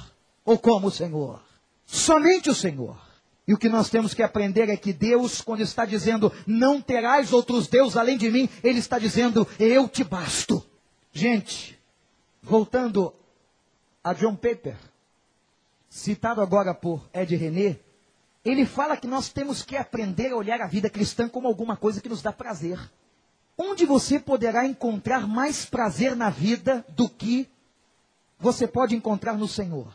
ou 0.46 0.58
como 0.58 0.88
o 0.88 0.92
Senhor. 0.92 1.42
Somente 1.86 2.50
o 2.50 2.56
Senhor. 2.56 2.98
E 3.46 3.54
o 3.54 3.58
que 3.58 3.68
nós 3.68 3.90
temos 3.90 4.14
que 4.14 4.24
aprender 4.24 4.70
é 4.70 4.78
que 4.78 4.94
Deus, 4.94 5.42
quando 5.42 5.60
está 5.60 5.84
dizendo, 5.84 6.32
não 6.48 6.80
terás 6.80 7.34
outros 7.34 7.68
deuses 7.68 7.98
além 7.98 8.18
de 8.18 8.32
mim, 8.32 8.48
Ele 8.64 8.80
está 8.80 8.98
dizendo, 8.98 9.46
eu 9.60 9.90
te 9.90 10.06
basto. 10.06 10.64
Gente, 11.12 11.78
voltando 12.42 13.14
a 14.04 14.14
John 14.14 14.36
Paper, 14.36 14.78
citado 15.90 16.42
agora 16.42 16.74
por 16.74 17.08
Ed 17.14 17.36
René, 17.36 17.80
ele 18.44 18.66
fala 18.66 18.98
que 18.98 19.08
nós 19.08 19.30
temos 19.30 19.62
que 19.62 19.78
aprender 19.78 20.32
a 20.32 20.36
olhar 20.36 20.62
a 20.62 20.68
vida 20.68 20.90
cristã 20.90 21.30
como 21.30 21.48
alguma 21.48 21.78
coisa 21.78 22.02
que 22.02 22.10
nos 22.10 22.22
dá 22.22 22.34
prazer. 22.34 22.80
Onde 23.58 23.86
você 23.86 24.20
poderá 24.20 24.66
encontrar 24.66 25.28
mais 25.28 25.66
prazer 25.66 26.16
na 26.16 26.30
vida 26.32 26.84
do 26.90 27.08
que 27.08 27.48
você 28.40 28.68
pode 28.68 28.96
encontrar 28.96 29.38
no 29.38 29.48
Senhor? 29.48 29.94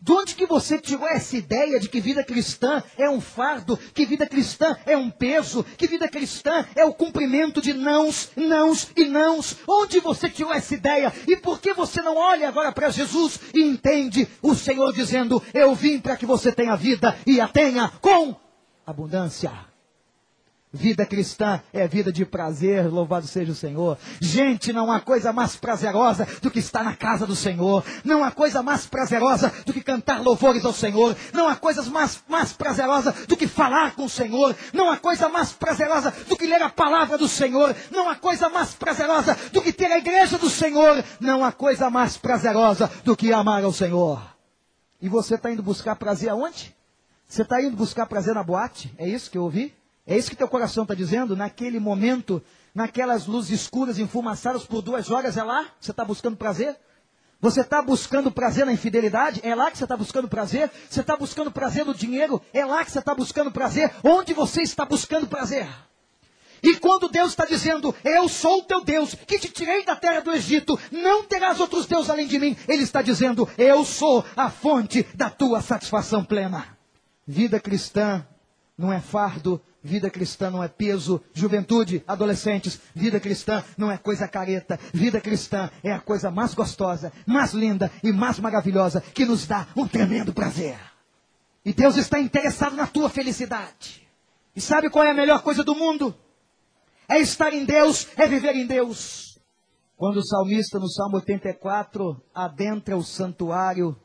De 0.00 0.12
onde 0.12 0.34
que 0.34 0.46
você 0.46 0.78
tirou 0.78 1.08
essa 1.08 1.36
ideia 1.36 1.80
de 1.80 1.88
que 1.88 2.00
vida 2.00 2.22
cristã 2.22 2.82
é 2.96 3.08
um 3.08 3.20
fardo, 3.20 3.76
que 3.76 4.06
vida 4.06 4.26
cristã 4.26 4.76
é 4.86 4.96
um 4.96 5.10
peso, 5.10 5.64
que 5.76 5.86
vida 5.86 6.08
cristã 6.08 6.64
é 6.74 6.84
o 6.84 6.94
cumprimento 6.94 7.60
de 7.60 7.72
nãos, 7.72 8.30
nãos 8.36 8.88
e 8.96 9.04
nãos? 9.04 9.56
Onde 9.66 9.98
você 10.00 10.28
tirou 10.28 10.52
essa 10.52 10.74
ideia? 10.74 11.12
E 11.26 11.36
por 11.36 11.60
que 11.60 11.72
você 11.72 12.02
não 12.02 12.16
olha 12.16 12.48
agora 12.48 12.72
para 12.72 12.90
Jesus 12.90 13.40
e 13.52 13.62
entende 13.62 14.28
o 14.42 14.54
Senhor 14.54 14.92
dizendo: 14.92 15.42
Eu 15.52 15.74
vim 15.74 15.98
para 15.98 16.16
que 16.16 16.26
você 16.26 16.52
tenha 16.52 16.76
vida 16.76 17.16
e 17.26 17.40
a 17.40 17.48
tenha 17.48 17.88
com 18.00 18.36
abundância? 18.86 19.65
Vida 20.76 21.06
cristã 21.06 21.62
é 21.72 21.88
vida 21.88 22.12
de 22.12 22.26
prazer, 22.26 22.86
louvado 22.86 23.26
seja 23.26 23.50
o 23.50 23.54
Senhor. 23.54 23.96
Gente, 24.20 24.74
não 24.74 24.92
há 24.92 25.00
coisa 25.00 25.32
mais 25.32 25.56
prazerosa 25.56 26.28
do 26.42 26.50
que 26.50 26.58
estar 26.58 26.84
na 26.84 26.94
casa 26.94 27.26
do 27.26 27.34
Senhor. 27.34 27.82
Não 28.04 28.22
há 28.22 28.30
coisa 28.30 28.62
mais 28.62 28.86
prazerosa 28.86 29.50
do 29.64 29.72
que 29.72 29.82
cantar 29.82 30.20
louvores 30.20 30.66
ao 30.66 30.74
Senhor. 30.74 31.16
Não 31.32 31.48
há 31.48 31.56
coisa 31.56 31.82
mais, 31.84 32.22
mais 32.28 32.52
prazerosa 32.52 33.10
do 33.26 33.38
que 33.38 33.48
falar 33.48 33.94
com 33.94 34.04
o 34.04 34.10
Senhor. 34.10 34.54
Não 34.74 34.90
há 34.90 34.98
coisa 34.98 35.30
mais 35.30 35.50
prazerosa 35.50 36.12
do 36.28 36.36
que 36.36 36.46
ler 36.46 36.60
a 36.60 36.68
palavra 36.68 37.16
do 37.16 37.26
Senhor. 37.26 37.74
Não 37.90 38.10
há 38.10 38.14
coisa 38.14 38.50
mais 38.50 38.74
prazerosa 38.74 39.34
do 39.52 39.62
que 39.62 39.72
ter 39.72 39.90
a 39.90 39.96
igreja 39.96 40.36
do 40.36 40.50
Senhor. 40.50 41.02
Não 41.18 41.42
há 41.42 41.52
coisa 41.52 41.88
mais 41.88 42.18
prazerosa 42.18 42.90
do 43.02 43.16
que 43.16 43.32
amar 43.32 43.64
ao 43.64 43.72
Senhor. 43.72 44.22
E 45.00 45.08
você 45.08 45.36
está 45.36 45.50
indo 45.50 45.62
buscar 45.62 45.96
prazer 45.96 46.28
aonde? 46.28 46.76
Você 47.26 47.40
está 47.40 47.62
indo 47.62 47.74
buscar 47.74 48.04
prazer 48.04 48.34
na 48.34 48.44
boate? 48.44 48.92
É 48.98 49.08
isso 49.08 49.30
que 49.30 49.38
eu 49.38 49.44
ouvi? 49.44 49.74
É 50.06 50.16
isso 50.16 50.30
que 50.30 50.36
teu 50.36 50.48
coração 50.48 50.84
está 50.84 50.94
dizendo? 50.94 51.34
Naquele 51.34 51.80
momento, 51.80 52.42
naquelas 52.74 53.26
luzes 53.26 53.62
escuras, 53.62 53.98
enfumaçadas 53.98 54.64
por 54.64 54.80
duas 54.80 55.10
horas, 55.10 55.36
é 55.36 55.42
lá? 55.42 55.66
Você 55.80 55.90
está 55.90 56.04
buscando 56.04 56.36
prazer? 56.36 56.76
Você 57.40 57.60
está 57.60 57.82
buscando 57.82 58.30
prazer 58.30 58.64
na 58.64 58.72
infidelidade? 58.72 59.40
É 59.42 59.54
lá 59.54 59.70
que 59.70 59.76
você 59.76 59.84
está 59.84 59.96
buscando 59.96 60.28
prazer? 60.28 60.70
Você 60.88 61.00
está 61.00 61.16
buscando 61.16 61.50
prazer 61.50 61.84
no 61.84 61.94
dinheiro? 61.94 62.40
É 62.52 62.64
lá 62.64 62.84
que 62.84 62.90
você 62.90 63.00
está 63.00 63.14
buscando 63.14 63.50
prazer? 63.50 63.92
Onde 64.02 64.32
você 64.32 64.62
está 64.62 64.84
buscando 64.84 65.26
prazer? 65.26 65.68
E 66.62 66.76
quando 66.76 67.08
Deus 67.08 67.28
está 67.28 67.44
dizendo, 67.44 67.94
eu 68.02 68.28
sou 68.28 68.60
o 68.60 68.62
teu 68.62 68.82
Deus, 68.82 69.14
que 69.14 69.38
te 69.38 69.48
tirei 69.48 69.84
da 69.84 69.94
terra 69.94 70.20
do 70.20 70.32
Egito, 70.32 70.78
não 70.90 71.24
terás 71.24 71.60
outros 71.60 71.86
deuses 71.86 72.08
além 72.08 72.26
de 72.26 72.38
mim, 72.38 72.56
Ele 72.66 72.82
está 72.82 73.02
dizendo, 73.02 73.48
eu 73.58 73.84
sou 73.84 74.24
a 74.34 74.48
fonte 74.48 75.06
da 75.14 75.28
tua 75.28 75.60
satisfação 75.60 76.24
plena. 76.24 76.76
Vida 77.26 77.60
cristã 77.60 78.26
não 78.76 78.92
é 78.92 79.00
fardo, 79.00 79.60
vida 79.86 80.10
cristã 80.10 80.50
não 80.50 80.62
é 80.62 80.68
peso, 80.68 81.22
juventude, 81.32 82.02
adolescentes, 82.06 82.78
vida 82.94 83.18
cristã 83.18 83.64
não 83.78 83.90
é 83.90 83.96
coisa 83.96 84.28
careta, 84.28 84.78
vida 84.92 85.20
cristã 85.20 85.70
é 85.82 85.92
a 85.92 86.00
coisa 86.00 86.30
mais 86.30 86.52
gostosa, 86.52 87.12
mais 87.24 87.52
linda 87.52 87.90
e 88.02 88.12
mais 88.12 88.38
maravilhosa 88.38 89.00
que 89.00 89.24
nos 89.24 89.46
dá 89.46 89.66
um 89.74 89.86
tremendo 89.86 90.34
prazer. 90.34 90.76
E 91.64 91.72
Deus 91.72 91.96
está 91.96 92.20
interessado 92.20 92.76
na 92.76 92.86
tua 92.86 93.08
felicidade. 93.08 94.06
E 94.54 94.60
sabe 94.60 94.90
qual 94.90 95.04
é 95.04 95.10
a 95.10 95.14
melhor 95.14 95.42
coisa 95.42 95.62
do 95.62 95.74
mundo? 95.74 96.14
É 97.08 97.18
estar 97.18 97.52
em 97.52 97.64
Deus, 97.64 98.08
é 98.16 98.26
viver 98.26 98.56
em 98.56 98.66
Deus. 98.66 99.38
Quando 99.96 100.18
o 100.18 100.26
salmista 100.26 100.78
no 100.78 100.88
Salmo 100.88 101.16
84 101.16 102.20
adentra 102.34 102.96
o 102.96 103.02
santuário, 103.02 103.96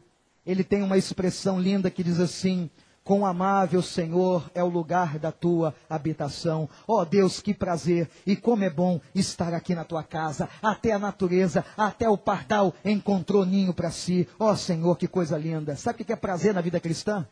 ele 0.46 0.64
tem 0.64 0.84
uma 0.84 0.98
expressão 0.98 1.60
linda 1.60 1.92
que 1.92 2.04
diz 2.04 2.20
assim: 2.20 2.70
Quão 3.04 3.26
amável, 3.26 3.82
Senhor, 3.82 4.50
é 4.54 4.64
o 4.64 4.70
lugar 4.70 5.18
da 5.18 5.32
tua 5.32 5.74
habitação. 5.90 6.70
Ó 6.88 7.02
oh, 7.02 7.06
Deus, 7.06 7.42
que 7.42 7.54
prazer 7.54 8.08
e 8.28 8.36
como 8.36 8.64
é 8.64 8.70
bom 8.70 9.02
estar 9.16 9.54
aqui 9.54 9.74
na 9.74 9.84
tua 9.84 10.04
casa. 10.04 10.48
Até 10.62 10.92
a 10.92 11.00
natureza, 11.00 11.66
até 11.76 12.08
o 12.08 12.18
pardal 12.18 12.74
encontrou 12.86 13.44
ninho 13.44 13.74
para 13.74 13.90
si. 13.90 14.28
Ó 14.40 14.52
oh, 14.52 14.56
Senhor, 14.56 14.96
que 14.98 15.08
coisa 15.08 15.38
linda. 15.38 15.76
Sabe 15.76 16.04
o 16.04 16.06
que 16.06 16.14
é 16.14 16.16
prazer 16.16 16.54
na 16.54 16.62
vida 16.62 16.80
cristã? 16.80 17.28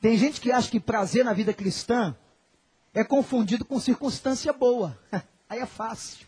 Tem 0.00 0.16
gente 0.16 0.40
que 0.40 0.50
acha 0.50 0.70
que 0.70 0.80
prazer 0.80 1.22
na 1.22 1.34
vida 1.34 1.52
cristã 1.52 2.16
é 2.94 3.04
confundido 3.04 3.64
com 3.64 3.78
circunstância 3.78 4.52
boa. 4.54 4.98
Aí 5.48 5.58
é 5.58 5.66
fácil. 5.66 6.26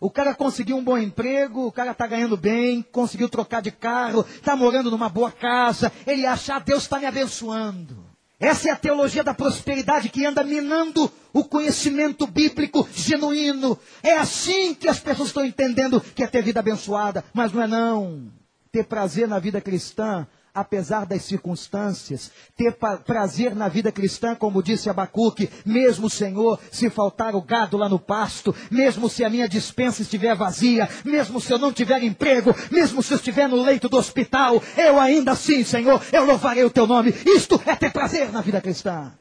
O 0.00 0.10
cara 0.10 0.34
conseguiu 0.34 0.78
um 0.78 0.82
bom 0.82 0.96
emprego, 0.96 1.66
o 1.66 1.72
cara 1.72 1.90
está 1.90 2.06
ganhando 2.06 2.34
bem, 2.34 2.80
conseguiu 2.80 3.28
trocar 3.28 3.60
de 3.60 3.70
carro, 3.70 4.24
está 4.26 4.56
morando 4.56 4.90
numa 4.90 5.10
boa 5.10 5.30
casa, 5.30 5.92
ele 6.06 6.24
acha, 6.24 6.56
ah, 6.56 6.58
Deus 6.58 6.84
está 6.84 6.98
me 6.98 7.04
abençoando. 7.04 8.09
Essa 8.40 8.70
é 8.70 8.72
a 8.72 8.76
teologia 8.76 9.22
da 9.22 9.34
prosperidade 9.34 10.08
que 10.08 10.24
anda 10.24 10.42
minando 10.42 11.12
o 11.30 11.44
conhecimento 11.44 12.26
bíblico 12.26 12.88
genuíno. 12.94 13.78
É 14.02 14.16
assim 14.16 14.74
que 14.74 14.88
as 14.88 14.98
pessoas 14.98 15.28
estão 15.28 15.44
entendendo 15.44 16.00
que 16.00 16.24
é 16.24 16.26
ter 16.26 16.42
vida 16.42 16.58
abençoada, 16.58 17.22
mas 17.34 17.52
não 17.52 17.62
é 17.62 17.66
não. 17.66 18.32
Ter 18.72 18.84
prazer 18.84 19.28
na 19.28 19.38
vida 19.38 19.60
cristã 19.60 20.26
apesar 20.54 21.06
das 21.06 21.22
circunstâncias, 21.22 22.30
ter 22.56 22.76
prazer 23.06 23.54
na 23.54 23.68
vida 23.68 23.92
cristã, 23.92 24.34
como 24.34 24.62
disse 24.62 24.90
Abacuque, 24.90 25.50
mesmo 25.64 26.10
Senhor, 26.10 26.58
se 26.70 26.90
faltar 26.90 27.34
o 27.34 27.42
gado 27.42 27.76
lá 27.76 27.88
no 27.88 27.98
pasto, 27.98 28.54
mesmo 28.70 29.08
se 29.08 29.24
a 29.24 29.30
minha 29.30 29.48
dispensa 29.48 30.02
estiver 30.02 30.34
vazia, 30.34 30.88
mesmo 31.04 31.40
se 31.40 31.52
eu 31.52 31.58
não 31.58 31.72
tiver 31.72 32.02
emprego, 32.02 32.54
mesmo 32.70 33.02
se 33.02 33.12
eu 33.12 33.16
estiver 33.16 33.48
no 33.48 33.62
leito 33.62 33.88
do 33.88 33.96
hospital, 33.96 34.62
eu 34.76 34.98
ainda 34.98 35.32
assim, 35.32 35.64
Senhor, 35.64 36.00
eu 36.12 36.24
louvarei 36.24 36.64
o 36.64 36.70
teu 36.70 36.86
nome. 36.86 37.14
Isto 37.26 37.60
é 37.66 37.76
ter 37.76 37.92
prazer 37.92 38.32
na 38.32 38.40
vida 38.40 38.60
cristã. 38.60 39.12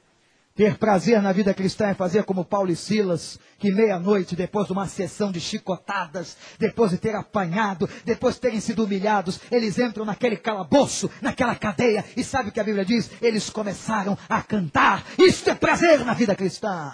Ter 0.60 0.78
prazer 0.78 1.22
na 1.22 1.32
vida 1.32 1.54
cristã 1.54 1.88
é 1.88 1.93
fazer 1.93 2.26
como 2.26 2.43
Paulo 2.43 2.69
e 2.69 2.76
Silas, 2.76 3.39
que 3.58 3.72
meia-noite, 3.72 4.36
depois 4.36 4.67
de 4.67 4.74
uma 4.74 4.88
sessão 4.88 5.32
de 5.32 5.39
chicotadas, 5.39 6.36
depois 6.60 6.91
de 6.91 6.98
ter 6.98 7.15
apanhado, 7.15 7.89
depois 8.04 8.36
de 8.36 8.41
terem 8.41 8.60
sido 8.60 8.84
humilhados, 8.84 9.39
eles 9.50 9.80
entram 9.80 10.04
naquele 10.04 10.36
calabouço, 10.36 11.10
naquela 11.22 11.56
cadeia, 11.56 12.04
e 12.17 12.26
sabe 12.26 12.50
o 12.50 12.52
que 12.52 12.60
a 12.60 12.63
Bíblia 12.65 12.84
diz? 12.84 13.10
Eles 13.22 13.50
começaram 13.50 14.17
a 14.28 14.41
cantar. 14.41 15.06
Isto 15.17 15.52
é 15.52 15.56
prazer 15.56 16.04
na 16.04 16.13
vida 16.13 16.36
cristã. 16.36 16.93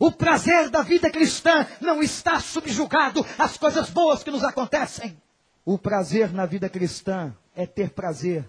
O 0.00 0.10
prazer 0.10 0.68
da 0.68 0.82
vida 0.82 1.08
cristã 1.08 1.64
não 1.80 2.02
está 2.02 2.40
subjugado 2.40 3.24
às 3.38 3.56
coisas 3.56 3.88
boas 3.88 4.24
que 4.24 4.32
nos 4.32 4.42
acontecem. 4.42 5.16
O 5.64 5.78
prazer 5.78 6.32
na 6.32 6.44
vida 6.44 6.68
cristã 6.68 7.32
é 7.54 7.66
ter 7.66 7.90
prazer 7.90 8.44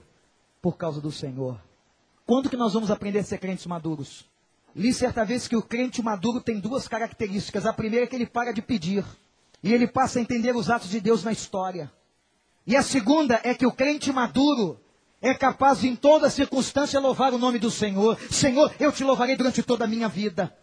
por 0.59 0.77
causa 0.77 0.99
do 0.99 1.11
Senhor. 1.11 1.61
Quando 2.25 2.49
que 2.49 2.57
nós 2.57 2.73
vamos 2.73 2.89
aprender 2.89 3.19
a 3.19 3.23
ser 3.23 3.37
crentes 3.37 3.67
maduros? 3.67 4.25
Li 4.77 4.93
certa 4.93 5.25
vez 5.25 5.47
que 5.47 5.55
o 5.55 5.61
crente 5.61 6.03
maduro 6.03 6.39
tem 6.39 6.59
duas 6.59 6.87
características. 6.87 7.65
A 7.65 7.73
primeira 7.73 8.05
é 8.05 8.07
que 8.07 8.15
ele 8.15 8.27
para 8.27 8.53
de 8.53 8.61
pedir. 8.61 9.03
E 9.63 9.73
ele 9.73 9.87
passa 9.87 10.19
a 10.19 10.21
entender 10.21 10.55
os 10.55 10.69
atos 10.69 10.91
de 10.91 11.01
Deus 11.01 11.23
na 11.23 11.31
história. 11.31 11.91
E 12.65 12.75
a 12.75 12.83
segunda 12.83 13.41
é 13.43 13.55
que 13.55 13.65
o 13.65 13.71
crente 13.71 14.13
maduro 14.13 14.79
é 15.19 15.33
capaz 15.33 15.83
em 15.83 15.95
toda 15.95 16.29
circunstância 16.29 16.99
louvar 16.99 17.33
o 17.33 17.39
nome 17.39 17.57
do 17.57 17.71
Senhor. 17.71 18.19
Senhor, 18.29 18.71
eu 18.79 18.91
te 18.91 19.03
louvarei 19.03 19.35
durante 19.35 19.63
toda 19.63 19.85
a 19.85 19.87
minha 19.87 20.07
vida. 20.07 20.55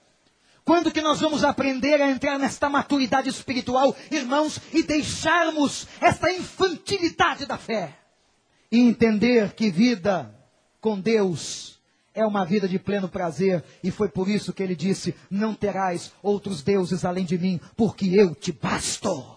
Quando 0.65 0.93
que 0.93 1.03
nós 1.03 1.19
vamos 1.19 1.43
aprender 1.43 2.01
a 2.01 2.09
entrar 2.09 2.39
nesta 2.39 2.71
maturidade 2.71 3.29
espiritual, 3.29 3.97
irmãos, 4.13 4.61
e 4.73 4.85
deixarmos 4.85 5.89
esta 6.01 6.31
infantilidade 6.31 7.47
da 7.47 7.59
fé? 7.59 7.99
E 8.71 8.79
entender 8.79 9.55
que 9.55 9.73
vida 9.73 10.33
com 10.81 11.01
Deus 11.01 11.74
é 12.15 12.25
uma 12.25 12.45
vida 12.45 12.69
de 12.69 12.79
pleno 12.79 13.09
prazer, 13.09 13.65
e 13.83 13.91
foi 13.91 14.09
por 14.09 14.29
isso 14.29 14.53
que 14.53 14.63
ele 14.63 14.77
disse: 14.77 15.15
Não 15.31 15.53
terás 15.53 16.13
outros 16.23 16.63
deuses 16.63 17.05
além 17.05 17.25
de 17.25 17.37
mim, 17.37 17.61
porque 17.77 18.07
eu 18.07 18.35
te 18.35 18.53
basto. 18.53 19.37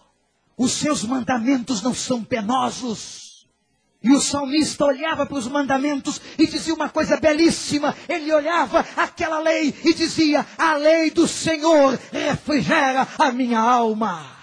Os 0.56 0.74
seus 0.74 1.04
mandamentos 1.04 1.82
não 1.82 1.94
são 1.94 2.24
penosos. 2.24 3.48
E 4.04 4.12
o 4.12 4.22
salmista 4.22 4.86
olhava 4.86 5.26
para 5.26 5.38
os 5.38 5.48
mandamentos 5.48 6.22
e 6.38 6.46
dizia 6.46 6.74
uma 6.74 6.88
coisa 6.88 7.20
belíssima. 7.20 7.96
Ele 8.08 8.32
olhava 8.32 8.86
aquela 8.96 9.40
lei 9.40 9.74
e 9.84 9.94
dizia: 9.94 10.46
A 10.58 10.76
lei 10.76 11.10
do 11.10 11.28
Senhor 11.28 12.00
refrigera 12.12 13.08
a 13.18 13.32
minha 13.32 13.60
alma. 13.60 14.37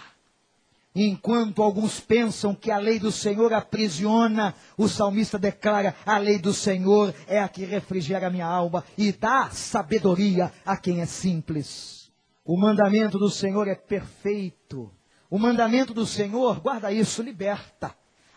Enquanto 0.96 1.60
alguns 1.60 1.98
pensam 1.98 2.54
que 2.54 2.70
a 2.70 2.78
lei 2.78 3.00
do 3.00 3.10
Senhor 3.10 3.52
aprisiona, 3.52 4.54
o 4.78 4.88
salmista 4.88 5.36
declara: 5.36 5.96
a 6.06 6.18
lei 6.18 6.38
do 6.38 6.54
Senhor 6.54 7.12
é 7.26 7.40
a 7.40 7.48
que 7.48 7.64
refrigera 7.64 8.28
a 8.28 8.30
minha 8.30 8.46
alma 8.46 8.84
e 8.96 9.10
dá 9.10 9.50
sabedoria 9.50 10.52
a 10.64 10.76
quem 10.76 11.00
é 11.00 11.06
simples. 11.06 12.12
O 12.44 12.56
mandamento 12.56 13.18
do 13.18 13.28
Senhor 13.28 13.66
é 13.66 13.74
perfeito. 13.74 14.88
O 15.28 15.36
mandamento 15.36 15.92
do 15.92 16.06
Senhor, 16.06 16.60
guarda 16.60 16.92
isso, 16.92 17.22
liberta. 17.22 17.92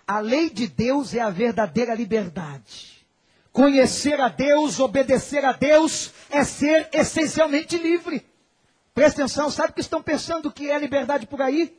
A 0.07 0.19
lei 0.19 0.49
de 0.49 0.67
Deus 0.67 1.13
é 1.13 1.19
a 1.19 1.29
verdadeira 1.29 1.93
liberdade. 1.93 3.05
Conhecer 3.51 4.19
a 4.19 4.29
Deus, 4.29 4.79
obedecer 4.79 5.45
a 5.45 5.51
Deus, 5.51 6.11
é 6.29 6.43
ser 6.43 6.89
essencialmente 6.91 7.77
livre. 7.77 8.25
Presta 8.95 9.21
atenção, 9.21 9.51
sabe 9.51 9.71
o 9.71 9.73
que 9.73 9.81
estão 9.81 10.01
pensando 10.01 10.51
que 10.51 10.71
é 10.71 10.79
liberdade 10.79 11.27
por 11.27 11.39
aí? 11.39 11.77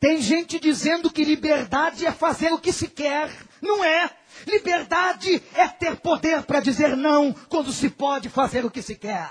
Tem 0.00 0.22
gente 0.22 0.60
dizendo 0.60 1.10
que 1.10 1.24
liberdade 1.24 2.06
é 2.06 2.12
fazer 2.12 2.52
o 2.52 2.58
que 2.58 2.72
se 2.72 2.86
quer. 2.86 3.30
Não 3.60 3.82
é. 3.82 4.08
Liberdade 4.46 5.42
é 5.54 5.66
ter 5.66 5.96
poder 5.96 6.42
para 6.42 6.60
dizer 6.60 6.96
não 6.96 7.32
quando 7.48 7.72
se 7.72 7.90
pode 7.90 8.28
fazer 8.28 8.64
o 8.64 8.70
que 8.70 8.80
se 8.80 8.94
quer. 8.94 9.28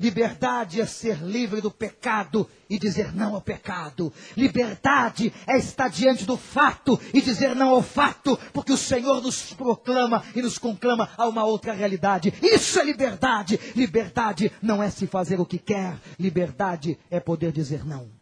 Liberdade 0.00 0.80
é 0.80 0.86
ser 0.86 1.18
livre 1.18 1.60
do 1.60 1.70
pecado 1.70 2.48
e 2.70 2.78
dizer 2.78 3.14
não 3.14 3.34
ao 3.34 3.42
pecado. 3.42 4.10
Liberdade 4.34 5.30
é 5.46 5.58
estar 5.58 5.90
diante 5.90 6.24
do 6.24 6.38
fato 6.38 6.98
e 7.12 7.20
dizer 7.20 7.54
não 7.54 7.68
ao 7.68 7.82
fato, 7.82 8.38
porque 8.54 8.72
o 8.72 8.78
Senhor 8.78 9.20
nos 9.20 9.52
proclama 9.52 10.24
e 10.34 10.40
nos 10.40 10.56
conclama 10.56 11.10
a 11.18 11.28
uma 11.28 11.44
outra 11.44 11.74
realidade. 11.74 12.32
Isso 12.40 12.80
é 12.80 12.84
liberdade. 12.84 13.60
Liberdade 13.76 14.50
não 14.62 14.82
é 14.82 14.88
se 14.88 15.06
fazer 15.06 15.38
o 15.38 15.44
que 15.44 15.58
quer. 15.58 15.98
Liberdade 16.18 16.98
é 17.10 17.20
poder 17.20 17.52
dizer 17.52 17.84
não. 17.84 18.19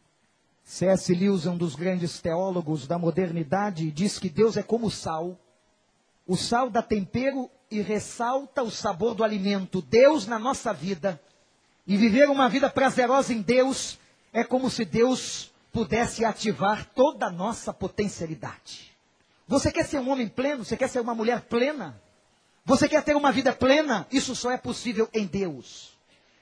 C.S. 0.68 1.14
Lewis 1.14 1.46
é 1.46 1.50
um 1.50 1.56
dos 1.56 1.74
grandes 1.74 2.20
teólogos 2.20 2.86
da 2.86 2.98
modernidade 2.98 3.90
diz 3.90 4.18
que 4.18 4.28
Deus 4.28 4.54
é 4.54 4.62
como 4.62 4.88
o 4.88 4.90
sal. 4.90 5.34
O 6.26 6.36
sal 6.36 6.68
dá 6.68 6.82
tempero 6.82 7.50
e 7.70 7.80
ressalta 7.80 8.62
o 8.62 8.70
sabor 8.70 9.14
do 9.14 9.24
alimento. 9.24 9.80
Deus 9.80 10.26
na 10.26 10.38
nossa 10.38 10.70
vida 10.74 11.18
e 11.86 11.96
viver 11.96 12.28
uma 12.28 12.50
vida 12.50 12.68
prazerosa 12.68 13.32
em 13.32 13.40
Deus 13.40 13.98
é 14.30 14.44
como 14.44 14.68
se 14.68 14.84
Deus 14.84 15.50
pudesse 15.72 16.22
ativar 16.22 16.84
toda 16.94 17.28
a 17.28 17.32
nossa 17.32 17.72
potencialidade. 17.72 18.94
Você 19.46 19.72
quer 19.72 19.86
ser 19.86 20.00
um 20.00 20.10
homem 20.10 20.28
pleno? 20.28 20.66
Você 20.66 20.76
quer 20.76 20.90
ser 20.90 21.00
uma 21.00 21.14
mulher 21.14 21.40
plena? 21.40 21.98
Você 22.66 22.86
quer 22.86 23.02
ter 23.02 23.16
uma 23.16 23.32
vida 23.32 23.54
plena? 23.54 24.06
Isso 24.12 24.36
só 24.36 24.50
é 24.50 24.58
possível 24.58 25.08
em 25.14 25.24
Deus. 25.24 25.97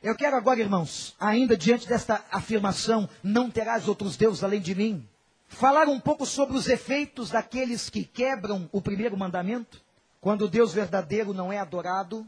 Eu 0.07 0.15
quero 0.15 0.37
agora, 0.37 0.61
irmãos, 0.61 1.17
ainda 1.19 1.57
diante 1.57 1.89
desta 1.89 2.25
afirmação, 2.31 3.09
não 3.25 3.51
terás 3.51 3.89
outros 3.89 4.17
deuses 4.17 4.45
além 4.45 4.61
de 4.61 4.73
mim, 4.73 5.05
falar 5.49 5.89
um 5.89 5.99
pouco 5.99 6.25
sobre 6.25 6.57
os 6.57 6.69
efeitos 6.69 7.31
daqueles 7.31 7.91
que 7.91 8.05
quebram 8.05 8.69
o 8.71 8.81
primeiro 8.81 9.17
mandamento. 9.17 9.83
Quando 10.21 10.43
o 10.43 10.49
Deus 10.49 10.73
verdadeiro 10.73 11.35
não 11.35 11.53
é 11.53 11.59
adorado, 11.59 12.25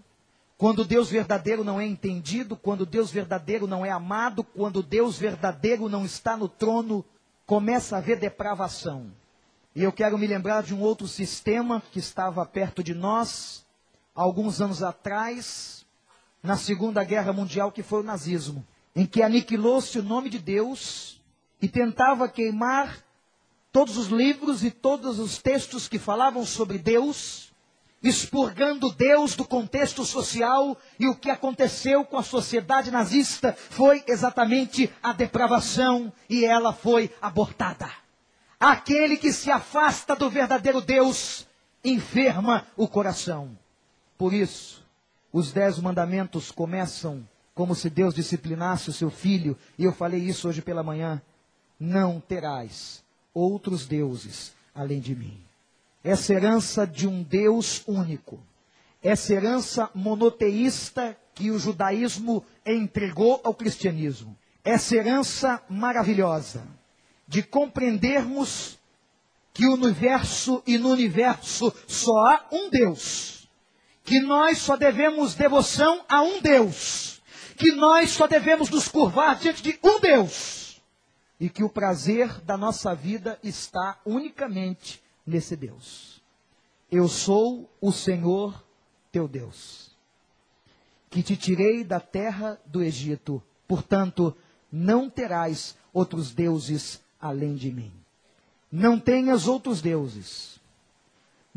quando 0.56 0.80
o 0.80 0.84
Deus 0.84 1.08
verdadeiro 1.08 1.62
não 1.62 1.80
é 1.80 1.86
entendido, 1.86 2.56
quando 2.56 2.80
o 2.80 2.86
Deus 2.86 3.12
verdadeiro 3.12 3.68
não 3.68 3.86
é 3.86 3.90
amado, 3.92 4.42
quando 4.42 4.78
o 4.78 4.82
Deus 4.82 5.16
verdadeiro 5.16 5.88
não 5.88 6.04
está 6.04 6.36
no 6.36 6.48
trono, 6.48 7.04
começa 7.46 7.94
a 7.94 8.00
haver 8.00 8.18
depravação. 8.18 9.06
E 9.72 9.84
eu 9.84 9.92
quero 9.92 10.18
me 10.18 10.26
lembrar 10.26 10.64
de 10.64 10.74
um 10.74 10.80
outro 10.80 11.06
sistema 11.06 11.80
que 11.92 12.00
estava 12.00 12.44
perto 12.44 12.82
de 12.82 12.92
nós, 12.92 13.64
alguns 14.16 14.60
anos 14.60 14.82
atrás, 14.82 15.77
na 16.42 16.56
Segunda 16.56 17.02
Guerra 17.04 17.32
Mundial, 17.32 17.72
que 17.72 17.82
foi 17.82 18.00
o 18.00 18.04
nazismo, 18.04 18.66
em 18.94 19.06
que 19.06 19.22
aniquilou-se 19.22 19.98
o 19.98 20.02
nome 20.02 20.30
de 20.30 20.38
Deus 20.38 21.20
e 21.60 21.68
tentava 21.68 22.28
queimar 22.28 22.98
todos 23.72 23.96
os 23.96 24.08
livros 24.08 24.64
e 24.64 24.70
todos 24.70 25.18
os 25.18 25.38
textos 25.38 25.88
que 25.88 25.98
falavam 25.98 26.44
sobre 26.44 26.78
Deus, 26.78 27.52
expurgando 28.02 28.90
Deus 28.90 29.34
do 29.34 29.44
contexto 29.44 30.04
social, 30.04 30.76
e 30.98 31.06
o 31.08 31.14
que 31.14 31.30
aconteceu 31.30 32.04
com 32.04 32.16
a 32.16 32.22
sociedade 32.22 32.90
nazista 32.90 33.52
foi 33.52 34.02
exatamente 34.06 34.90
a 35.02 35.12
depravação, 35.12 36.12
e 36.28 36.44
ela 36.44 36.72
foi 36.72 37.10
abortada. 37.20 37.90
Aquele 38.58 39.16
que 39.16 39.32
se 39.32 39.50
afasta 39.50 40.16
do 40.16 40.30
verdadeiro 40.30 40.80
Deus 40.80 41.46
enferma 41.84 42.66
o 42.76 42.88
coração. 42.88 43.56
Por 44.16 44.32
isso, 44.32 44.84
os 45.32 45.52
dez 45.52 45.78
mandamentos 45.78 46.50
começam 46.50 47.26
como 47.54 47.74
se 47.74 47.90
Deus 47.90 48.14
disciplinasse 48.14 48.88
o 48.88 48.92
seu 48.92 49.10
filho, 49.10 49.56
e 49.76 49.84
eu 49.84 49.92
falei 49.92 50.20
isso 50.20 50.48
hoje 50.48 50.62
pela 50.62 50.82
manhã. 50.82 51.20
Não 51.78 52.20
terás 52.20 53.02
outros 53.34 53.86
deuses 53.86 54.54
além 54.74 55.00
de 55.00 55.14
mim. 55.14 55.40
Essa 56.02 56.32
herança 56.32 56.86
de 56.86 57.08
um 57.08 57.22
Deus 57.22 57.82
único, 57.86 58.38
essa 59.02 59.34
herança 59.34 59.90
monoteísta 59.94 61.16
que 61.34 61.50
o 61.50 61.58
judaísmo 61.58 62.44
entregou 62.64 63.40
ao 63.44 63.52
cristianismo, 63.52 64.36
essa 64.64 64.94
herança 64.96 65.60
maravilhosa 65.68 66.62
de 67.26 67.42
compreendermos 67.42 68.78
que 69.52 69.66
o 69.66 69.74
universo 69.74 70.62
e 70.66 70.78
no 70.78 70.90
universo 70.90 71.72
só 71.86 72.16
há 72.26 72.46
um 72.52 72.70
Deus 72.70 73.37
que 74.08 74.20
nós 74.20 74.56
só 74.56 74.74
devemos 74.74 75.34
devoção 75.34 76.02
a 76.08 76.22
um 76.22 76.40
Deus, 76.40 77.20
que 77.58 77.72
nós 77.72 78.08
só 78.12 78.26
devemos 78.26 78.70
nos 78.70 78.88
curvar 78.88 79.36
diante 79.36 79.62
de 79.62 79.78
um 79.84 80.00
Deus, 80.00 80.80
e 81.38 81.50
que 81.50 81.62
o 81.62 81.68
prazer 81.68 82.40
da 82.40 82.56
nossa 82.56 82.94
vida 82.94 83.38
está 83.42 84.00
unicamente 84.06 85.02
nesse 85.26 85.54
Deus. 85.54 86.22
Eu 86.90 87.06
sou 87.06 87.70
o 87.82 87.92
Senhor 87.92 88.64
teu 89.12 89.28
Deus, 89.28 89.94
que 91.10 91.22
te 91.22 91.36
tirei 91.36 91.84
da 91.84 92.00
terra 92.00 92.58
do 92.64 92.82
Egito, 92.82 93.42
portanto, 93.66 94.34
não 94.72 95.10
terás 95.10 95.76
outros 95.92 96.32
deuses 96.32 97.02
além 97.20 97.56
de 97.56 97.70
mim. 97.70 97.92
Não 98.72 98.98
tenhas 98.98 99.46
outros 99.46 99.82
deuses 99.82 100.57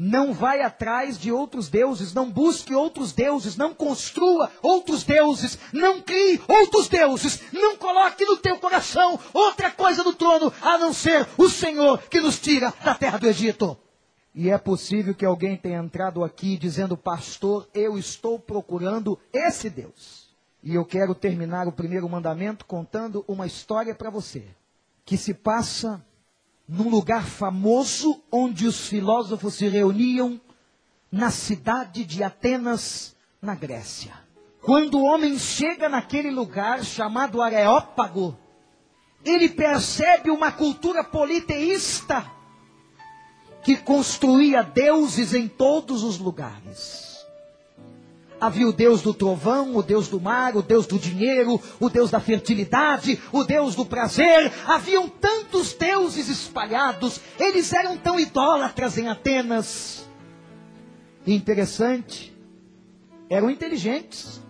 não 0.04 0.34
vai 0.34 0.64
atrás 0.64 1.16
de 1.16 1.32
outros 1.32 1.70
deuses, 1.70 2.12
não 2.12 2.28
busque 2.28 2.74
outros 2.74 3.14
deuses, 3.14 3.56
não 3.56 3.72
construa 3.72 4.52
outros 4.60 5.04
deuses, 5.04 5.60
não 5.72 6.02
crie 6.02 6.41
outros 6.47 6.88
deuses, 6.88 7.39
não 7.54 7.78
coloque 7.78 8.26
no 8.26 8.36
teu 8.36 8.58
coração 8.58 9.20
outra 9.32 9.70
coisa 9.70 10.04
no 10.04 10.12
trono, 10.12 10.52
a 10.60 10.80
não 10.80 10.91
ser 10.91 11.28
o 11.38 11.47
Senhor 11.47 12.02
que 12.10 12.20
nos 12.20 12.39
tira 12.39 12.74
da 12.84 12.95
terra 12.95 13.20
do 13.20 13.28
Egito. 13.28 13.78
E 14.34 14.49
é 14.49 14.58
possível 14.58 15.14
que 15.14 15.24
alguém 15.24 15.56
tenha 15.56 15.78
entrado 15.78 16.24
aqui 16.24 16.58
dizendo, 16.58 16.97
pastor, 16.97 17.70
eu 17.72 17.95
estou 17.95 18.39
procurando 18.39 19.20
esse 19.32 19.70
Deus. 19.70 20.32
E 20.64 20.74
eu 20.74 20.84
quero 20.84 21.14
terminar 21.14 21.68
o 21.68 21.72
primeiro 21.72 22.10
mandamento 22.10 22.66
contando 22.66 23.24
uma 23.28 23.45
história 23.45 23.93
para 23.93 24.10
você, 24.10 24.45
que 25.06 25.16
se 25.16 25.32
passa 25.32 26.04
num 26.68 26.89
lugar 26.89 27.26
famoso 27.26 28.22
onde 28.32 28.68
os 28.68 28.88
filósofos 28.88 29.55
se 29.55 29.68
reuniam, 29.68 30.39
na 31.12 31.30
cidade 31.30 32.05
de 32.05 32.24
Atenas, 32.24 33.16
na 33.41 33.53
Grécia. 33.53 34.14
Quando 34.62 34.99
o 34.99 35.03
homem 35.03 35.38
chega 35.38 35.89
naquele 35.89 36.32
lugar 36.32 36.84
chamado 36.86 37.41
Areópago, 37.41 38.38
ele 39.26 39.49
percebe 39.49 40.30
uma 40.30 40.51
cultura 40.51 41.03
politeísta 41.03 42.26
que 43.64 43.76
construía 43.78 44.64
deuses 44.64 45.34
em 45.34 45.47
todos 45.47 46.03
os 46.03 46.18
lugares. 46.18 47.11
Havia 48.41 48.67
o 48.67 48.73
Deus 48.73 49.03
do 49.03 49.13
trovão, 49.13 49.75
o 49.75 49.83
Deus 49.83 50.07
do 50.07 50.19
mar, 50.19 50.57
o 50.57 50.63
Deus 50.63 50.87
do 50.87 50.97
dinheiro, 50.97 51.61
o 51.79 51.89
Deus 51.89 52.09
da 52.09 52.19
fertilidade, 52.19 53.21
o 53.31 53.43
Deus 53.43 53.75
do 53.75 53.85
prazer. 53.85 54.51
Haviam 54.65 55.07
tantos 55.07 55.73
deuses 55.73 56.27
espalhados. 56.27 57.21
Eles 57.39 57.71
eram 57.71 57.95
tão 57.97 58.19
idólatras 58.19 58.97
em 58.97 59.07
Atenas. 59.07 60.09
Interessante, 61.27 62.35
eram 63.29 63.47
inteligentes. 63.47 64.41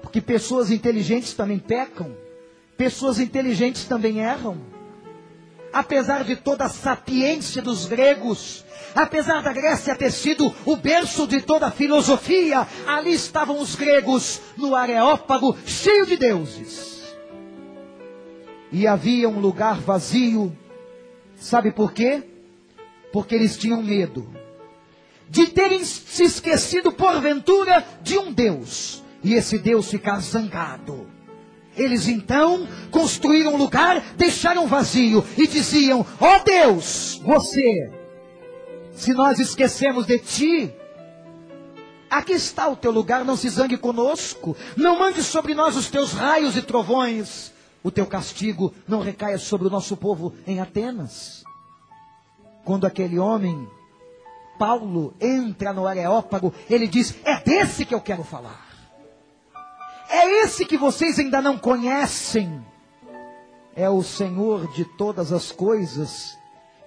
Porque 0.00 0.22
pessoas 0.22 0.70
inteligentes 0.70 1.34
também 1.34 1.58
pecam. 1.58 2.16
Pessoas 2.74 3.20
inteligentes 3.20 3.84
também 3.84 4.20
erram. 4.20 4.56
Apesar 5.70 6.24
de 6.24 6.36
toda 6.36 6.64
a 6.64 6.70
sapiência 6.70 7.60
dos 7.60 7.84
gregos, 7.84 8.63
apesar 8.94 9.42
da 9.42 9.52
Grécia 9.52 9.94
ter 9.94 10.10
sido 10.10 10.54
o 10.64 10.76
berço 10.76 11.26
de 11.26 11.40
toda 11.40 11.66
a 11.66 11.70
filosofia, 11.70 12.66
ali 12.86 13.12
estavam 13.12 13.60
os 13.60 13.74
gregos 13.74 14.40
no 14.56 14.74
Areópago, 14.74 15.56
cheio 15.66 16.06
de 16.06 16.16
deuses. 16.16 17.14
E 18.70 18.86
havia 18.86 19.28
um 19.28 19.40
lugar 19.40 19.80
vazio. 19.80 20.56
Sabe 21.36 21.70
por 21.70 21.92
quê? 21.92 22.22
Porque 23.12 23.34
eles 23.34 23.56
tinham 23.56 23.82
medo 23.82 24.44
de 25.28 25.46
terem 25.46 25.84
se 25.84 26.22
esquecido 26.22 26.92
porventura 26.92 27.84
de 28.02 28.18
um 28.18 28.32
Deus 28.32 29.02
e 29.22 29.34
esse 29.34 29.58
Deus 29.58 29.90
ficar 29.90 30.20
zangado. 30.20 31.08
Eles 31.76 32.06
então 32.06 32.68
construíram 32.90 33.54
um 33.54 33.56
lugar, 33.56 34.00
deixaram 34.16 34.68
vazio 34.68 35.24
e 35.36 35.46
diziam: 35.46 36.06
Ó 36.20 36.36
oh 36.36 36.44
Deus, 36.44 37.20
você, 37.24 37.90
se 38.94 39.12
nós 39.12 39.38
esquecemos 39.38 40.06
de 40.06 40.18
ti, 40.18 40.74
aqui 42.08 42.32
está 42.32 42.68
o 42.68 42.76
teu 42.76 42.90
lugar, 42.90 43.24
não 43.24 43.36
se 43.36 43.48
zangue 43.48 43.76
conosco, 43.76 44.56
não 44.76 44.98
mande 44.98 45.22
sobre 45.22 45.54
nós 45.54 45.76
os 45.76 45.88
teus 45.88 46.12
raios 46.12 46.56
e 46.56 46.62
trovões, 46.62 47.52
o 47.82 47.90
teu 47.90 48.06
castigo 48.06 48.72
não 48.86 49.00
recaia 49.00 49.36
sobre 49.38 49.66
o 49.66 49.70
nosso 49.70 49.96
povo 49.96 50.32
em 50.46 50.60
Atenas. 50.60 51.44
Quando 52.64 52.86
aquele 52.86 53.18
homem 53.18 53.68
Paulo 54.58 55.14
entra 55.20 55.72
no 55.72 55.86
Areópago, 55.86 56.54
ele 56.70 56.86
diz: 56.86 57.14
É 57.24 57.40
desse 57.40 57.84
que 57.84 57.94
eu 57.94 58.00
quero 58.00 58.22
falar. 58.22 58.64
É 60.08 60.44
esse 60.44 60.64
que 60.64 60.78
vocês 60.78 61.18
ainda 61.18 61.42
não 61.42 61.58
conhecem. 61.58 62.64
É 63.76 63.90
o 63.90 64.02
Senhor 64.02 64.72
de 64.72 64.84
todas 64.84 65.32
as 65.32 65.50
coisas, 65.50 66.38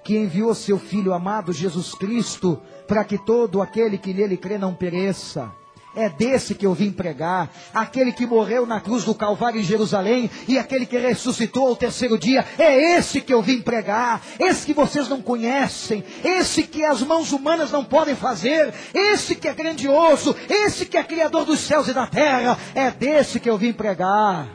que 0.08 0.16
enviou 0.16 0.56
seu 0.56 0.80
Filho 0.80 1.14
amado 1.14 1.52
Jesus 1.52 1.94
Cristo, 1.94 2.62
para 2.88 3.04
que 3.04 3.18
todo 3.18 3.62
aquele 3.62 3.98
que 3.98 4.14
nele 4.14 4.38
crê 4.38 4.58
não 4.58 4.74
pereça. 4.74 5.52
É 5.94 6.08
desse 6.08 6.56
que 6.56 6.66
eu 6.66 6.74
vim 6.74 6.94
pregar, 6.94 7.52
aquele 7.74 8.14
que 8.14 8.26
morreu 8.26 8.66
na 8.66 8.80
cruz 8.80 9.04
do 9.04 9.14
Calvário 9.14 9.60
em 9.60 9.64
Jerusalém 9.66 10.32
e 10.48 10.58
aquele 10.58 10.86
que 10.86 10.98
ressuscitou 10.98 11.68
ao 11.68 11.76
terceiro 11.76 12.18
dia, 12.18 12.46
é 12.58 12.96
esse 12.96 13.20
que 13.20 13.34
eu 13.34 13.42
vim 13.42 13.62
pregar, 13.62 14.22
esse 14.40 14.66
que 14.66 14.74
vocês 14.74 15.10
não 15.10 15.22
conhecem, 15.22 16.02
esse 16.24 16.64
que 16.64 16.86
as 16.86 17.02
mãos 17.02 17.34
humanas 17.34 17.70
não 17.70 17.84
podem 17.84 18.16
fazer, 18.16 18.74
esse 18.94 19.36
que 19.36 19.50
é 19.50 19.54
grandioso, 19.54 20.34
esse 20.50 20.86
que 20.86 20.96
é 20.96 21.04
criador 21.04 21.44
dos 21.44 21.60
céus 21.60 21.90
e 21.90 21.94
da 21.94 22.08
terra, 22.08 22.58
é 22.74 22.90
desse 22.92 23.42
que 23.42 23.50
eu 23.50 23.58
vim 23.58 23.74
pregar. 23.74 24.48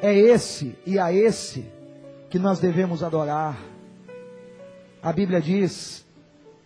É 0.00 0.16
esse 0.16 0.78
e 0.86 0.98
a 0.98 1.12
esse 1.12 1.66
que 2.30 2.38
nós 2.38 2.58
devemos 2.58 3.02
adorar. 3.02 3.77
A 5.08 5.12
Bíblia 5.12 5.40
diz 5.40 6.04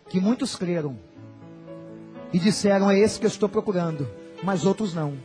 que 0.08 0.18
muitos 0.18 0.56
creram 0.56 0.98
e 2.32 2.40
disseram: 2.40 2.90
É 2.90 2.98
esse 2.98 3.20
que 3.20 3.24
eu 3.24 3.28
estou 3.28 3.48
procurando, 3.48 4.10
mas 4.42 4.66
outros 4.66 4.92
não. 4.92 5.16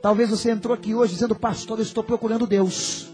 Talvez 0.00 0.30
você 0.30 0.52
entrou 0.52 0.72
aqui 0.72 0.94
hoje 0.94 1.14
dizendo: 1.14 1.34
Pastor, 1.34 1.78
eu 1.78 1.82
estou 1.82 2.04
procurando 2.04 2.46
Deus. 2.46 3.10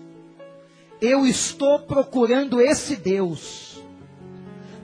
Eu 1.01 1.25
estou 1.25 1.79
procurando 1.79 2.61
esse 2.61 2.97
Deus. 2.97 3.83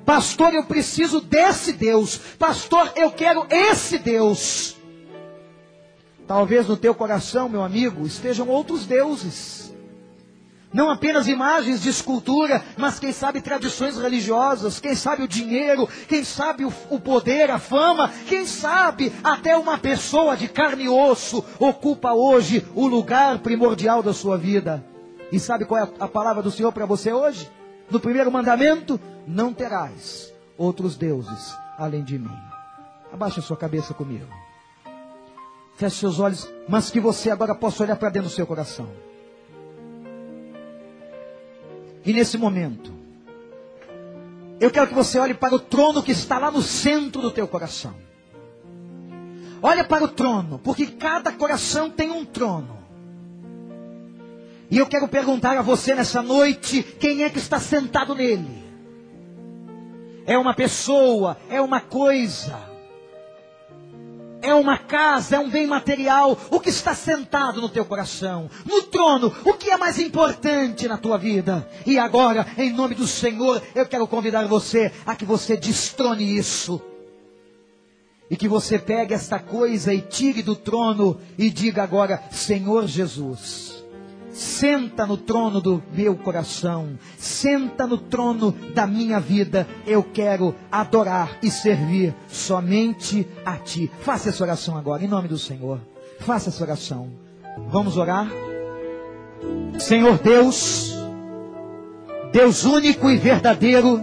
Pastor, 0.02 0.54
eu 0.54 0.64
preciso 0.64 1.20
desse 1.20 1.74
Deus. 1.74 2.16
Pastor, 2.38 2.90
eu 2.96 3.10
quero 3.10 3.46
esse 3.50 3.98
Deus. 3.98 4.78
Talvez 6.26 6.68
no 6.68 6.76
teu 6.78 6.94
coração, 6.94 7.50
meu 7.50 7.62
amigo, 7.62 8.06
estejam 8.06 8.48
outros 8.48 8.86
deuses. 8.86 9.74
Não 10.72 10.90
apenas 10.90 11.28
imagens 11.28 11.82
de 11.82 11.90
escultura, 11.90 12.64
mas 12.78 12.98
quem 12.98 13.12
sabe 13.12 13.42
tradições 13.42 13.98
religiosas, 13.98 14.80
quem 14.80 14.94
sabe 14.94 15.22
o 15.22 15.28
dinheiro, 15.28 15.86
quem 16.08 16.24
sabe 16.24 16.64
o, 16.64 16.72
o, 16.88 16.98
poder, 16.98 17.50
a 17.50 17.58
fama, 17.58 18.10
quem 18.26 18.46
sabe 18.46 19.12
até 19.22 19.54
uma 19.56 19.76
pessoa 19.76 20.34
de 20.34 20.48
carne 20.48 20.84
e 20.84 20.88
osso 20.88 21.44
ocupa 21.58 22.14
hoje 22.14 22.66
o 22.74 22.86
lugar 22.86 23.40
primordial 23.40 24.02
da 24.02 24.14
sua 24.14 24.38
vida. 24.38 24.82
E 25.30 25.38
sabe 25.38 25.66
qual 25.66 25.84
é 25.84 25.88
a, 26.00 26.08
palavra 26.08 26.42
do 26.42 26.50
Senhor 26.50 26.72
para 26.72 26.86
você 26.86 27.12
hoje? 27.12 27.50
No 27.90 28.00
primeiro 28.00 28.32
mandamento: 28.32 28.98
não 29.26 29.52
terás 29.52 30.32
outros 30.56 30.96
deuses 30.96 31.54
além 31.76 32.02
de 32.02 32.18
mim. 32.18 32.38
Abaixa 33.12 33.42
sua 33.42 33.56
cabeça 33.58 33.92
comigo. 33.92 34.26
Feche 35.76 35.96
seus 35.96 36.18
olhos, 36.18 36.48
mas 36.66 36.90
que 36.90 37.00
você 37.00 37.30
agora 37.30 37.54
possa 37.54 37.82
olhar 37.82 37.96
para 37.96 38.08
dentro 38.08 38.30
do 38.30 38.34
seu 38.34 38.46
coração. 38.46 39.11
E 42.04 42.12
nesse 42.12 42.36
momento, 42.36 42.92
eu 44.60 44.70
quero 44.70 44.88
que 44.88 44.94
você 44.94 45.18
olhe 45.18 45.34
para 45.34 45.54
o 45.54 45.58
trono 45.58 46.02
que 46.02 46.12
está 46.12 46.38
lá 46.38 46.50
no 46.50 46.62
centro 46.62 47.20
do 47.20 47.30
teu 47.30 47.46
coração. 47.46 47.94
Olha 49.62 49.84
para 49.84 50.04
o 50.04 50.08
trono, 50.08 50.58
porque 50.58 50.86
cada 50.86 51.32
coração 51.32 51.88
tem 51.88 52.10
um 52.10 52.24
trono. 52.24 52.78
E 54.68 54.78
eu 54.78 54.86
quero 54.86 55.06
perguntar 55.06 55.56
a 55.56 55.62
você 55.62 55.94
nessa 55.94 56.22
noite: 56.22 56.82
quem 56.82 57.22
é 57.22 57.30
que 57.30 57.38
está 57.38 57.60
sentado 57.60 58.14
nele? 58.14 58.62
É 60.26 60.38
uma 60.38 60.54
pessoa, 60.54 61.36
é 61.48 61.60
uma 61.60 61.80
coisa, 61.80 62.58
é 64.42 64.54
uma 64.54 64.76
casa, 64.76 65.36
é 65.36 65.38
um 65.38 65.48
bem 65.48 65.66
material. 65.66 66.38
O 66.50 66.60
que 66.60 66.68
está 66.68 66.94
sentado 66.94 67.60
no 67.60 67.68
teu 67.68 67.84
coração? 67.84 68.50
No 68.66 68.82
trono, 68.82 69.32
o 69.44 69.54
que 69.54 69.70
é 69.70 69.76
mais 69.76 69.98
importante 69.98 70.86
na 70.88 70.98
tua 70.98 71.16
vida? 71.16 71.68
E 71.86 71.98
agora, 71.98 72.46
em 72.58 72.72
nome 72.72 72.94
do 72.94 73.06
Senhor, 73.06 73.62
eu 73.74 73.86
quero 73.86 74.06
convidar 74.06 74.46
você 74.46 74.92
a 75.06 75.14
que 75.14 75.24
você 75.24 75.56
destrone 75.56 76.36
isso. 76.36 76.82
E 78.30 78.36
que 78.36 78.48
você 78.48 78.78
pegue 78.78 79.14
esta 79.14 79.38
coisa 79.38 79.94
e 79.94 80.00
tire 80.00 80.42
do 80.42 80.56
trono 80.56 81.20
e 81.38 81.48
diga 81.48 81.82
agora: 81.82 82.22
Senhor 82.30 82.86
Jesus 82.86 83.71
Senta 84.32 85.04
no 85.06 85.18
trono 85.18 85.60
do 85.60 85.82
meu 85.92 86.16
coração, 86.16 86.98
senta 87.18 87.86
no 87.86 87.98
trono 87.98 88.52
da 88.74 88.86
minha 88.86 89.20
vida. 89.20 89.66
Eu 89.86 90.02
quero 90.02 90.54
adorar 90.70 91.36
e 91.42 91.50
servir 91.50 92.14
somente 92.28 93.28
a 93.44 93.58
Ti. 93.58 93.90
Faça 94.00 94.30
essa 94.30 94.42
oração 94.42 94.76
agora, 94.76 95.04
em 95.04 95.08
nome 95.08 95.28
do 95.28 95.36
Senhor. 95.36 95.78
Faça 96.20 96.48
essa 96.48 96.64
oração. 96.64 97.10
Vamos 97.68 97.98
orar? 97.98 98.26
Senhor 99.78 100.16
Deus, 100.18 100.94
Deus 102.32 102.64
único 102.64 103.10
e 103.10 103.16
verdadeiro, 103.16 104.00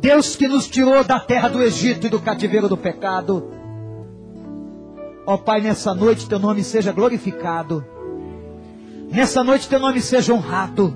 Deus 0.00 0.34
que 0.34 0.48
nos 0.48 0.66
tirou 0.66 1.04
da 1.04 1.20
terra 1.20 1.48
do 1.48 1.62
Egito 1.62 2.08
e 2.08 2.10
do 2.10 2.20
cativeiro 2.20 2.68
do 2.68 2.76
pecado. 2.76 3.48
Ó 5.24 5.36
Pai, 5.36 5.60
nessa 5.60 5.94
noite 5.94 6.28
teu 6.28 6.38
nome 6.38 6.64
seja 6.64 6.90
glorificado. 6.90 7.84
Nessa 9.10 9.42
noite 9.42 9.68
teu 9.68 9.80
nome 9.80 10.02
seja 10.02 10.34
honrado, 10.34 10.94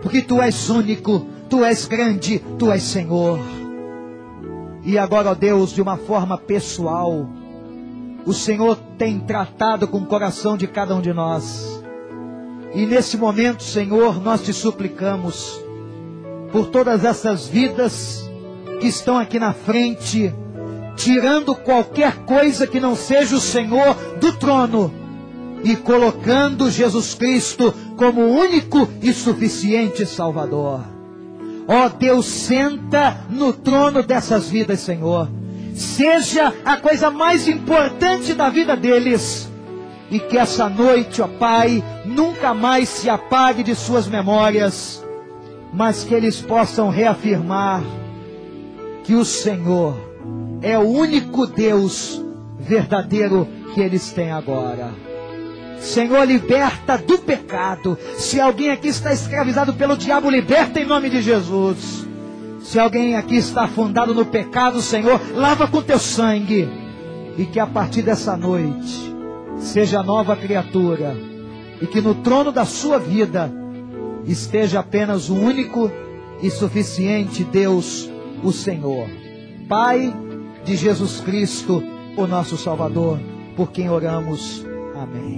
porque 0.00 0.22
tu 0.22 0.40
és 0.40 0.70
único, 0.70 1.26
tu 1.50 1.64
és 1.64 1.86
grande, 1.86 2.38
tu 2.56 2.70
és 2.70 2.82
Senhor. 2.82 3.40
E 4.84 4.96
agora, 4.96 5.32
ó 5.32 5.34
Deus, 5.34 5.72
de 5.72 5.82
uma 5.82 5.96
forma 5.96 6.38
pessoal, 6.38 7.28
o 8.24 8.32
Senhor 8.32 8.78
tem 8.96 9.18
tratado 9.18 9.88
com 9.88 9.98
o 9.98 10.06
coração 10.06 10.56
de 10.56 10.68
cada 10.68 10.94
um 10.94 11.00
de 11.00 11.12
nós. 11.12 11.82
E 12.72 12.86
nesse 12.86 13.16
momento, 13.16 13.62
Senhor, 13.64 14.22
nós 14.22 14.42
te 14.42 14.52
suplicamos 14.52 15.60
por 16.52 16.66
todas 16.66 17.04
essas 17.04 17.48
vidas 17.48 18.24
que 18.80 18.86
estão 18.86 19.18
aqui 19.18 19.38
na 19.40 19.52
frente, 19.52 20.32
tirando 20.94 21.56
qualquer 21.56 22.18
coisa 22.18 22.68
que 22.68 22.78
não 22.78 22.94
seja 22.94 23.34
o 23.34 23.40
Senhor 23.40 23.94
do 24.20 24.32
trono 24.34 25.07
e 25.64 25.76
colocando 25.76 26.70
Jesus 26.70 27.14
Cristo 27.14 27.74
como 27.96 28.22
único 28.22 28.88
e 29.02 29.12
suficiente 29.12 30.06
Salvador. 30.06 30.80
Ó 31.66 31.84
oh, 31.84 31.88
Deus, 31.90 32.26
senta 32.26 33.26
no 33.28 33.52
trono 33.52 34.02
dessas 34.02 34.48
vidas, 34.48 34.80
Senhor. 34.80 35.28
Seja 35.74 36.52
a 36.64 36.78
coisa 36.78 37.10
mais 37.10 37.46
importante 37.46 38.32
da 38.32 38.48
vida 38.48 38.74
deles. 38.74 39.50
E 40.10 40.18
que 40.18 40.38
essa 40.38 40.70
noite, 40.70 41.20
ó 41.20 41.26
oh 41.26 41.28
Pai, 41.28 41.84
nunca 42.06 42.54
mais 42.54 42.88
se 42.88 43.10
apague 43.10 43.62
de 43.62 43.74
suas 43.74 44.08
memórias, 44.08 45.04
mas 45.70 46.04
que 46.04 46.14
eles 46.14 46.40
possam 46.40 46.88
reafirmar 46.88 47.82
que 49.04 49.14
o 49.14 49.24
Senhor 49.24 49.94
é 50.62 50.78
o 50.78 50.88
único 50.88 51.46
Deus 51.46 52.24
verdadeiro 52.58 53.46
que 53.74 53.80
eles 53.80 54.10
têm 54.12 54.30
agora. 54.30 55.07
Senhor, 55.80 56.24
liberta 56.24 56.98
do 56.98 57.18
pecado. 57.18 57.96
Se 58.16 58.40
alguém 58.40 58.70
aqui 58.70 58.88
está 58.88 59.12
escravizado 59.12 59.74
pelo 59.74 59.96
diabo, 59.96 60.30
liberta 60.30 60.80
em 60.80 60.86
nome 60.86 61.08
de 61.08 61.22
Jesus. 61.22 62.06
Se 62.62 62.78
alguém 62.78 63.16
aqui 63.16 63.36
está 63.36 63.64
afundado 63.64 64.14
no 64.14 64.26
pecado, 64.26 64.82
Senhor, 64.82 65.20
lava 65.34 65.66
com 65.66 65.80
teu 65.82 65.98
sangue. 65.98 66.68
E 67.36 67.46
que 67.46 67.60
a 67.60 67.66
partir 67.66 68.02
dessa 68.02 68.36
noite 68.36 69.14
seja 69.58 70.02
nova 70.02 70.36
criatura. 70.36 71.16
E 71.80 71.86
que 71.86 72.00
no 72.00 72.16
trono 72.16 72.50
da 72.50 72.64
sua 72.64 72.98
vida 72.98 73.50
esteja 74.26 74.80
apenas 74.80 75.28
o 75.28 75.34
único 75.34 75.90
e 76.42 76.50
suficiente 76.50 77.44
Deus, 77.44 78.10
o 78.42 78.52
Senhor. 78.52 79.08
Pai 79.68 80.12
de 80.64 80.76
Jesus 80.76 81.20
Cristo, 81.20 81.82
o 82.16 82.26
nosso 82.26 82.56
Salvador, 82.56 83.18
por 83.56 83.70
quem 83.70 83.88
oramos. 83.88 84.64
Amém. 84.94 85.36